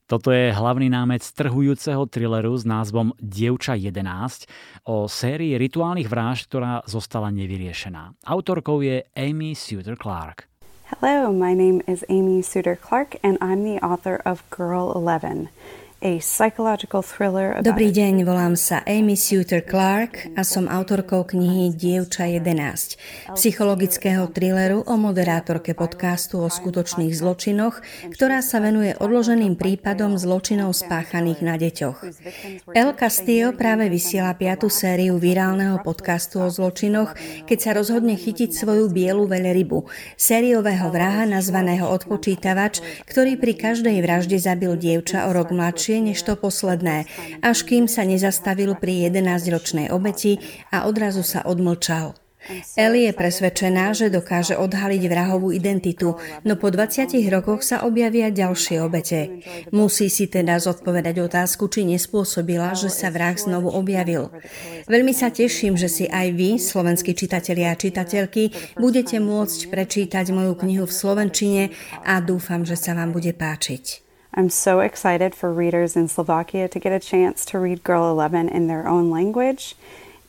Toto 0.10 0.34
je 0.34 0.50
hlavný 0.50 0.90
námec 0.90 1.22
trhujúceho 1.22 2.10
thrilleru 2.10 2.58
s 2.58 2.66
názvom 2.66 3.14
Dievča 3.22 3.78
11 3.78 4.90
o 4.90 5.06
sérii 5.06 5.54
rituálnych 5.62 6.10
vražd, 6.10 6.50
ktorá 6.50 6.82
zostala 6.90 7.30
nevyriešená. 7.30 8.18
Autorkou 8.26 8.82
je 8.82 9.06
Amy 9.14 9.54
Suter 9.54 9.94
Clark. 9.94 10.50
Hello, 10.90 11.30
my 11.30 11.54
name 11.54 11.86
is 11.86 12.02
Amy 12.10 12.42
Suter 12.42 12.74
Clark 12.74 13.22
and 13.22 13.38
I'm 13.38 13.62
the 13.62 13.78
author 13.86 14.18
of 14.26 14.42
Girl 14.50 14.90
11. 14.98 15.54
Dobrý 16.00 17.92
deň, 17.92 18.24
volám 18.24 18.56
sa 18.56 18.80
Amy 18.88 19.20
Suter 19.20 19.60
Clark 19.60 20.32
a 20.40 20.48
som 20.48 20.72
autorkou 20.72 21.28
knihy 21.28 21.76
Dievča 21.76 22.24
11, 22.24 23.36
psychologického 23.36 24.32
thrilleru 24.32 24.88
o 24.88 24.96
moderátorke 24.96 25.76
podcastu 25.76 26.40
o 26.40 26.48
skutočných 26.48 27.12
zločinoch, 27.12 27.84
ktorá 28.16 28.40
sa 28.40 28.64
venuje 28.64 28.96
odloženým 28.96 29.60
prípadom 29.60 30.16
zločinov 30.16 30.72
spáchaných 30.72 31.40
na 31.44 31.60
deťoch. 31.60 32.00
El 32.72 32.96
Castillo 32.96 33.52
práve 33.52 33.92
vysiela 33.92 34.32
piatu 34.40 34.72
sériu 34.72 35.20
virálneho 35.20 35.84
podcastu 35.84 36.40
o 36.40 36.48
zločinoch, 36.48 37.12
keď 37.44 37.60
sa 37.60 37.76
rozhodne 37.76 38.16
chytiť 38.16 38.56
svoju 38.56 38.88
bielu 38.88 39.28
veľrybu, 39.28 39.84
sériového 40.16 40.96
vraha 40.96 41.28
nazvaného 41.28 41.92
odpočítavač, 41.92 43.04
ktorý 43.04 43.36
pri 43.36 43.52
každej 43.60 44.00
vražde 44.00 44.40
zabil 44.40 44.80
dievča 44.80 45.28
o 45.28 45.36
rok 45.36 45.52
mladšie 45.52 45.89
ďalšie 45.90 46.06
než 46.06 46.22
to 46.22 46.38
posledné, 46.38 47.10
až 47.42 47.66
kým 47.66 47.90
sa 47.90 48.06
nezastavil 48.06 48.78
pri 48.78 49.10
11-ročnej 49.10 49.90
obeti 49.90 50.38
a 50.70 50.86
odrazu 50.86 51.26
sa 51.26 51.42
odmlčal. 51.42 52.14
Ellie 52.80 53.12
je 53.12 53.20
presvedčená, 53.20 53.92
že 53.92 54.08
dokáže 54.08 54.56
odhaliť 54.56 55.04
vrahovú 55.12 55.52
identitu, 55.52 56.16
no 56.48 56.54
po 56.56 56.72
20 56.72 57.12
rokoch 57.28 57.68
sa 57.68 57.84
objavia 57.84 58.32
ďalšie 58.32 58.80
obete. 58.80 59.44
Musí 59.76 60.08
si 60.08 60.32
teda 60.32 60.56
zodpovedať 60.56 61.20
otázku, 61.20 61.68
či 61.68 61.84
nespôsobila, 61.84 62.78
že 62.80 62.88
sa 62.88 63.12
vrah 63.12 63.36
znovu 63.36 63.74
objavil. 63.76 64.32
Veľmi 64.88 65.12
sa 65.12 65.34
teším, 65.36 65.76
že 65.76 65.92
si 65.92 66.06
aj 66.08 66.32
vy, 66.32 66.62
slovenskí 66.62 67.12
čitatelia 67.12 67.76
a 67.76 67.80
čitateľky, 67.82 68.78
budete 68.80 69.20
môcť 69.20 69.60
prečítať 69.68 70.32
moju 70.32 70.54
knihu 70.64 70.86
v 70.88 70.96
slovenčine 70.96 71.64
a 72.08 72.24
dúfam, 72.24 72.64
že 72.64 72.80
sa 72.80 72.96
vám 72.96 73.12
bude 73.12 73.36
páčiť. 73.36 74.09
I'm 74.38 74.50
so 74.50 74.80
excited 74.80 75.34
for 75.34 75.50
readers 75.50 75.98
in 75.98 76.08
Slovakia 76.08 76.70
to 76.70 76.80
get 76.80 76.94
a 76.94 77.02
chance 77.02 77.44
to 77.50 77.58
read 77.58 77.82
Girl 77.84 78.12
11 78.14 78.50
in 78.50 78.68
their 78.68 78.86
own 78.88 79.10
language, 79.10 79.74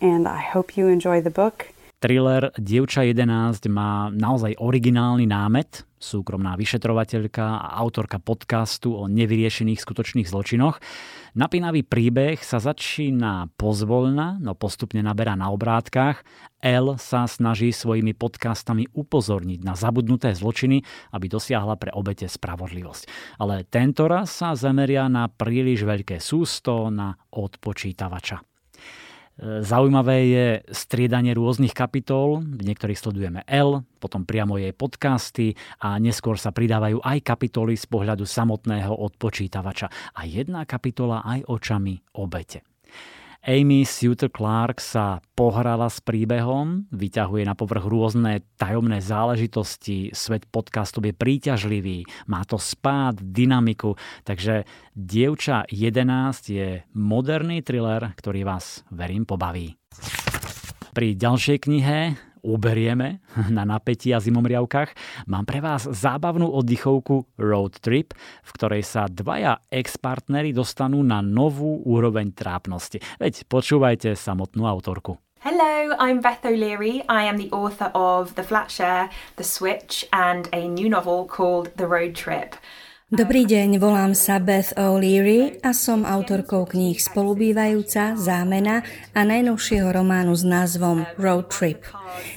and 0.01 0.27
I 0.27 0.41
hope 0.41 0.77
you 0.77 0.89
enjoy 0.89 1.21
the 1.21 1.31
book. 1.31 1.69
Thriller 2.01 2.49
Dievča 2.57 3.05
11 3.05 3.69
má 3.69 4.09
naozaj 4.09 4.57
originálny 4.57 5.29
námet, 5.29 5.85
súkromná 6.01 6.57
vyšetrovateľka 6.57 7.61
a 7.61 7.77
autorka 7.77 8.17
podcastu 8.17 8.97
o 8.97 9.05
nevyriešených 9.05 9.85
skutočných 9.85 10.25
zločinoch. 10.25 10.81
Napínavý 11.31 11.87
príbeh 11.87 12.43
sa 12.43 12.59
začína 12.59 13.55
pozvolna, 13.55 14.43
no 14.43 14.59
postupne 14.59 14.99
naberá 14.99 15.39
na 15.39 15.55
obrátkach. 15.55 16.27
L 16.59 16.99
sa 16.99 17.31
snaží 17.31 17.71
svojimi 17.71 18.19
podcastami 18.19 18.91
upozorniť 18.91 19.61
na 19.63 19.79
zabudnuté 19.79 20.35
zločiny, 20.35 20.83
aby 21.15 21.27
dosiahla 21.31 21.79
pre 21.79 21.95
obete 21.95 22.27
spravodlivosť. 22.27 23.07
Ale 23.39 23.63
tento 23.63 24.11
raz 24.11 24.35
sa 24.35 24.59
zameria 24.59 25.07
na 25.07 25.31
príliš 25.31 25.87
veľké 25.87 26.19
sústo, 26.19 26.91
na 26.91 27.15
odpočítavača. 27.31 28.50
Zaujímavé 29.41 30.17
je 30.29 30.47
striedanie 30.69 31.33
rôznych 31.33 31.73
kapitol, 31.73 32.45
v 32.45 32.61
niektorých 32.61 33.01
sledujeme 33.01 33.41
L, 33.49 33.81
potom 33.97 34.29
priamo 34.29 34.61
jej 34.61 34.77
podcasty 34.77 35.57
a 35.81 35.97
neskôr 35.97 36.37
sa 36.37 36.53
pridávajú 36.53 37.01
aj 37.01 37.25
kapitoly 37.25 37.73
z 37.73 37.89
pohľadu 37.89 38.29
samotného 38.29 38.93
odpočítavača 38.93 39.89
a 40.13 40.29
jedna 40.29 40.69
kapitola 40.69 41.25
aj 41.25 41.49
očami 41.49 41.97
obete. 42.21 42.61
Amy 43.41 43.89
Suter 43.89 44.29
Clark 44.29 44.85
sa 44.85 45.25
pohrala 45.33 45.89
s 45.89 46.05
príbehom, 46.05 46.85
vyťahuje 46.93 47.49
na 47.49 47.57
povrch 47.57 47.89
rôzne 47.89 48.45
tajomné 48.61 49.01
záležitosti, 49.01 50.13
svet 50.13 50.45
podcastov 50.45 51.09
je 51.09 51.17
príťažlivý, 51.17 52.05
má 52.29 52.45
to 52.45 52.61
spád, 52.61 53.17
dynamiku, 53.17 53.97
takže 54.29 54.69
Dievča 54.93 55.65
11 55.73 56.53
je 56.53 56.85
moderný 56.93 57.65
thriller, 57.65 58.13
ktorý 58.13 58.45
vás, 58.45 58.85
verím, 58.93 59.25
pobaví. 59.25 59.73
Pri 60.93 61.17
ďalšej 61.17 61.59
knihe 61.65 62.21
uberieme 62.43 63.21
na 63.57 63.65
napätí 63.69 64.13
a 64.13 64.21
zimomriavkách, 64.21 64.91
mám 65.29 65.45
pre 65.45 65.61
vás 65.61 65.87
zábavnú 65.87 66.49
oddychovku 66.49 67.37
Road 67.39 67.81
Trip, 67.81 68.13
v 68.45 68.51
ktorej 68.57 68.83
sa 68.85 69.07
dvaja 69.07 69.63
ex-partnery 69.71 70.51
dostanú 70.51 71.01
na 71.05 71.21
novú 71.21 71.81
úroveň 71.85 72.33
trápnosti. 72.33 73.01
Veď 73.21 73.47
počúvajte 73.47 74.17
samotnú 74.17 74.67
autorku. 74.67 75.21
Hello, 75.41 75.97
I'm 75.97 76.21
Beth 76.21 76.45
O'Leary. 76.45 77.01
I 77.09 77.25
am 77.25 77.41
the 77.41 77.49
author 77.49 77.89
of 77.97 78.37
The 78.37 78.45
Flat 78.45 78.69
Share, 78.69 79.09
The 79.41 79.45
Switch, 79.45 80.05
and 80.13 80.53
a 80.53 80.69
new 80.69 80.93
novel 80.93 81.25
called 81.25 81.73
The 81.81 81.89
Road 81.89 82.13
Trip. 82.13 82.61
Dobrý 83.11 83.43
deň, 83.43 83.83
volám 83.83 84.15
sa 84.15 84.39
Beth 84.39 84.71
O'Leary 84.79 85.59
a 85.67 85.75
som 85.75 86.07
autorkou 86.07 86.63
kníh 86.63 86.95
Spolubývajúca, 86.95 88.15
Zámena 88.15 88.87
a 89.11 89.27
najnovšieho 89.27 89.91
románu 89.91 90.31
s 90.39 90.47
názvom 90.47 91.03
Road 91.19 91.51
Trip. 91.51 91.83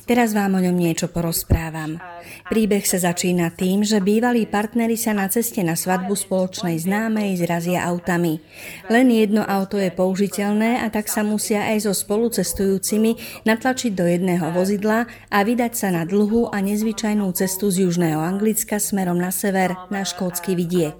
Teraz 0.03 0.35
vám 0.35 0.57
o 0.57 0.63
ňom 0.63 0.75
niečo 0.75 1.07
porozprávam. 1.07 2.01
Príbeh 2.47 2.83
sa 2.83 2.99
začína 2.99 3.55
tým, 3.55 3.87
že 3.87 4.03
bývalí 4.03 4.47
partneri 4.47 4.99
sa 4.99 5.15
na 5.15 5.27
ceste 5.31 5.63
na 5.63 5.79
svadbu 5.79 6.11
spoločnej 6.15 6.75
známej 6.79 7.39
zrazia 7.39 7.87
autami. 7.87 8.43
Len 8.91 9.07
jedno 9.11 9.43
auto 9.43 9.79
je 9.79 9.91
použiteľné 9.91 10.83
a 10.83 10.91
tak 10.91 11.07
sa 11.07 11.23
musia 11.23 11.63
aj 11.71 11.87
so 11.87 11.93
spolucestujúcimi 11.95 13.43
natlačiť 13.47 13.91
do 13.95 14.05
jedného 14.07 14.51
vozidla 14.51 15.07
a 15.31 15.37
vydať 15.43 15.73
sa 15.73 15.89
na 15.91 16.03
dlhú 16.03 16.51
a 16.51 16.59
nezvyčajnú 16.59 17.31
cestu 17.35 17.71
z 17.71 17.87
južného 17.87 18.19
Anglicka 18.19 18.79
smerom 18.79 19.19
na 19.19 19.31
sever 19.31 19.75
na 19.87 20.03
škótsky 20.03 20.55
vidiek. 20.55 20.95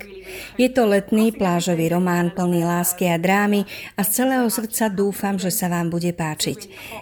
Je 0.55 0.71
to 0.71 0.87
letný 0.87 1.35
plážový 1.35 1.91
román 1.91 2.31
plný 2.31 2.63
lásky 2.63 3.11
a 3.11 3.19
drámy 3.19 3.67
a 3.99 4.01
z 4.07 4.23
celého 4.23 4.47
srdca 4.47 4.87
dúfam, 4.87 5.35
že 5.35 5.51
sa 5.51 5.67
vám 5.67 5.91
bude 5.91 6.15
páčiť. 6.15 6.59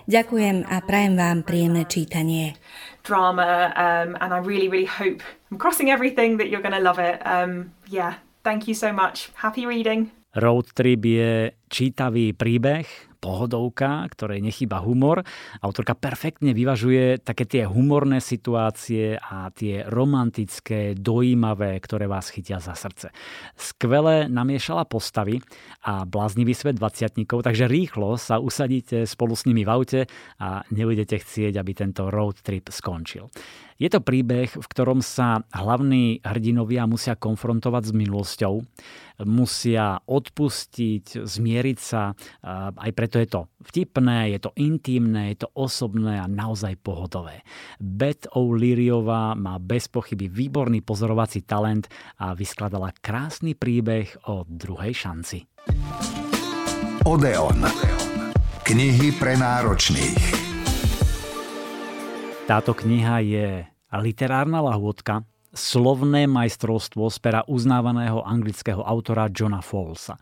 Ďakujem 0.10 0.66
a 0.66 0.76
prajem 0.82 1.16
vám 1.16 1.46
príjemné 1.62 1.86
čítanie. 1.86 2.58
Drama 3.06 3.70
um, 3.78 4.18
and 4.18 4.34
I 4.34 4.42
really, 4.42 4.66
really 4.66 4.90
hope 4.90 5.22
I'm 5.54 5.62
crossing 5.62 5.94
everything 5.94 6.42
that 6.42 6.50
you're 6.50 6.66
going 6.66 6.74
to 6.74 6.82
love 6.82 6.98
it. 6.98 7.22
Um, 7.22 7.78
yeah, 7.86 8.18
thank 8.42 8.66
you 8.66 8.74
so 8.74 8.90
much. 8.90 9.30
Happy 9.46 9.70
reading. 9.70 10.10
Road 10.34 10.74
Trip 10.74 11.06
je 11.06 11.54
čítavý 11.70 12.34
príbeh, 12.34 13.11
pohodovka, 13.22 14.10
ktorej 14.10 14.42
nechýba 14.42 14.82
humor. 14.82 15.22
Autorka 15.62 15.94
perfektne 15.94 16.58
vyvažuje 16.58 17.22
také 17.22 17.46
tie 17.46 17.70
humorné 17.70 18.18
situácie 18.18 19.22
a 19.22 19.54
tie 19.54 19.86
romantické, 19.86 20.98
dojímavé, 20.98 21.78
ktoré 21.78 22.10
vás 22.10 22.34
chytia 22.34 22.58
za 22.58 22.74
srdce. 22.74 23.14
Skvele 23.54 24.26
namiešala 24.26 24.90
postavy 24.90 25.38
a 25.86 26.04
bláznivý 26.04 26.58
svet 26.58 26.82
20 26.82 27.14
takže 27.22 27.70
rýchlo 27.70 28.18
sa 28.18 28.42
usadíte 28.42 29.06
spolu 29.06 29.38
s 29.38 29.46
nimi 29.46 29.62
v 29.62 29.70
aute 29.70 30.00
a 30.42 30.66
nebudete 30.74 31.22
chcieť, 31.22 31.62
aby 31.62 31.72
tento 31.78 32.10
road 32.10 32.42
trip 32.42 32.74
skončil. 32.74 33.30
Je 33.82 33.90
to 33.90 33.98
príbeh, 33.98 34.46
v 34.46 34.62
ktorom 34.62 35.02
sa 35.02 35.42
hlavní 35.50 36.22
hrdinovia 36.22 36.86
musia 36.86 37.18
konfrontovať 37.18 37.90
s 37.90 37.94
minulosťou, 37.98 38.54
musia 39.26 39.98
odpustiť, 40.06 41.26
zmieriť 41.26 41.78
sa 41.82 42.14
aj 42.78 42.92
Preto 42.94 43.18
je 43.18 43.26
to 43.26 43.42
vtipné, 43.66 44.38
je 44.38 44.40
to 44.46 44.54
intimné, 44.62 45.34
je 45.34 45.42
to 45.42 45.50
osobné 45.58 46.22
a 46.22 46.30
naozaj 46.30 46.78
pohodové. 46.78 47.42
Beth 47.82 48.30
O'Learyová 48.38 49.34
má 49.34 49.58
bez 49.58 49.90
pochyby 49.90 50.30
výborný 50.30 50.86
pozorovací 50.86 51.42
talent 51.42 51.90
a 52.22 52.38
vyskladala 52.38 52.94
krásny 53.02 53.58
príbeh 53.58 54.14
o 54.30 54.46
druhej 54.46 54.94
šanci. 54.94 55.42
Odeon. 57.02 57.66
Knihy 58.62 59.10
pre 59.18 59.34
náročných. 59.42 60.38
Táto 62.46 62.78
kniha 62.78 63.18
je 63.26 63.71
literárna 64.00 64.64
lahôdka, 64.64 65.28
slovné 65.52 66.32
majstrovstvo 66.32 67.12
z 67.12 67.18
pera 67.20 67.42
uznávaného 67.44 68.24
anglického 68.24 68.80
autora 68.80 69.28
Johna 69.28 69.60
Fallsa. 69.60 70.16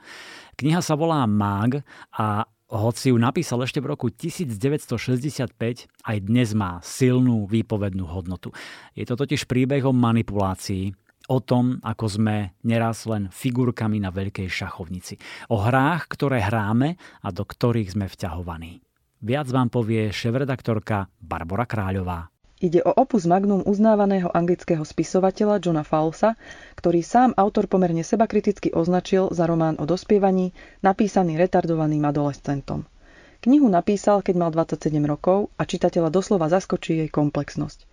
Kniha 0.58 0.82
sa 0.82 0.98
volá 0.98 1.22
Mag 1.30 1.86
a 2.18 2.50
hoci 2.70 3.10
ju 3.10 3.18
napísal 3.18 3.66
ešte 3.66 3.82
v 3.82 3.94
roku 3.94 4.14
1965, 4.14 5.90
aj 6.06 6.18
dnes 6.22 6.50
má 6.54 6.78
silnú 6.86 7.50
výpovednú 7.50 8.06
hodnotu. 8.06 8.54
Je 8.94 9.06
to 9.10 9.18
totiž 9.18 9.50
príbeh 9.50 9.82
o 9.86 9.94
manipulácii, 9.94 10.94
o 11.30 11.38
tom, 11.42 11.78
ako 11.86 12.06
sme 12.10 12.58
neraz 12.66 13.06
len 13.06 13.30
figurkami 13.30 14.02
na 14.02 14.10
veľkej 14.10 14.50
šachovnici. 14.50 15.18
O 15.54 15.62
hrách, 15.62 16.10
ktoré 16.10 16.42
hráme 16.42 16.98
a 17.22 17.30
do 17.30 17.46
ktorých 17.46 17.94
sme 17.94 18.10
vťahovaní. 18.10 18.82
Viac 19.22 19.48
vám 19.54 19.70
povie 19.70 20.10
šéf-redaktorka 20.10 21.06
Barbara 21.22 21.70
Kráľová. 21.70 22.34
Ide 22.60 22.84
o 22.84 22.92
opus 22.92 23.24
magnum 23.24 23.64
uznávaného 23.64 24.28
anglického 24.36 24.84
spisovateľa 24.84 25.64
Johna 25.64 25.88
Fowlesa, 25.88 26.36
ktorý 26.76 27.00
sám 27.00 27.32
autor 27.40 27.72
pomerne 27.72 28.04
sebakriticky 28.04 28.76
označil 28.76 29.32
za 29.32 29.48
román 29.48 29.80
o 29.80 29.88
dospievaní, 29.88 30.52
napísaný 30.84 31.40
retardovaným 31.40 32.04
adolescentom. 32.04 32.84
Knihu 33.40 33.72
napísal, 33.72 34.20
keď 34.20 34.36
mal 34.36 34.52
27 34.52 34.92
rokov 35.08 35.48
a 35.56 35.64
čitateľa 35.64 36.12
doslova 36.12 36.52
zaskočí 36.52 37.00
jej 37.00 37.08
komplexnosť. 37.08 37.88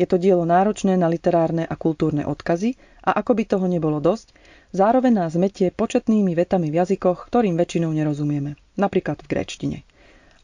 Je 0.00 0.08
to 0.08 0.16
dielo 0.16 0.48
náročné 0.48 0.96
na 0.96 1.12
literárne 1.12 1.68
a 1.68 1.76
kultúrne 1.76 2.24
odkazy 2.24 2.80
a 3.04 3.20
ako 3.20 3.36
by 3.36 3.44
toho 3.44 3.68
nebolo 3.68 4.00
dosť, 4.00 4.32
zároveň 4.72 5.12
nás 5.12 5.36
metie 5.36 5.68
početnými 5.68 6.32
vetami 6.32 6.72
v 6.72 6.80
jazykoch, 6.80 7.28
ktorým 7.28 7.60
väčšinou 7.60 7.92
nerozumieme, 7.92 8.56
napríklad 8.80 9.20
v 9.20 9.28
gréčtine. 9.28 9.78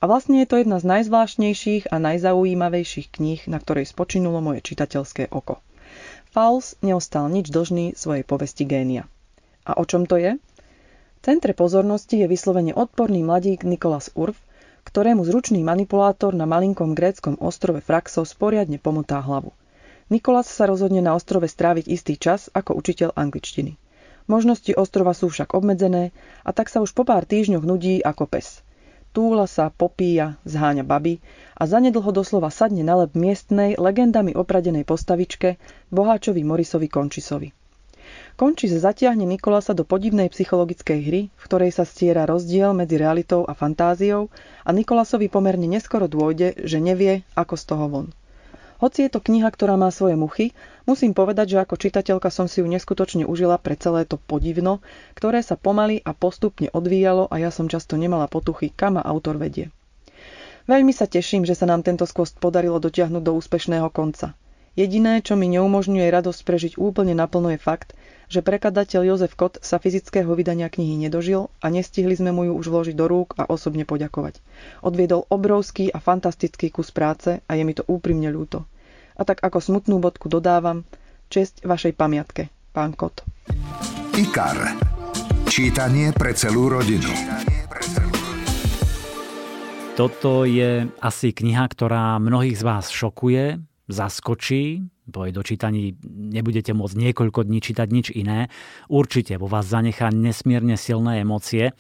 A 0.03 0.11
vlastne 0.11 0.43
je 0.43 0.51
to 0.51 0.59
jedna 0.59 0.83
z 0.83 0.91
najzvláštnejších 0.91 1.95
a 1.95 2.03
najzaujímavejších 2.03 3.15
kníh, 3.15 3.47
na 3.47 3.63
ktorej 3.63 3.87
spočinulo 3.87 4.43
moje 4.43 4.59
čitateľské 4.59 5.31
oko. 5.31 5.63
Fowles 6.35 6.75
neostal 6.83 7.31
nič 7.31 7.55
dlžný 7.55 7.95
svojej 7.95 8.27
povesti 8.27 8.67
génia. 8.67 9.07
A 9.63 9.79
o 9.79 9.87
čom 9.87 10.11
to 10.11 10.19
je? 10.19 10.43
V 10.43 11.21
centre 11.23 11.55
pozornosti 11.55 12.19
je 12.19 12.27
vyslovene 12.27 12.75
odporný 12.75 13.23
mladík 13.23 13.63
Nikolas 13.63 14.11
Urf, 14.19 14.35
ktorému 14.83 15.23
zručný 15.23 15.63
manipulátor 15.63 16.35
na 16.35 16.51
malinkom 16.51 16.99
gréckom 16.99 17.39
ostrove 17.39 17.79
Fraxos 17.79 18.35
poriadne 18.35 18.83
pomotá 18.83 19.23
hlavu. 19.23 19.55
Nikolas 20.11 20.51
sa 20.51 20.67
rozhodne 20.67 20.99
na 20.99 21.15
ostrove 21.15 21.47
stráviť 21.47 21.87
istý 21.87 22.19
čas 22.19 22.51
ako 22.51 22.75
učiteľ 22.75 23.15
angličtiny. 23.15 23.79
Možnosti 24.27 24.75
ostrova 24.75 25.15
sú 25.15 25.31
však 25.31 25.55
obmedzené 25.55 26.11
a 26.43 26.51
tak 26.51 26.75
sa 26.75 26.83
už 26.83 26.91
po 26.91 27.07
pár 27.07 27.23
týždňoch 27.23 27.63
nudí 27.63 28.03
ako 28.03 28.27
pes– 28.27 28.59
túla 29.13 29.45
sa, 29.47 29.69
popíja, 29.69 30.41
zháňa 30.49 30.83
baby 30.83 31.21
a 31.55 31.69
zanedlho 31.69 32.11
doslova 32.11 32.49
sadne 32.49 32.83
na 32.83 33.05
lep 33.05 33.13
miestnej, 33.13 33.77
legendami 33.77 34.33
opradenej 34.33 34.89
postavičke 34.89 35.61
boháčovi 35.93 36.43
Morisovi 36.43 36.89
Končisovi. 36.89 37.53
Končis 38.35 38.73
zatiahne 38.73 39.29
Nikolasa 39.29 39.77
do 39.77 39.85
podivnej 39.85 40.33
psychologickej 40.33 41.01
hry, 41.05 41.21
v 41.29 41.43
ktorej 41.45 41.71
sa 41.71 41.85
stiera 41.85 42.25
rozdiel 42.25 42.73
medzi 42.73 42.97
realitou 42.97 43.45
a 43.45 43.53
fantáziou 43.53 44.33
a 44.65 44.71
Nikolasovi 44.73 45.29
pomerne 45.29 45.69
neskoro 45.69 46.09
dôjde, 46.09 46.65
že 46.65 46.81
nevie, 46.81 47.23
ako 47.37 47.55
z 47.55 47.65
toho 47.69 47.87
von. 47.93 48.07
Hoci 48.83 49.07
je 49.07 49.15
to 49.15 49.23
kniha, 49.23 49.47
ktorá 49.47 49.79
má 49.79 49.95
svoje 49.95 50.19
muchy, 50.19 50.59
musím 50.91 51.15
povedať, 51.15 51.55
že 51.55 51.63
ako 51.63 51.79
čitateľka 51.79 52.35
som 52.35 52.51
si 52.51 52.59
ju 52.59 52.67
neskutočne 52.67 53.23
užila 53.23 53.55
pre 53.63 53.79
celé 53.79 54.03
to 54.03 54.19
podivno, 54.19 54.83
ktoré 55.15 55.39
sa 55.39 55.55
pomaly 55.55 56.03
a 56.03 56.11
postupne 56.11 56.67
odvíjalo 56.75 57.31
a 57.31 57.39
ja 57.39 57.55
som 57.55 57.71
často 57.71 57.95
nemala 57.95 58.27
potuchy, 58.27 58.75
kam 58.75 58.99
ma 58.99 59.07
autor 59.07 59.39
vedie. 59.39 59.71
Veľmi 60.67 60.91
sa 60.91 61.07
teším, 61.07 61.47
že 61.47 61.55
sa 61.55 61.71
nám 61.71 61.87
tento 61.87 62.03
skvost 62.11 62.43
podarilo 62.43 62.83
dotiahnuť 62.83 63.23
do 63.23 63.39
úspešného 63.39 63.87
konca. 63.95 64.35
Jediné, 64.75 65.23
čo 65.23 65.39
mi 65.39 65.47
neumožňuje 65.53 66.09
radosť 66.11 66.41
prežiť 66.43 66.73
úplne 66.75 67.15
naplno 67.15 67.55
je 67.55 67.63
fakt, 67.63 67.95
že 68.33 68.41
prekladateľ 68.41 69.15
Jozef 69.15 69.37
Kot 69.37 69.61
sa 69.61 69.77
fyzického 69.77 70.33
vydania 70.33 70.73
knihy 70.73 70.97
nedožil 70.97 71.53
a 71.61 71.69
nestihli 71.69 72.17
sme 72.17 72.33
mu 72.33 72.49
ju 72.49 72.57
už 72.57 72.67
vložiť 72.73 72.97
do 72.97 73.05
rúk 73.05 73.37
a 73.37 73.45
osobne 73.47 73.85
poďakovať. 73.85 74.41
Odviedol 74.81 75.29
obrovský 75.29 75.93
a 75.93 76.01
fantastický 76.01 76.73
kus 76.73 76.89
práce 76.89 77.45
a 77.45 77.53
je 77.53 77.63
mi 77.63 77.77
to 77.77 77.85
úprimne 77.85 78.33
ľúto. 78.33 78.65
A 79.17 79.23
tak 79.29 79.45
ako 79.45 79.59
smutnú 79.61 80.01
bodku 80.01 80.33
dodávam, 80.33 80.85
česť 81.33 81.65
vašej 81.65 81.93
pamiatke, 81.97 82.53
pán 82.77 82.93
Kot. 82.93 83.25
IKAR. 84.13 84.77
Čítanie 85.49 86.13
pre 86.13 86.33
celú 86.33 86.69
rodinu. 86.69 87.09
Toto 89.93 90.49
je 90.49 90.89
asi 91.05 91.37
kniha, 91.37 91.69
ktorá 91.69 92.17
mnohých 92.17 92.57
z 92.57 92.65
vás 92.65 92.89
šokuje, 92.89 93.61
zaskočí, 93.93 94.81
bo 95.05 95.29
aj 95.29 95.33
do 95.37 95.43
čítaní 95.45 95.97
nebudete 96.07 96.73
môcť 96.73 96.97
niekoľko 96.97 97.45
dní 97.45 97.59
čítať 97.61 97.89
nič 97.91 98.07
iné. 98.15 98.49
Určite 98.89 99.37
vo 99.37 99.51
vás 99.51 99.69
zanechá 99.69 100.09
nesmierne 100.15 100.79
silné 100.81 101.21
emócie. 101.21 101.75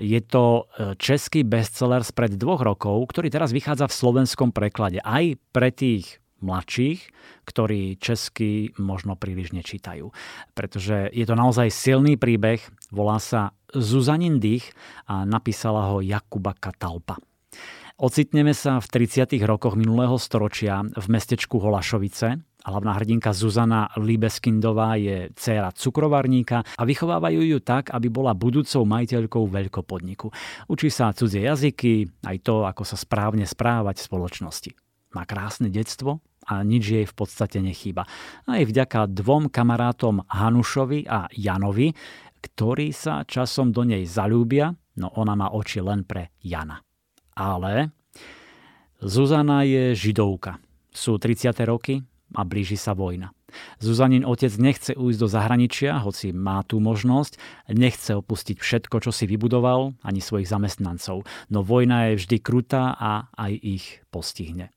Je 0.00 0.18
to 0.24 0.66
e, 0.70 0.96
český 0.96 1.44
bestseller 1.44 2.02
spred 2.02 2.34
dvoch 2.34 2.64
rokov, 2.64 3.12
ktorý 3.12 3.28
teraz 3.28 3.52
vychádza 3.52 3.86
v 3.86 3.98
slovenskom 3.98 4.50
preklade. 4.50 4.98
Aj 5.04 5.22
pre 5.52 5.70
tých 5.70 6.21
mladších, 6.42 7.00
ktorí 7.46 7.96
česky 7.96 8.74
možno 8.78 9.14
príliš 9.14 9.54
nečítajú. 9.56 10.10
Pretože 10.52 11.08
je 11.10 11.24
to 11.24 11.34
naozaj 11.38 11.70
silný 11.70 12.18
príbeh, 12.18 12.60
volá 12.90 13.22
sa 13.22 13.56
Zuzanin 13.72 14.36
dých 14.36 14.74
a 15.08 15.24
napísala 15.24 15.94
ho 15.94 16.04
Jakuba 16.04 16.52
Katalpa. 16.52 17.16
Ocitneme 18.02 18.50
sa 18.50 18.82
v 18.82 18.86
30. 19.06 19.38
rokoch 19.46 19.78
minulého 19.78 20.18
storočia 20.18 20.82
v 20.82 21.06
mestečku 21.06 21.62
Holašovice. 21.62 22.34
Hlavná 22.62 22.98
hrdinka 22.98 23.30
Zuzana 23.34 23.90
Libeskindová 23.98 24.98
je 24.98 25.30
dcéra 25.34 25.70
cukrovarníka 25.70 26.62
a 26.62 26.82
vychovávajú 26.82 27.42
ju 27.42 27.58
tak, 27.62 27.94
aby 27.94 28.10
bola 28.10 28.34
budúcou 28.34 28.86
majiteľkou 28.86 29.46
veľkopodniku. 29.46 30.30
Učí 30.66 30.90
sa 30.90 31.14
cudzie 31.14 31.46
jazyky, 31.46 32.22
aj 32.26 32.36
to, 32.42 32.66
ako 32.66 32.82
sa 32.86 32.98
správne 32.98 33.46
správať 33.46 34.02
v 34.02 34.06
spoločnosti. 34.10 34.70
Má 35.12 35.22
krásne 35.22 35.68
detstvo, 35.68 36.24
a 36.46 36.66
nič 36.66 36.84
jej 36.84 37.06
v 37.06 37.14
podstate 37.14 37.62
nechýba. 37.62 38.06
Aj 38.46 38.62
vďaka 38.62 39.10
dvom 39.10 39.50
kamarátom 39.50 40.26
Hanušovi 40.26 41.06
a 41.06 41.30
Janovi, 41.30 41.94
ktorí 42.42 42.90
sa 42.90 43.22
časom 43.22 43.70
do 43.70 43.86
nej 43.86 44.02
zalúbia, 44.02 44.74
no 44.98 45.14
ona 45.14 45.38
má 45.38 45.54
oči 45.54 45.78
len 45.78 46.02
pre 46.02 46.34
Jana. 46.42 46.82
Ale 47.38 47.94
Zuzana 49.02 49.66
je 49.66 49.94
židovka. 49.98 50.58
Sú 50.92 51.16
30. 51.16 51.54
roky 51.64 52.02
a 52.36 52.42
blíži 52.44 52.76
sa 52.76 52.92
vojna. 52.92 53.32
Zuzanin 53.80 54.24
otec 54.24 54.52
nechce 54.56 54.92
ujsť 54.96 55.18
do 55.20 55.28
zahraničia, 55.28 56.00
hoci 56.00 56.32
má 56.32 56.64
tú 56.64 56.80
možnosť, 56.80 57.36
nechce 57.72 58.16
opustiť 58.16 58.56
všetko, 58.56 58.96
čo 59.04 59.10
si 59.12 59.28
vybudoval, 59.28 59.92
ani 60.00 60.24
svojich 60.24 60.48
zamestnancov. 60.48 61.28
No 61.52 61.60
vojna 61.60 62.12
je 62.12 62.24
vždy 62.24 62.36
krutá 62.40 62.96
a 62.96 63.28
aj 63.36 63.52
ich 63.60 63.86
postihne. 64.08 64.72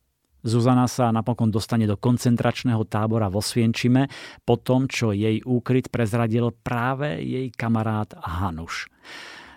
Zuzana 0.46 0.86
sa 0.86 1.10
napokon 1.10 1.50
dostane 1.50 1.90
do 1.90 1.98
koncentračného 1.98 2.86
tábora 2.86 3.34
vo 3.34 3.42
Svienčime 3.42 4.14
po 4.46 4.62
tom, 4.62 4.86
čo 4.86 5.10
jej 5.10 5.42
úkryt 5.42 5.90
prezradil 5.90 6.54
práve 6.54 7.18
jej 7.18 7.50
kamarát 7.50 8.14
Hanuš. 8.14 8.94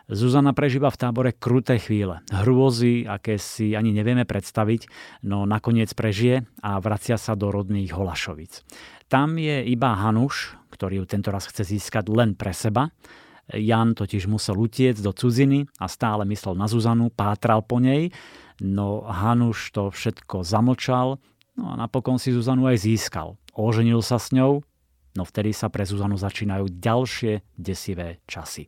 Zuzana 0.09 0.57
prežíva 0.57 0.89
v 0.89 0.97
tábore 0.97 1.37
kruté 1.37 1.77
chvíle, 1.77 2.25
hrôzy, 2.33 3.05
aké 3.05 3.37
si 3.37 3.77
ani 3.77 3.93
nevieme 3.93 4.25
predstaviť, 4.25 4.89
no 5.29 5.45
nakoniec 5.45 5.93
prežije 5.93 6.49
a 6.65 6.81
vracia 6.81 7.21
sa 7.21 7.37
do 7.37 7.53
rodných 7.53 7.93
Holašovic. 7.93 8.65
Tam 9.13 9.37
je 9.37 9.69
iba 9.69 9.93
Hanuš, 9.93 10.57
ktorý 10.73 11.05
ju 11.05 11.05
tento 11.05 11.29
raz 11.29 11.45
chce 11.45 11.69
získať 11.77 12.09
len 12.09 12.33
pre 12.33 12.57
seba. 12.57 12.89
Jan 13.53 13.93
totiž 13.93 14.25
musel 14.25 14.57
utiec 14.57 14.97
do 14.97 15.13
cudziny 15.13 15.69
a 15.77 15.85
stále 15.85 16.25
myslel 16.25 16.57
na 16.57 16.65
Zuzanu, 16.65 17.13
pátral 17.13 17.61
po 17.61 17.77
nej, 17.77 18.09
No 18.59 19.07
Hanuš 19.07 19.71
to 19.71 19.95
všetko 19.95 20.43
zamlčal, 20.43 21.23
no 21.55 21.65
a 21.71 21.75
napokon 21.79 22.19
si 22.19 22.35
Zuzanu 22.35 22.67
aj 22.67 22.83
získal. 22.83 23.39
Oženil 23.55 24.03
sa 24.03 24.19
s 24.19 24.35
ňou, 24.35 24.67
no 25.15 25.23
vtedy 25.23 25.55
sa 25.55 25.71
pre 25.71 25.87
Zuzanu 25.87 26.19
začínajú 26.19 26.67
ďalšie 26.79 27.43
desivé 27.55 28.19
časy. 28.27 28.67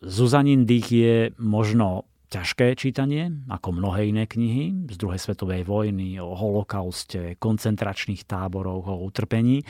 Zuzanin 0.00 0.64
dých 0.64 0.88
je 0.90 1.16
možno 1.38 2.08
ťažké 2.34 2.74
čítanie, 2.74 3.30
ako 3.46 3.78
mnohé 3.78 4.10
iné 4.10 4.26
knihy 4.26 4.90
z 4.90 4.96
druhej 4.98 5.22
svetovej 5.22 5.62
vojny, 5.62 6.18
o 6.18 6.34
holokauste, 6.34 7.38
koncentračných 7.38 8.26
táboroch, 8.26 8.90
o 8.90 9.06
utrpení. 9.06 9.62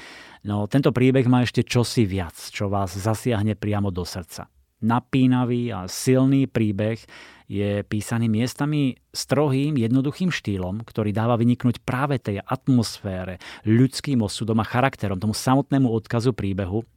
No 0.48 0.64
tento 0.64 0.88
príbeh 0.88 1.28
má 1.28 1.44
ešte 1.44 1.60
čosi 1.60 2.08
viac, 2.08 2.32
čo 2.32 2.72
vás 2.72 2.96
zasiahne 2.96 3.52
priamo 3.52 3.92
do 3.92 4.08
srdca. 4.08 4.48
Napínavý 4.80 5.76
a 5.76 5.84
silný 5.84 6.48
príbeh 6.48 7.04
je 7.44 7.84
písaný 7.84 8.32
miestami 8.32 8.96
strohým, 9.12 9.76
jednoduchým 9.76 10.32
štýlom, 10.32 10.82
ktorý 10.82 11.12
dáva 11.12 11.36
vyniknúť 11.36 11.84
práve 11.84 12.16
tej 12.16 12.40
atmosfére, 12.40 13.40
ľudským 13.68 14.24
osudom 14.24 14.58
a 14.60 14.66
charakterom, 14.66 15.20
tomu 15.20 15.36
samotnému 15.36 15.88
odkazu 15.92 16.32
príbehu. 16.32 16.88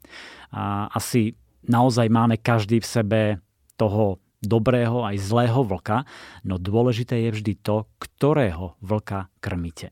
A 0.56 0.88
asi 0.96 1.36
naozaj 1.68 2.08
máme 2.08 2.40
každý 2.40 2.80
v 2.80 2.88
sebe 2.88 3.22
toho 3.76 4.24
dobrého 4.40 5.04
aj 5.04 5.18
zlého 5.20 5.66
vlka, 5.66 6.06
no 6.46 6.62
dôležité 6.62 7.28
je 7.28 7.30
vždy 7.34 7.54
to, 7.60 7.90
ktorého 8.00 8.78
vlka 8.80 9.34
krmíte. 9.42 9.92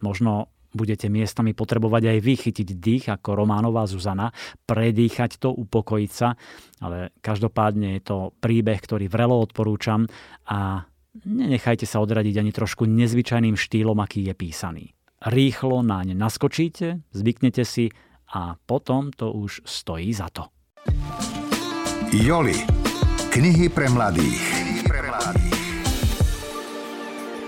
Možno 0.00 0.50
budete 0.72 1.08
miestami 1.08 1.56
potrebovať 1.56 2.02
aj 2.12 2.18
vy 2.20 2.34
chytiť 2.36 2.68
dých 2.76 3.04
ako 3.12 3.44
Románová 3.44 3.88
Zuzana, 3.88 4.32
predýchať 4.68 5.40
to, 5.40 5.52
upokojiť 5.52 6.10
sa, 6.12 6.36
ale 6.84 7.12
každopádne 7.20 7.98
je 7.98 8.02
to 8.04 8.18
príbeh, 8.38 8.78
ktorý 8.78 9.08
vrelo 9.08 9.38
odporúčam 9.40 10.04
a 10.48 10.84
nenechajte 11.24 11.88
sa 11.88 12.04
odradiť 12.04 12.36
ani 12.38 12.52
trošku 12.52 12.84
nezvyčajným 12.84 13.56
štýlom, 13.56 13.98
aký 13.98 14.28
je 14.28 14.34
písaný. 14.36 14.84
Rýchlo 15.18 15.82
naň 15.82 16.14
naskočíte, 16.14 17.02
zvyknete 17.10 17.66
si 17.66 17.90
a 18.30 18.54
potom 18.54 19.10
to 19.10 19.34
už 19.34 19.66
stojí 19.66 20.14
za 20.14 20.30
to. 20.30 20.46
Joli 22.14 22.56
Knihy 23.28 23.68
pre 23.68 23.86
mladých. 23.92 24.57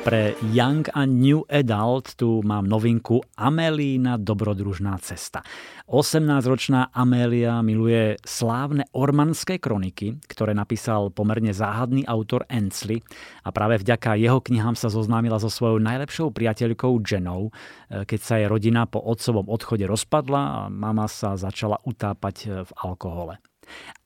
Pre 0.00 0.32
Young 0.56 0.88
a 0.96 1.04
New 1.04 1.44
Adult 1.44 2.16
tu 2.16 2.40
mám 2.40 2.64
novinku 2.64 3.20
Amelína 3.36 4.16
dobrodružná 4.16 4.96
cesta. 4.96 5.44
18-ročná 5.92 6.88
Amélia 6.88 7.60
miluje 7.60 8.16
slávne 8.24 8.88
ormanské 8.96 9.60
kroniky, 9.60 10.16
ktoré 10.24 10.56
napísal 10.56 11.12
pomerne 11.12 11.52
záhadný 11.52 12.08
autor 12.08 12.48
Ensley 12.48 13.04
a 13.44 13.52
práve 13.52 13.76
vďaka 13.84 14.16
jeho 14.16 14.40
knihám 14.40 14.72
sa 14.72 14.88
zoznámila 14.88 15.36
so 15.36 15.52
svojou 15.52 15.76
najlepšou 15.76 16.32
priateľkou 16.32 17.04
Jenou, 17.04 17.52
e, 17.92 18.08
keď 18.08 18.20
sa 18.24 18.40
jej 18.40 18.48
rodina 18.48 18.88
po 18.88 19.04
otcovom 19.04 19.52
odchode 19.52 19.84
rozpadla 19.84 20.40
a 20.40 20.58
mama 20.72 21.12
sa 21.12 21.36
začala 21.36 21.76
utápať 21.84 22.64
v 22.64 22.70
alkohole. 22.80 23.36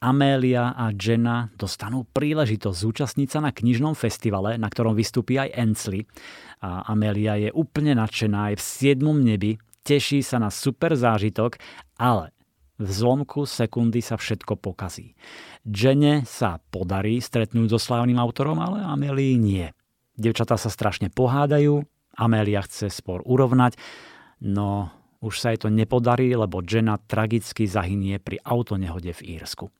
Amélia 0.01 0.77
a 0.77 0.93
Jenna 0.93 1.49
dostanú 1.57 2.05
príležitosť 2.13 2.77
zúčastniť 2.77 3.29
sa 3.29 3.41
na 3.41 3.51
knižnom 3.51 3.97
festivale, 3.97 4.61
na 4.61 4.69
ktorom 4.69 4.93
vystúpi 4.93 5.41
aj 5.41 5.55
Ensley. 5.57 6.05
A 6.61 6.89
Amélia 6.93 7.37
je 7.41 7.51
úplne 7.53 7.97
nadšená, 7.97 8.53
je 8.53 8.61
v 8.61 8.65
siedmom 8.65 9.17
nebi, 9.17 9.57
teší 9.85 10.25
sa 10.25 10.41
na 10.41 10.49
super 10.49 10.97
zážitok, 10.97 11.61
ale 12.01 12.33
v 12.81 12.89
zlomku 12.91 13.47
sekundy 13.47 14.03
sa 14.03 14.19
všetko 14.19 14.59
pokazí. 14.59 15.15
Jenne 15.63 16.27
sa 16.27 16.59
podarí 16.75 17.23
stretnúť 17.23 17.77
so 17.77 17.79
slávnym 17.79 18.19
autorom, 18.19 18.59
ale 18.59 18.83
Amélii 18.83 19.39
nie. 19.39 19.67
Devčatá 20.19 20.59
sa 20.59 20.71
strašne 20.71 21.11
pohádajú, 21.11 21.87
Amélia 22.19 22.63
chce 22.63 22.91
spor 22.91 23.23
urovnať, 23.27 23.79
no 24.43 24.91
už 25.25 25.41
sa 25.41 25.57
jej 25.57 25.65
to 25.65 25.73
nepodarí, 25.73 26.37
lebo 26.37 26.61
Jenna 26.61 27.01
tragicky 27.01 27.65
zahynie 27.65 28.21
pri 28.21 28.45
autonehode 28.45 29.17
v 29.17 29.41
Írsku. 29.41 29.73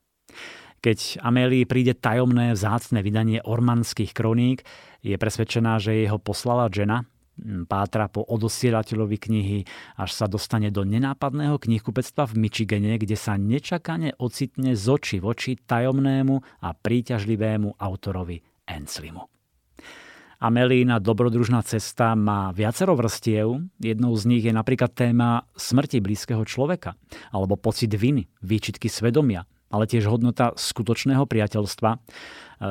Keď 0.81 1.21
Amélii 1.21 1.69
príde 1.69 1.93
tajomné 1.97 2.57
vzácne 2.57 3.01
vydanie 3.05 3.41
ormanských 3.45 4.13
kroník, 4.17 4.65
je 5.05 5.17
presvedčená, 5.17 5.81
že 5.81 6.05
jeho 6.05 6.17
poslala 6.17 6.73
Jenna, 6.73 7.05
pátra 7.67 8.07
po 8.07 8.23
odosielateľovi 8.25 9.17
knihy, 9.19 9.59
až 9.99 10.11
sa 10.15 10.27
dostane 10.31 10.71
do 10.71 10.87
nenápadného 10.87 11.59
knihkupectva 11.59 12.31
v 12.31 12.47
Michigane, 12.47 12.95
kde 13.01 13.19
sa 13.19 13.35
nečakane 13.35 14.15
ocitne 14.23 14.79
z 14.79 14.85
oči 14.87 15.17
v 15.19 15.27
oči 15.35 15.53
tajomnému 15.59 16.63
a 16.63 16.69
príťažlivému 16.73 17.81
autorovi 17.81 18.39
Enslimu. 18.65 19.34
Amelína 20.45 21.01
dobrodružná 21.01 21.65
cesta 21.65 22.13
má 22.13 22.53
viacero 22.53 22.93
vrstiev. 22.93 23.65
Jednou 23.81 24.13
z 24.13 24.29
nich 24.29 24.45
je 24.45 24.53
napríklad 24.53 24.93
téma 24.93 25.49
smrti 25.57 26.05
blízkeho 26.05 26.45
človeka, 26.45 27.01
alebo 27.33 27.57
pocit 27.57 27.89
viny, 27.89 28.29
výčitky 28.45 28.93
svedomia, 28.93 29.49
ale 29.73 29.89
tiež 29.89 30.05
hodnota 30.05 30.53
skutočného 30.53 31.25
priateľstva. 31.25 31.97
E, 31.97 31.99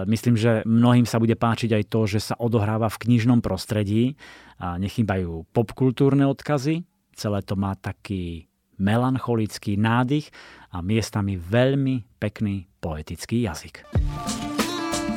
myslím, 0.06 0.38
že 0.38 0.62
mnohým 0.70 1.10
sa 1.10 1.18
bude 1.18 1.34
páčiť 1.34 1.74
aj 1.74 1.84
to, 1.90 2.06
že 2.06 2.20
sa 2.22 2.38
odohráva 2.38 2.94
v 2.94 3.10
knižnom 3.10 3.42
prostredí 3.42 4.22
a 4.62 4.78
nechýbajú 4.78 5.50
popkultúrne 5.50 6.30
odkazy. 6.30 6.86
Celé 7.18 7.42
to 7.42 7.58
má 7.58 7.74
taký 7.74 8.54
melancholický 8.78 9.82
nádych 9.82 10.30
a 10.70 10.86
miestami 10.86 11.42
veľmi 11.42 12.22
pekný 12.22 12.70
poetický 12.78 13.50
jazyk. 13.50 13.82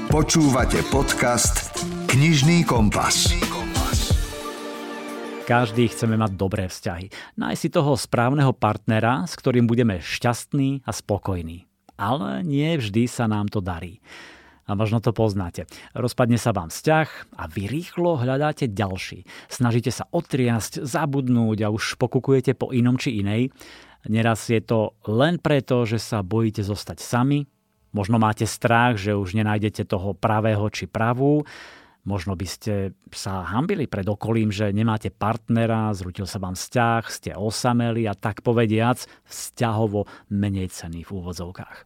Počúvate 0.08 0.80
podcast 0.88 1.95
Knižný 2.16 2.64
kompas. 2.64 3.28
Každý 5.44 5.84
chceme 5.92 6.16
mať 6.16 6.32
dobré 6.32 6.64
vzťahy. 6.64 7.12
Nájsť 7.36 7.60
si 7.60 7.68
toho 7.68 7.92
správneho 7.92 8.56
partnera, 8.56 9.28
s 9.28 9.36
ktorým 9.36 9.68
budeme 9.68 10.00
šťastní 10.00 10.80
a 10.88 10.96
spokojní. 10.96 11.68
Ale 12.00 12.40
nie 12.40 12.72
vždy 12.80 13.04
sa 13.04 13.28
nám 13.28 13.52
to 13.52 13.60
darí. 13.60 14.00
A 14.64 14.72
možno 14.72 15.04
to 15.04 15.12
poznáte. 15.12 15.68
Rozpadne 15.92 16.40
sa 16.40 16.56
vám 16.56 16.72
vzťah 16.72 17.36
a 17.36 17.52
vy 17.52 17.68
rýchlo 17.68 18.16
hľadáte 18.16 18.64
ďalší. 18.72 19.28
Snažíte 19.52 19.92
sa 19.92 20.08
otriasť, 20.08 20.88
zabudnúť 20.88 21.68
a 21.68 21.68
už 21.68 22.00
pokukujete 22.00 22.56
po 22.56 22.72
inom 22.72 22.96
či 22.96 23.20
inej. 23.20 23.52
Neraz 24.08 24.48
je 24.48 24.64
to 24.64 24.96
len 25.04 25.36
preto, 25.36 25.84
že 25.84 26.00
sa 26.00 26.24
bojíte 26.24 26.64
zostať 26.64 26.96
sami, 26.96 27.44
Možno 27.96 28.20
máte 28.20 28.44
strach, 28.44 29.00
že 29.00 29.16
už 29.16 29.32
nenájdete 29.32 29.88
toho 29.88 30.12
pravého 30.12 30.68
či 30.68 30.84
pravú. 30.84 31.48
Možno 32.06 32.38
by 32.38 32.46
ste 32.46 32.94
sa 33.10 33.42
hambili 33.42 33.90
pred 33.90 34.06
okolím, 34.06 34.54
že 34.54 34.70
nemáte 34.70 35.10
partnera, 35.10 35.90
zrutil 35.90 36.30
sa 36.30 36.38
vám 36.38 36.54
vzťah, 36.54 37.02
ste 37.10 37.30
osameli 37.34 38.06
a 38.06 38.14
tak 38.14 38.46
povediac 38.46 39.02
vzťahovo 39.26 40.06
menej 40.30 40.70
cený 40.70 41.02
v 41.02 41.10
úvodzovkách. 41.18 41.76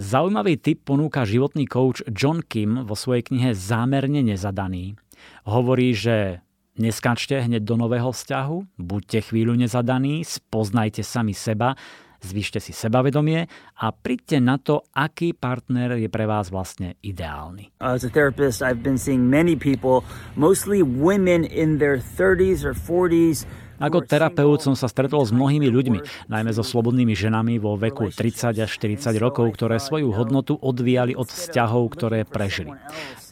Zaujímavý 0.00 0.58
tip 0.58 0.88
ponúka 0.88 1.22
životný 1.28 1.68
coach 1.68 2.02
John 2.10 2.42
Kim 2.42 2.88
vo 2.88 2.96
svojej 2.98 3.28
knihe 3.28 3.54
Zámerne 3.54 4.26
nezadaný. 4.26 4.98
Hovorí, 5.46 5.94
že 5.94 6.42
neskáčte 6.80 7.38
hneď 7.38 7.62
do 7.62 7.76
nového 7.78 8.10
vzťahu, 8.10 8.80
buďte 8.80 9.30
chvíľu 9.30 9.54
nezadaní, 9.54 10.26
spoznajte 10.26 11.04
sami 11.04 11.36
seba, 11.36 11.76
zvýšte 12.22 12.58
si 12.58 12.72
sebavedomie 12.74 13.46
a 13.78 13.86
príďte 13.90 14.38
na 14.42 14.58
to, 14.58 14.86
aký 14.94 15.34
partner 15.34 15.98
je 15.98 16.10
pre 16.10 16.26
vás 16.26 16.50
vlastne 16.50 16.98
ideálny. 17.02 17.70
As 17.82 18.02
a 18.02 18.10
therapist, 18.10 18.62
I've 18.62 18.82
been 18.82 18.98
seeing 18.98 19.30
many 19.30 19.54
people, 19.54 20.02
mostly 20.34 20.82
women 20.82 21.46
in 21.46 21.78
their 21.78 21.98
30s 21.98 22.66
or 22.66 22.74
40s, 22.74 23.46
ako 23.78 24.02
terapeut 24.02 24.58
som 24.58 24.74
sa 24.74 24.90
stretol 24.90 25.22
s 25.22 25.30
mnohými 25.30 25.70
ľuďmi, 25.70 26.26
najmä 26.26 26.50
so 26.50 26.66
slobodnými 26.66 27.14
ženami 27.14 27.62
vo 27.62 27.78
veku 27.78 28.10
30 28.10 28.58
až 28.58 28.70
40 28.74 29.14
rokov, 29.22 29.54
ktoré 29.54 29.78
svoju 29.78 30.10
hodnotu 30.10 30.58
odvíjali 30.58 31.14
od 31.14 31.30
vzťahov, 31.30 31.94
ktoré 31.94 32.26
prežili 32.26 32.74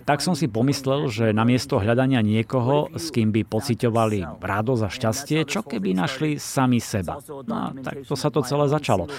tak 0.07 0.23
som 0.23 0.39
si 0.39 0.47
pomyslel, 0.47 1.11
že 1.11 1.35
namiesto 1.35 1.83
hľadania 1.83 2.23
niekoho, 2.23 2.95
s 2.95 3.11
kým 3.11 3.35
by 3.35 3.43
pociťovali 3.43 4.39
radosť 4.39 4.83
a 4.87 4.89
šťastie, 4.89 5.39
čo 5.43 5.67
keby 5.67 5.99
našli 5.99 6.39
sami 6.39 6.79
seba. 6.79 7.19
No 7.43 7.75
tak 7.83 8.07
to 8.07 8.15
sa 8.15 8.31
to 8.31 8.47
celé 8.47 8.71
začalo. 8.71 9.11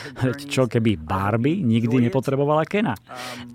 Čo 0.47 0.71
keby 0.71 0.95
Barbie 0.95 1.59
nikdy 1.59 2.07
nepotrebovala 2.07 2.63
Kena? 2.63 2.95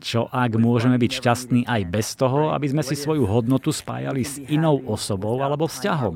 Čo 0.05 0.28
ak 0.28 0.61
môžeme 0.61 1.01
byť 1.01 1.11
šťastní 1.24 1.61
aj 1.64 1.83
bez 1.89 2.12
toho, 2.20 2.53
aby 2.53 2.68
sme 2.68 2.85
si 2.85 2.93
svoju 2.93 3.24
hodnotu 3.24 3.72
spájali 3.72 4.22
s 4.28 4.37
inou 4.53 4.85
osobou 4.85 5.41
alebo 5.41 5.64
vzťahom? 5.64 6.14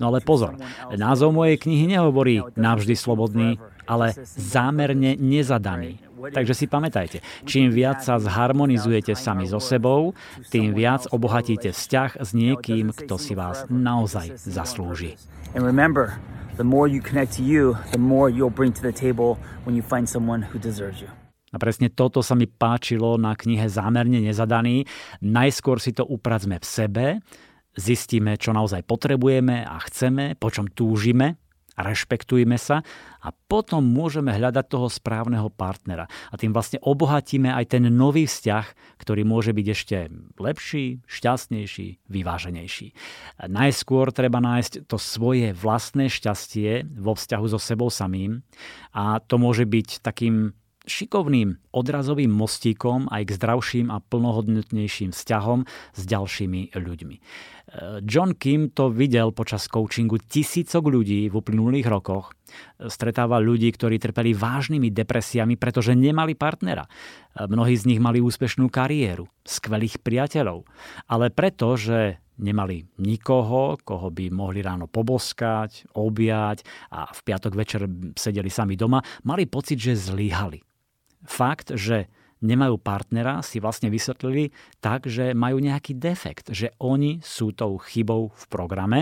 No 0.00 0.04
ale 0.08 0.24
pozor, 0.24 0.56
názov 0.88 1.36
mojej 1.36 1.60
knihy 1.60 1.84
nehovorí 1.92 2.40
navždy 2.56 2.96
slobodný, 2.96 3.60
ale 3.84 4.16
zámerne 4.24 5.20
nezadaný. 5.20 6.05
Takže 6.16 6.54
si 6.56 6.66
pamätajte, 6.66 7.20
čím 7.44 7.68
viac 7.68 8.00
sa 8.00 8.16
zharmonizujete 8.16 9.12
sami 9.12 9.44
so 9.44 9.60
sebou, 9.60 10.16
tým 10.48 10.72
viac 10.72 11.04
obohatíte 11.12 11.76
vzťah 11.76 12.20
s 12.20 12.30
niekým, 12.32 12.90
kto 12.96 13.20
si 13.20 13.36
vás 13.36 13.68
naozaj 13.68 14.40
zaslúži. 14.40 15.20
And 15.52 15.62
remember, 15.64 16.16
the 16.56 16.64
more 16.64 16.88
you 16.88 17.04
connect 17.04 17.36
to 17.36 17.44
you, 17.44 17.76
the 17.92 18.00
more 18.00 18.32
you'll 18.32 18.52
bring 18.52 18.72
to 18.72 18.82
the 18.82 18.92
table 18.92 19.36
when 19.68 19.76
you 19.76 19.84
find 19.84 20.08
someone 20.08 20.40
who 20.40 20.56
deserves 20.56 21.04
you. 21.04 21.08
A 21.54 21.62
presne 21.62 21.88
toto 21.88 22.20
sa 22.20 22.34
mi 22.34 22.50
páčilo 22.50 23.16
na 23.16 23.32
knihe 23.32 23.64
Zámerne 23.70 24.20
nezadaný. 24.20 24.84
Najskôr 25.24 25.80
si 25.80 25.94
to 25.94 26.04
upracme 26.04 26.58
v 26.58 26.66
sebe, 26.66 27.06
zistíme, 27.76 28.36
čo 28.36 28.52
naozaj 28.52 28.82
potrebujeme 28.84 29.62
a 29.64 29.78
chceme, 29.86 30.34
po 30.36 30.52
čom 30.52 30.68
túžime 30.68 31.40
rešpektujme 31.76 32.56
sa 32.56 32.80
a 33.20 33.28
potom 33.32 33.84
môžeme 33.84 34.32
hľadať 34.32 34.64
toho 34.66 34.88
správneho 34.88 35.52
partnera. 35.52 36.08
A 36.32 36.34
tým 36.40 36.50
vlastne 36.56 36.80
obohatíme 36.80 37.52
aj 37.52 37.76
ten 37.76 37.84
nový 37.92 38.24
vzťah, 38.24 38.98
ktorý 39.00 39.22
môže 39.22 39.52
byť 39.52 39.66
ešte 39.70 39.96
lepší, 40.40 41.04
šťastnejší, 41.04 42.08
vyváženejší. 42.08 42.88
Najskôr 43.46 44.10
treba 44.10 44.40
nájsť 44.40 44.88
to 44.88 44.96
svoje 44.96 45.52
vlastné 45.52 46.08
šťastie 46.08 46.88
vo 46.96 47.14
vzťahu 47.14 47.46
so 47.46 47.60
sebou 47.60 47.92
samým 47.92 48.40
a 48.96 49.20
to 49.20 49.36
môže 49.36 49.68
byť 49.68 50.00
takým 50.00 50.56
šikovným 50.86 51.58
odrazovým 51.74 52.30
mostíkom 52.30 53.10
aj 53.10 53.26
k 53.26 53.34
zdravším 53.36 53.86
a 53.90 53.98
plnohodnotnejším 54.00 55.10
vzťahom 55.12 55.66
s 55.68 56.00
ďalšími 56.06 56.78
ľuďmi. 56.78 57.16
John 58.06 58.38
Kim 58.38 58.70
to 58.70 58.94
videl 58.94 59.34
počas 59.34 59.66
coachingu 59.66 60.22
tisícok 60.22 60.86
ľudí 60.86 61.26
v 61.26 61.34
uplynulých 61.34 61.90
rokoch. 61.90 62.30
Stretáva 62.78 63.42
ľudí, 63.42 63.74
ktorí 63.74 63.98
trpeli 63.98 64.32
vážnymi 64.32 64.94
depresiami, 64.94 65.58
pretože 65.58 65.98
nemali 65.98 66.38
partnera. 66.38 66.86
Mnohí 67.34 67.74
z 67.74 67.90
nich 67.90 68.00
mali 68.00 68.22
úspešnú 68.22 68.70
kariéru, 68.70 69.26
skvelých 69.42 69.98
priateľov. 69.98 70.62
Ale 71.10 71.34
preto, 71.34 71.74
že 71.74 72.22
nemali 72.38 72.86
nikoho, 73.02 73.82
koho 73.82 74.14
by 74.14 74.30
mohli 74.30 74.62
ráno 74.62 74.86
poboskať, 74.86 75.90
objať 75.98 76.62
a 76.94 77.10
v 77.10 77.20
piatok 77.26 77.52
večer 77.56 77.82
sedeli 78.14 78.48
sami 78.48 78.78
doma, 78.78 79.02
mali 79.26 79.50
pocit, 79.50 79.82
že 79.82 79.98
zlyhali. 79.98 80.62
Fakt, 81.24 81.72
že 81.72 82.12
nemajú 82.44 82.76
partnera, 82.76 83.40
si 83.40 83.56
vlastne 83.58 83.88
vysvetlili 83.88 84.52
tak, 84.84 85.08
že 85.08 85.32
majú 85.32 85.56
nejaký 85.56 85.96
defekt, 85.96 86.52
že 86.52 86.76
oni 86.76 87.24
sú 87.24 87.56
tou 87.56 87.80
chybou 87.80 88.28
v 88.36 88.44
programe 88.52 89.00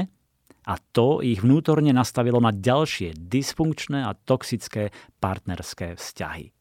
a 0.65 0.79
to 0.81 1.21
ich 1.21 1.45
vnútorne 1.45 1.93
nastavilo 1.93 2.41
na 2.41 2.55
ďalšie 2.55 3.19
dysfunkčné 3.19 4.07
a 4.07 4.17
toxické 4.17 4.95
partnerské 5.21 5.99
vzťahy. 5.99 6.54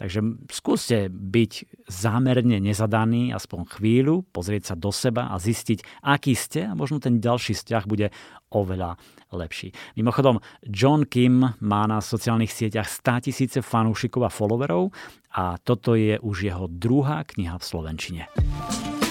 Takže 0.00 0.48
skúste 0.48 1.12
byť 1.12 1.84
zámerne 1.84 2.56
nezadaný 2.56 3.36
aspoň 3.36 3.68
chvíľu, 3.68 4.24
pozrieť 4.32 4.72
sa 4.72 4.74
do 4.80 4.88
seba 4.88 5.28
a 5.28 5.36
zistiť, 5.36 6.00
aký 6.00 6.32
ste 6.32 6.64
a 6.64 6.72
možno 6.72 7.04
ten 7.04 7.20
ďalší 7.20 7.52
vzťah 7.52 7.84
bude 7.84 8.08
oveľa 8.48 8.96
lepší. 9.28 9.76
Mimochodom, 10.00 10.40
John 10.64 11.04
Kim 11.04 11.44
má 11.60 11.82
na 11.84 12.00
sociálnych 12.00 12.48
sieťach 12.48 12.88
100 12.88 13.28
tisíce 13.28 13.58
fanúšikov 13.60 14.24
a 14.24 14.32
followerov 14.32 14.88
a 15.36 15.60
toto 15.60 15.92
je 15.92 16.16
už 16.16 16.48
jeho 16.48 16.64
druhá 16.72 17.20
kniha 17.28 17.60
v 17.60 17.64
Slovenčine. 17.68 18.22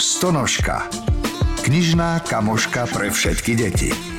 Stonožka. 0.02 0.90
Knižná 1.70 2.26
kamoška 2.26 2.90
pre 2.90 3.14
všetky 3.14 3.54
deti. 3.54 4.19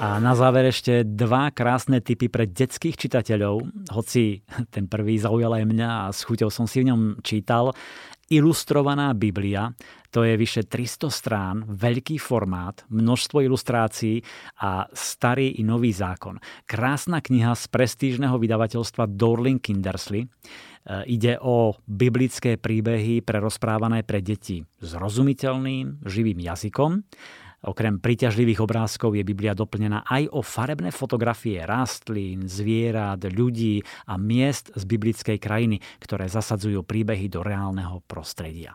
A 0.00 0.16
na 0.16 0.32
záver 0.32 0.72
ešte 0.72 1.04
dva 1.04 1.52
krásne 1.52 2.00
typy 2.00 2.32
pre 2.32 2.48
detských 2.48 2.96
čitateľov, 2.96 3.68
hoci 3.92 4.40
ten 4.72 4.88
prvý 4.88 5.20
zaujal 5.20 5.60
aj 5.60 5.64
mňa 5.68 5.90
a 5.92 6.04
s 6.08 6.24
chuťou 6.24 6.48
som 6.48 6.64
si 6.64 6.80
v 6.80 6.88
ňom 6.88 7.20
čítal. 7.20 7.76
Ilustrovaná 8.32 9.12
Biblia, 9.12 9.68
to 10.08 10.24
je 10.24 10.40
vyše 10.40 10.64
300 10.64 11.12
strán, 11.12 11.56
veľký 11.68 12.16
formát, 12.16 12.80
množstvo 12.88 13.44
ilustrácií 13.44 14.24
a 14.64 14.88
starý 14.96 15.60
i 15.60 15.62
nový 15.68 15.92
zákon. 15.92 16.40
Krásna 16.64 17.20
kniha 17.20 17.52
z 17.52 17.68
prestížneho 17.68 18.40
vydavateľstva 18.40 19.04
Dorling 19.04 19.60
Kindersley. 19.60 20.24
E, 20.24 20.28
ide 21.12 21.36
o 21.44 21.76
biblické 21.84 22.56
príbehy 22.56 23.20
prerozprávané 23.20 24.00
pre 24.00 24.24
deti 24.24 24.64
zrozumiteľným, 24.80 26.08
živým 26.08 26.40
jazykom 26.40 27.04
Okrem 27.60 28.00
príťažlivých 28.00 28.64
obrázkov 28.64 29.12
je 29.12 29.20
Biblia 29.20 29.52
doplnená 29.52 30.08
aj 30.08 30.32
o 30.32 30.40
farebné 30.40 30.88
fotografie 30.88 31.60
rastlín, 31.60 32.48
zvierat, 32.48 33.20
ľudí 33.20 33.84
a 34.08 34.16
miest 34.16 34.72
z 34.72 34.82
biblickej 34.88 35.36
krajiny, 35.36 35.76
ktoré 36.00 36.24
zasadzujú 36.24 36.80
príbehy 36.80 37.28
do 37.28 37.44
reálneho 37.44 38.00
prostredia. 38.08 38.72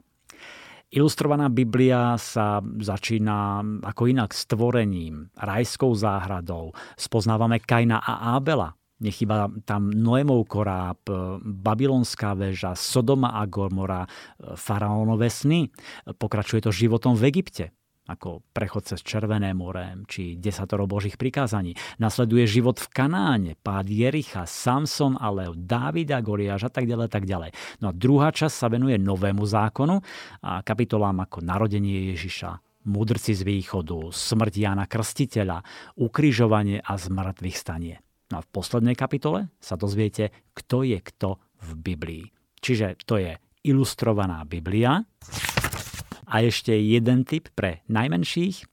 Ilustrovaná 0.93 1.49
Biblia 1.49 2.13
sa 2.21 2.61
začína 2.61 3.65
ako 3.81 4.05
inak 4.05 4.37
stvorením, 4.37 5.33
rajskou 5.33 5.97
záhradou. 5.97 6.77
Spoznávame 6.93 7.65
Kaina 7.65 7.97
a 8.05 8.37
Ábela, 8.37 8.77
Nechyba 8.95 9.51
tam 9.67 9.91
Noémov 9.91 10.47
koráb, 10.47 11.03
babylonská 11.41 12.31
väža, 12.31 12.79
Sodoma 12.79 13.35
a 13.35 13.43
Gomora, 13.43 14.07
faraónové 14.55 15.27
sny. 15.27 15.67
Pokračuje 16.15 16.63
to 16.63 16.71
životom 16.71 17.17
v 17.17 17.27
Egypte 17.33 17.75
ako 18.05 18.45
prechod 18.53 18.85
cez 18.85 19.01
Červené 19.01 19.51
more 19.57 20.05
či 20.05 20.37
desatoro 20.37 20.85
božích 20.85 21.17
prikázaní. 21.17 21.73
Nasleduje 21.97 22.45
život 22.45 22.77
v 22.77 22.87
Kanáne, 22.93 23.51
pád 23.57 23.89
Jericha, 23.89 24.45
Samson, 24.45 25.17
ale 25.17 25.49
Dávida, 25.57 26.21
Goliáš 26.21 26.69
a 26.69 26.71
tak 26.71 26.85
ďalej, 26.85 27.07
tak 27.09 27.25
ďalej. 27.25 27.51
No 27.81 27.89
a 27.89 27.93
druhá 27.93 28.29
časť 28.29 28.55
sa 28.55 28.67
venuje 28.69 28.97
novému 29.01 29.41
zákonu 29.41 30.01
a 30.45 30.61
kapitolám 30.61 31.25
ako 31.25 31.41
narodenie 31.41 32.13
Ježiša, 32.13 32.85
mudrci 32.85 33.33
z 33.33 33.41
východu, 33.41 34.13
smrť 34.13 34.53
Jana 34.53 34.85
Krstiteľa, 34.85 35.65
ukrižovanie 35.97 36.85
a 36.85 36.93
zmrtvých 36.93 37.57
stanie. 37.57 37.97
No 38.29 38.41
a 38.41 38.45
v 38.45 38.51
poslednej 38.53 38.97
kapitole 38.97 39.53
sa 39.61 39.77
dozviete, 39.77 40.33
kto 40.53 40.85
je 40.85 40.97
kto 41.01 41.37
v 41.61 41.69
Biblii. 41.77 42.25
Čiže 42.61 43.05
to 43.05 43.21
je 43.21 43.37
ilustrovaná 43.65 44.45
Biblia, 44.45 45.01
a 46.25 46.41
ešte 46.45 46.73
jeden 46.73 47.23
tip 47.23 47.49
pre 47.53 47.85
najmenších. 47.89 48.65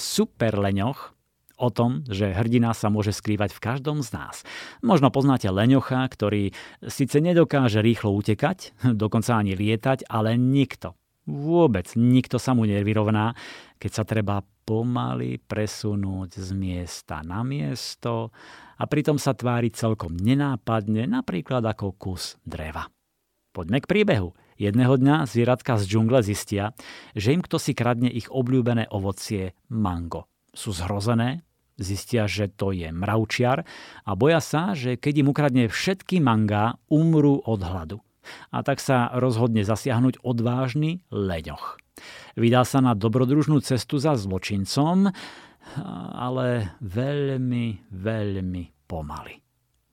Super 0.00 0.56
leňoch 0.56 1.12
o 1.60 1.68
tom, 1.68 2.02
že 2.08 2.32
hrdina 2.32 2.72
sa 2.72 2.88
môže 2.88 3.12
skrývať 3.12 3.52
v 3.52 3.62
každom 3.62 4.00
z 4.00 4.16
nás. 4.16 4.36
Možno 4.80 5.12
poznáte 5.12 5.52
leňocha, 5.52 6.08
ktorý 6.08 6.56
síce 6.88 7.20
nedokáže 7.20 7.84
rýchlo 7.84 8.16
utekať, 8.16 8.72
dokonca 9.02 9.36
ani 9.36 9.52
lietať, 9.52 10.08
ale 10.08 10.40
nikto, 10.40 10.96
vôbec 11.28 11.92
nikto 11.94 12.40
sa 12.40 12.56
mu 12.56 12.64
nevyrovná, 12.64 13.36
keď 13.76 13.90
sa 13.92 14.04
treba 14.08 14.40
pomaly 14.64 15.42
presunúť 15.42 16.40
z 16.40 16.50
miesta 16.56 17.20
na 17.26 17.44
miesto 17.44 18.30
a 18.80 18.86
pritom 18.88 19.20
sa 19.20 19.36
tvári 19.36 19.68
celkom 19.74 20.16
nenápadne, 20.16 21.04
napríklad 21.10 21.60
ako 21.66 21.98
kus 21.98 22.40
dreva. 22.46 22.88
Poďme 23.50 23.82
k 23.82 23.90
príbehu. 23.90 24.30
Jedného 24.60 25.00
dňa 25.00 25.24
zvieratka 25.24 25.80
z 25.80 25.88
džungle 25.88 26.20
zistia, 26.20 26.76
že 27.16 27.32
im 27.32 27.40
kto 27.40 27.56
si 27.56 27.72
kradne 27.72 28.12
ich 28.12 28.28
obľúbené 28.28 28.92
ovocie 28.92 29.56
mango. 29.72 30.28
Sú 30.52 30.76
zhrozené, 30.76 31.48
zistia, 31.80 32.28
že 32.28 32.52
to 32.52 32.76
je 32.76 32.92
mravčiar 32.92 33.64
a 34.04 34.10
boja 34.12 34.44
sa, 34.44 34.76
že 34.76 35.00
keď 35.00 35.24
im 35.24 35.30
ukradne 35.32 35.64
všetky 35.72 36.20
mangá, 36.20 36.76
umrú 36.92 37.40
od 37.40 37.64
hladu. 37.64 38.04
A 38.52 38.60
tak 38.60 38.84
sa 38.84 39.08
rozhodne 39.16 39.64
zasiahnuť 39.64 40.20
odvážny 40.20 41.00
leňoch. 41.08 41.80
Vydá 42.36 42.68
sa 42.68 42.84
na 42.84 42.92
dobrodružnú 42.92 43.64
cestu 43.64 43.96
za 43.96 44.12
zločincom, 44.20 45.08
ale 46.12 46.76
veľmi, 46.84 47.88
veľmi 47.88 48.64
pomaly. 48.84 49.40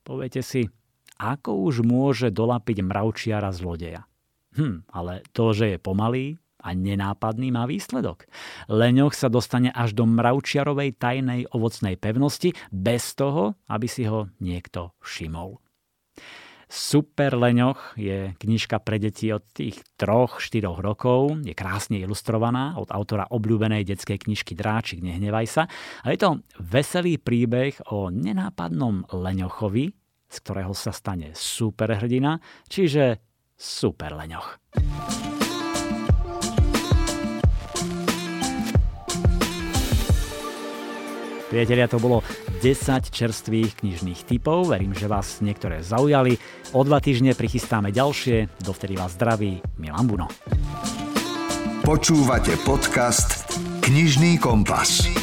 Poviete 0.04 0.44
si, 0.44 0.68
ako 1.16 1.72
už 1.72 1.88
môže 1.88 2.28
dolapiť 2.28 2.84
mravčiara 2.84 3.48
zlodeja? 3.48 4.07
Hm, 4.58 4.90
ale 4.90 5.22
to, 5.30 5.54
že 5.54 5.74
je 5.74 5.78
pomalý 5.78 6.34
a 6.58 6.74
nenápadný, 6.74 7.54
má 7.54 7.70
výsledok. 7.70 8.26
Leňoch 8.66 9.14
sa 9.14 9.30
dostane 9.30 9.70
až 9.70 9.94
do 9.94 10.02
mravčiarovej 10.02 10.98
tajnej 10.98 11.46
ovocnej 11.54 11.94
pevnosti 11.94 12.50
bez 12.74 13.14
toho, 13.14 13.54
aby 13.70 13.86
si 13.86 14.10
ho 14.10 14.26
niekto 14.42 14.98
všimol. 14.98 15.62
Super 16.68 17.32
Leňoch 17.32 17.96
je 17.96 18.36
knižka 18.36 18.84
pre 18.84 19.00
deti 19.00 19.32
od 19.32 19.40
tých 19.56 19.80
3-4 19.96 20.68
rokov. 20.68 21.40
Je 21.40 21.56
krásne 21.56 21.96
ilustrovaná 21.96 22.76
od 22.76 22.92
autora 22.92 23.24
obľúbenej 23.32 23.88
detskej 23.88 24.20
knižky 24.20 24.52
Dráčik, 24.52 25.00
nehnevaj 25.00 25.46
sa. 25.48 25.62
A 26.04 26.12
je 26.12 26.20
to 26.20 26.44
veselý 26.60 27.16
príbeh 27.16 27.72
o 27.88 28.12
nenápadnom 28.12 29.08
Leňochovi, 29.08 29.96
z 30.28 30.36
ktorého 30.44 30.76
sa 30.76 30.92
stane 30.92 31.32
superhrdina, 31.32 32.36
čiže 32.68 33.27
super 33.58 34.14
leňoch. 34.14 34.62
Priatelia, 41.48 41.88
to 41.88 41.96
bolo 41.96 42.20
10 42.60 43.08
čerstvých 43.08 43.80
knižných 43.80 44.20
typov. 44.28 44.68
Verím, 44.68 44.92
že 44.92 45.08
vás 45.08 45.40
niektoré 45.40 45.80
zaujali. 45.80 46.36
O 46.76 46.84
dva 46.84 47.00
týždne 47.00 47.32
prichystáme 47.32 47.88
ďalšie. 47.88 48.60
Dovtedy 48.60 49.00
vás 49.00 49.16
zdraví 49.16 49.64
Milan 49.80 50.06
Buno. 50.06 50.28
Počúvate 51.88 52.52
podcast 52.68 53.48
Knižný 53.80 54.36
kompas. 54.36 55.17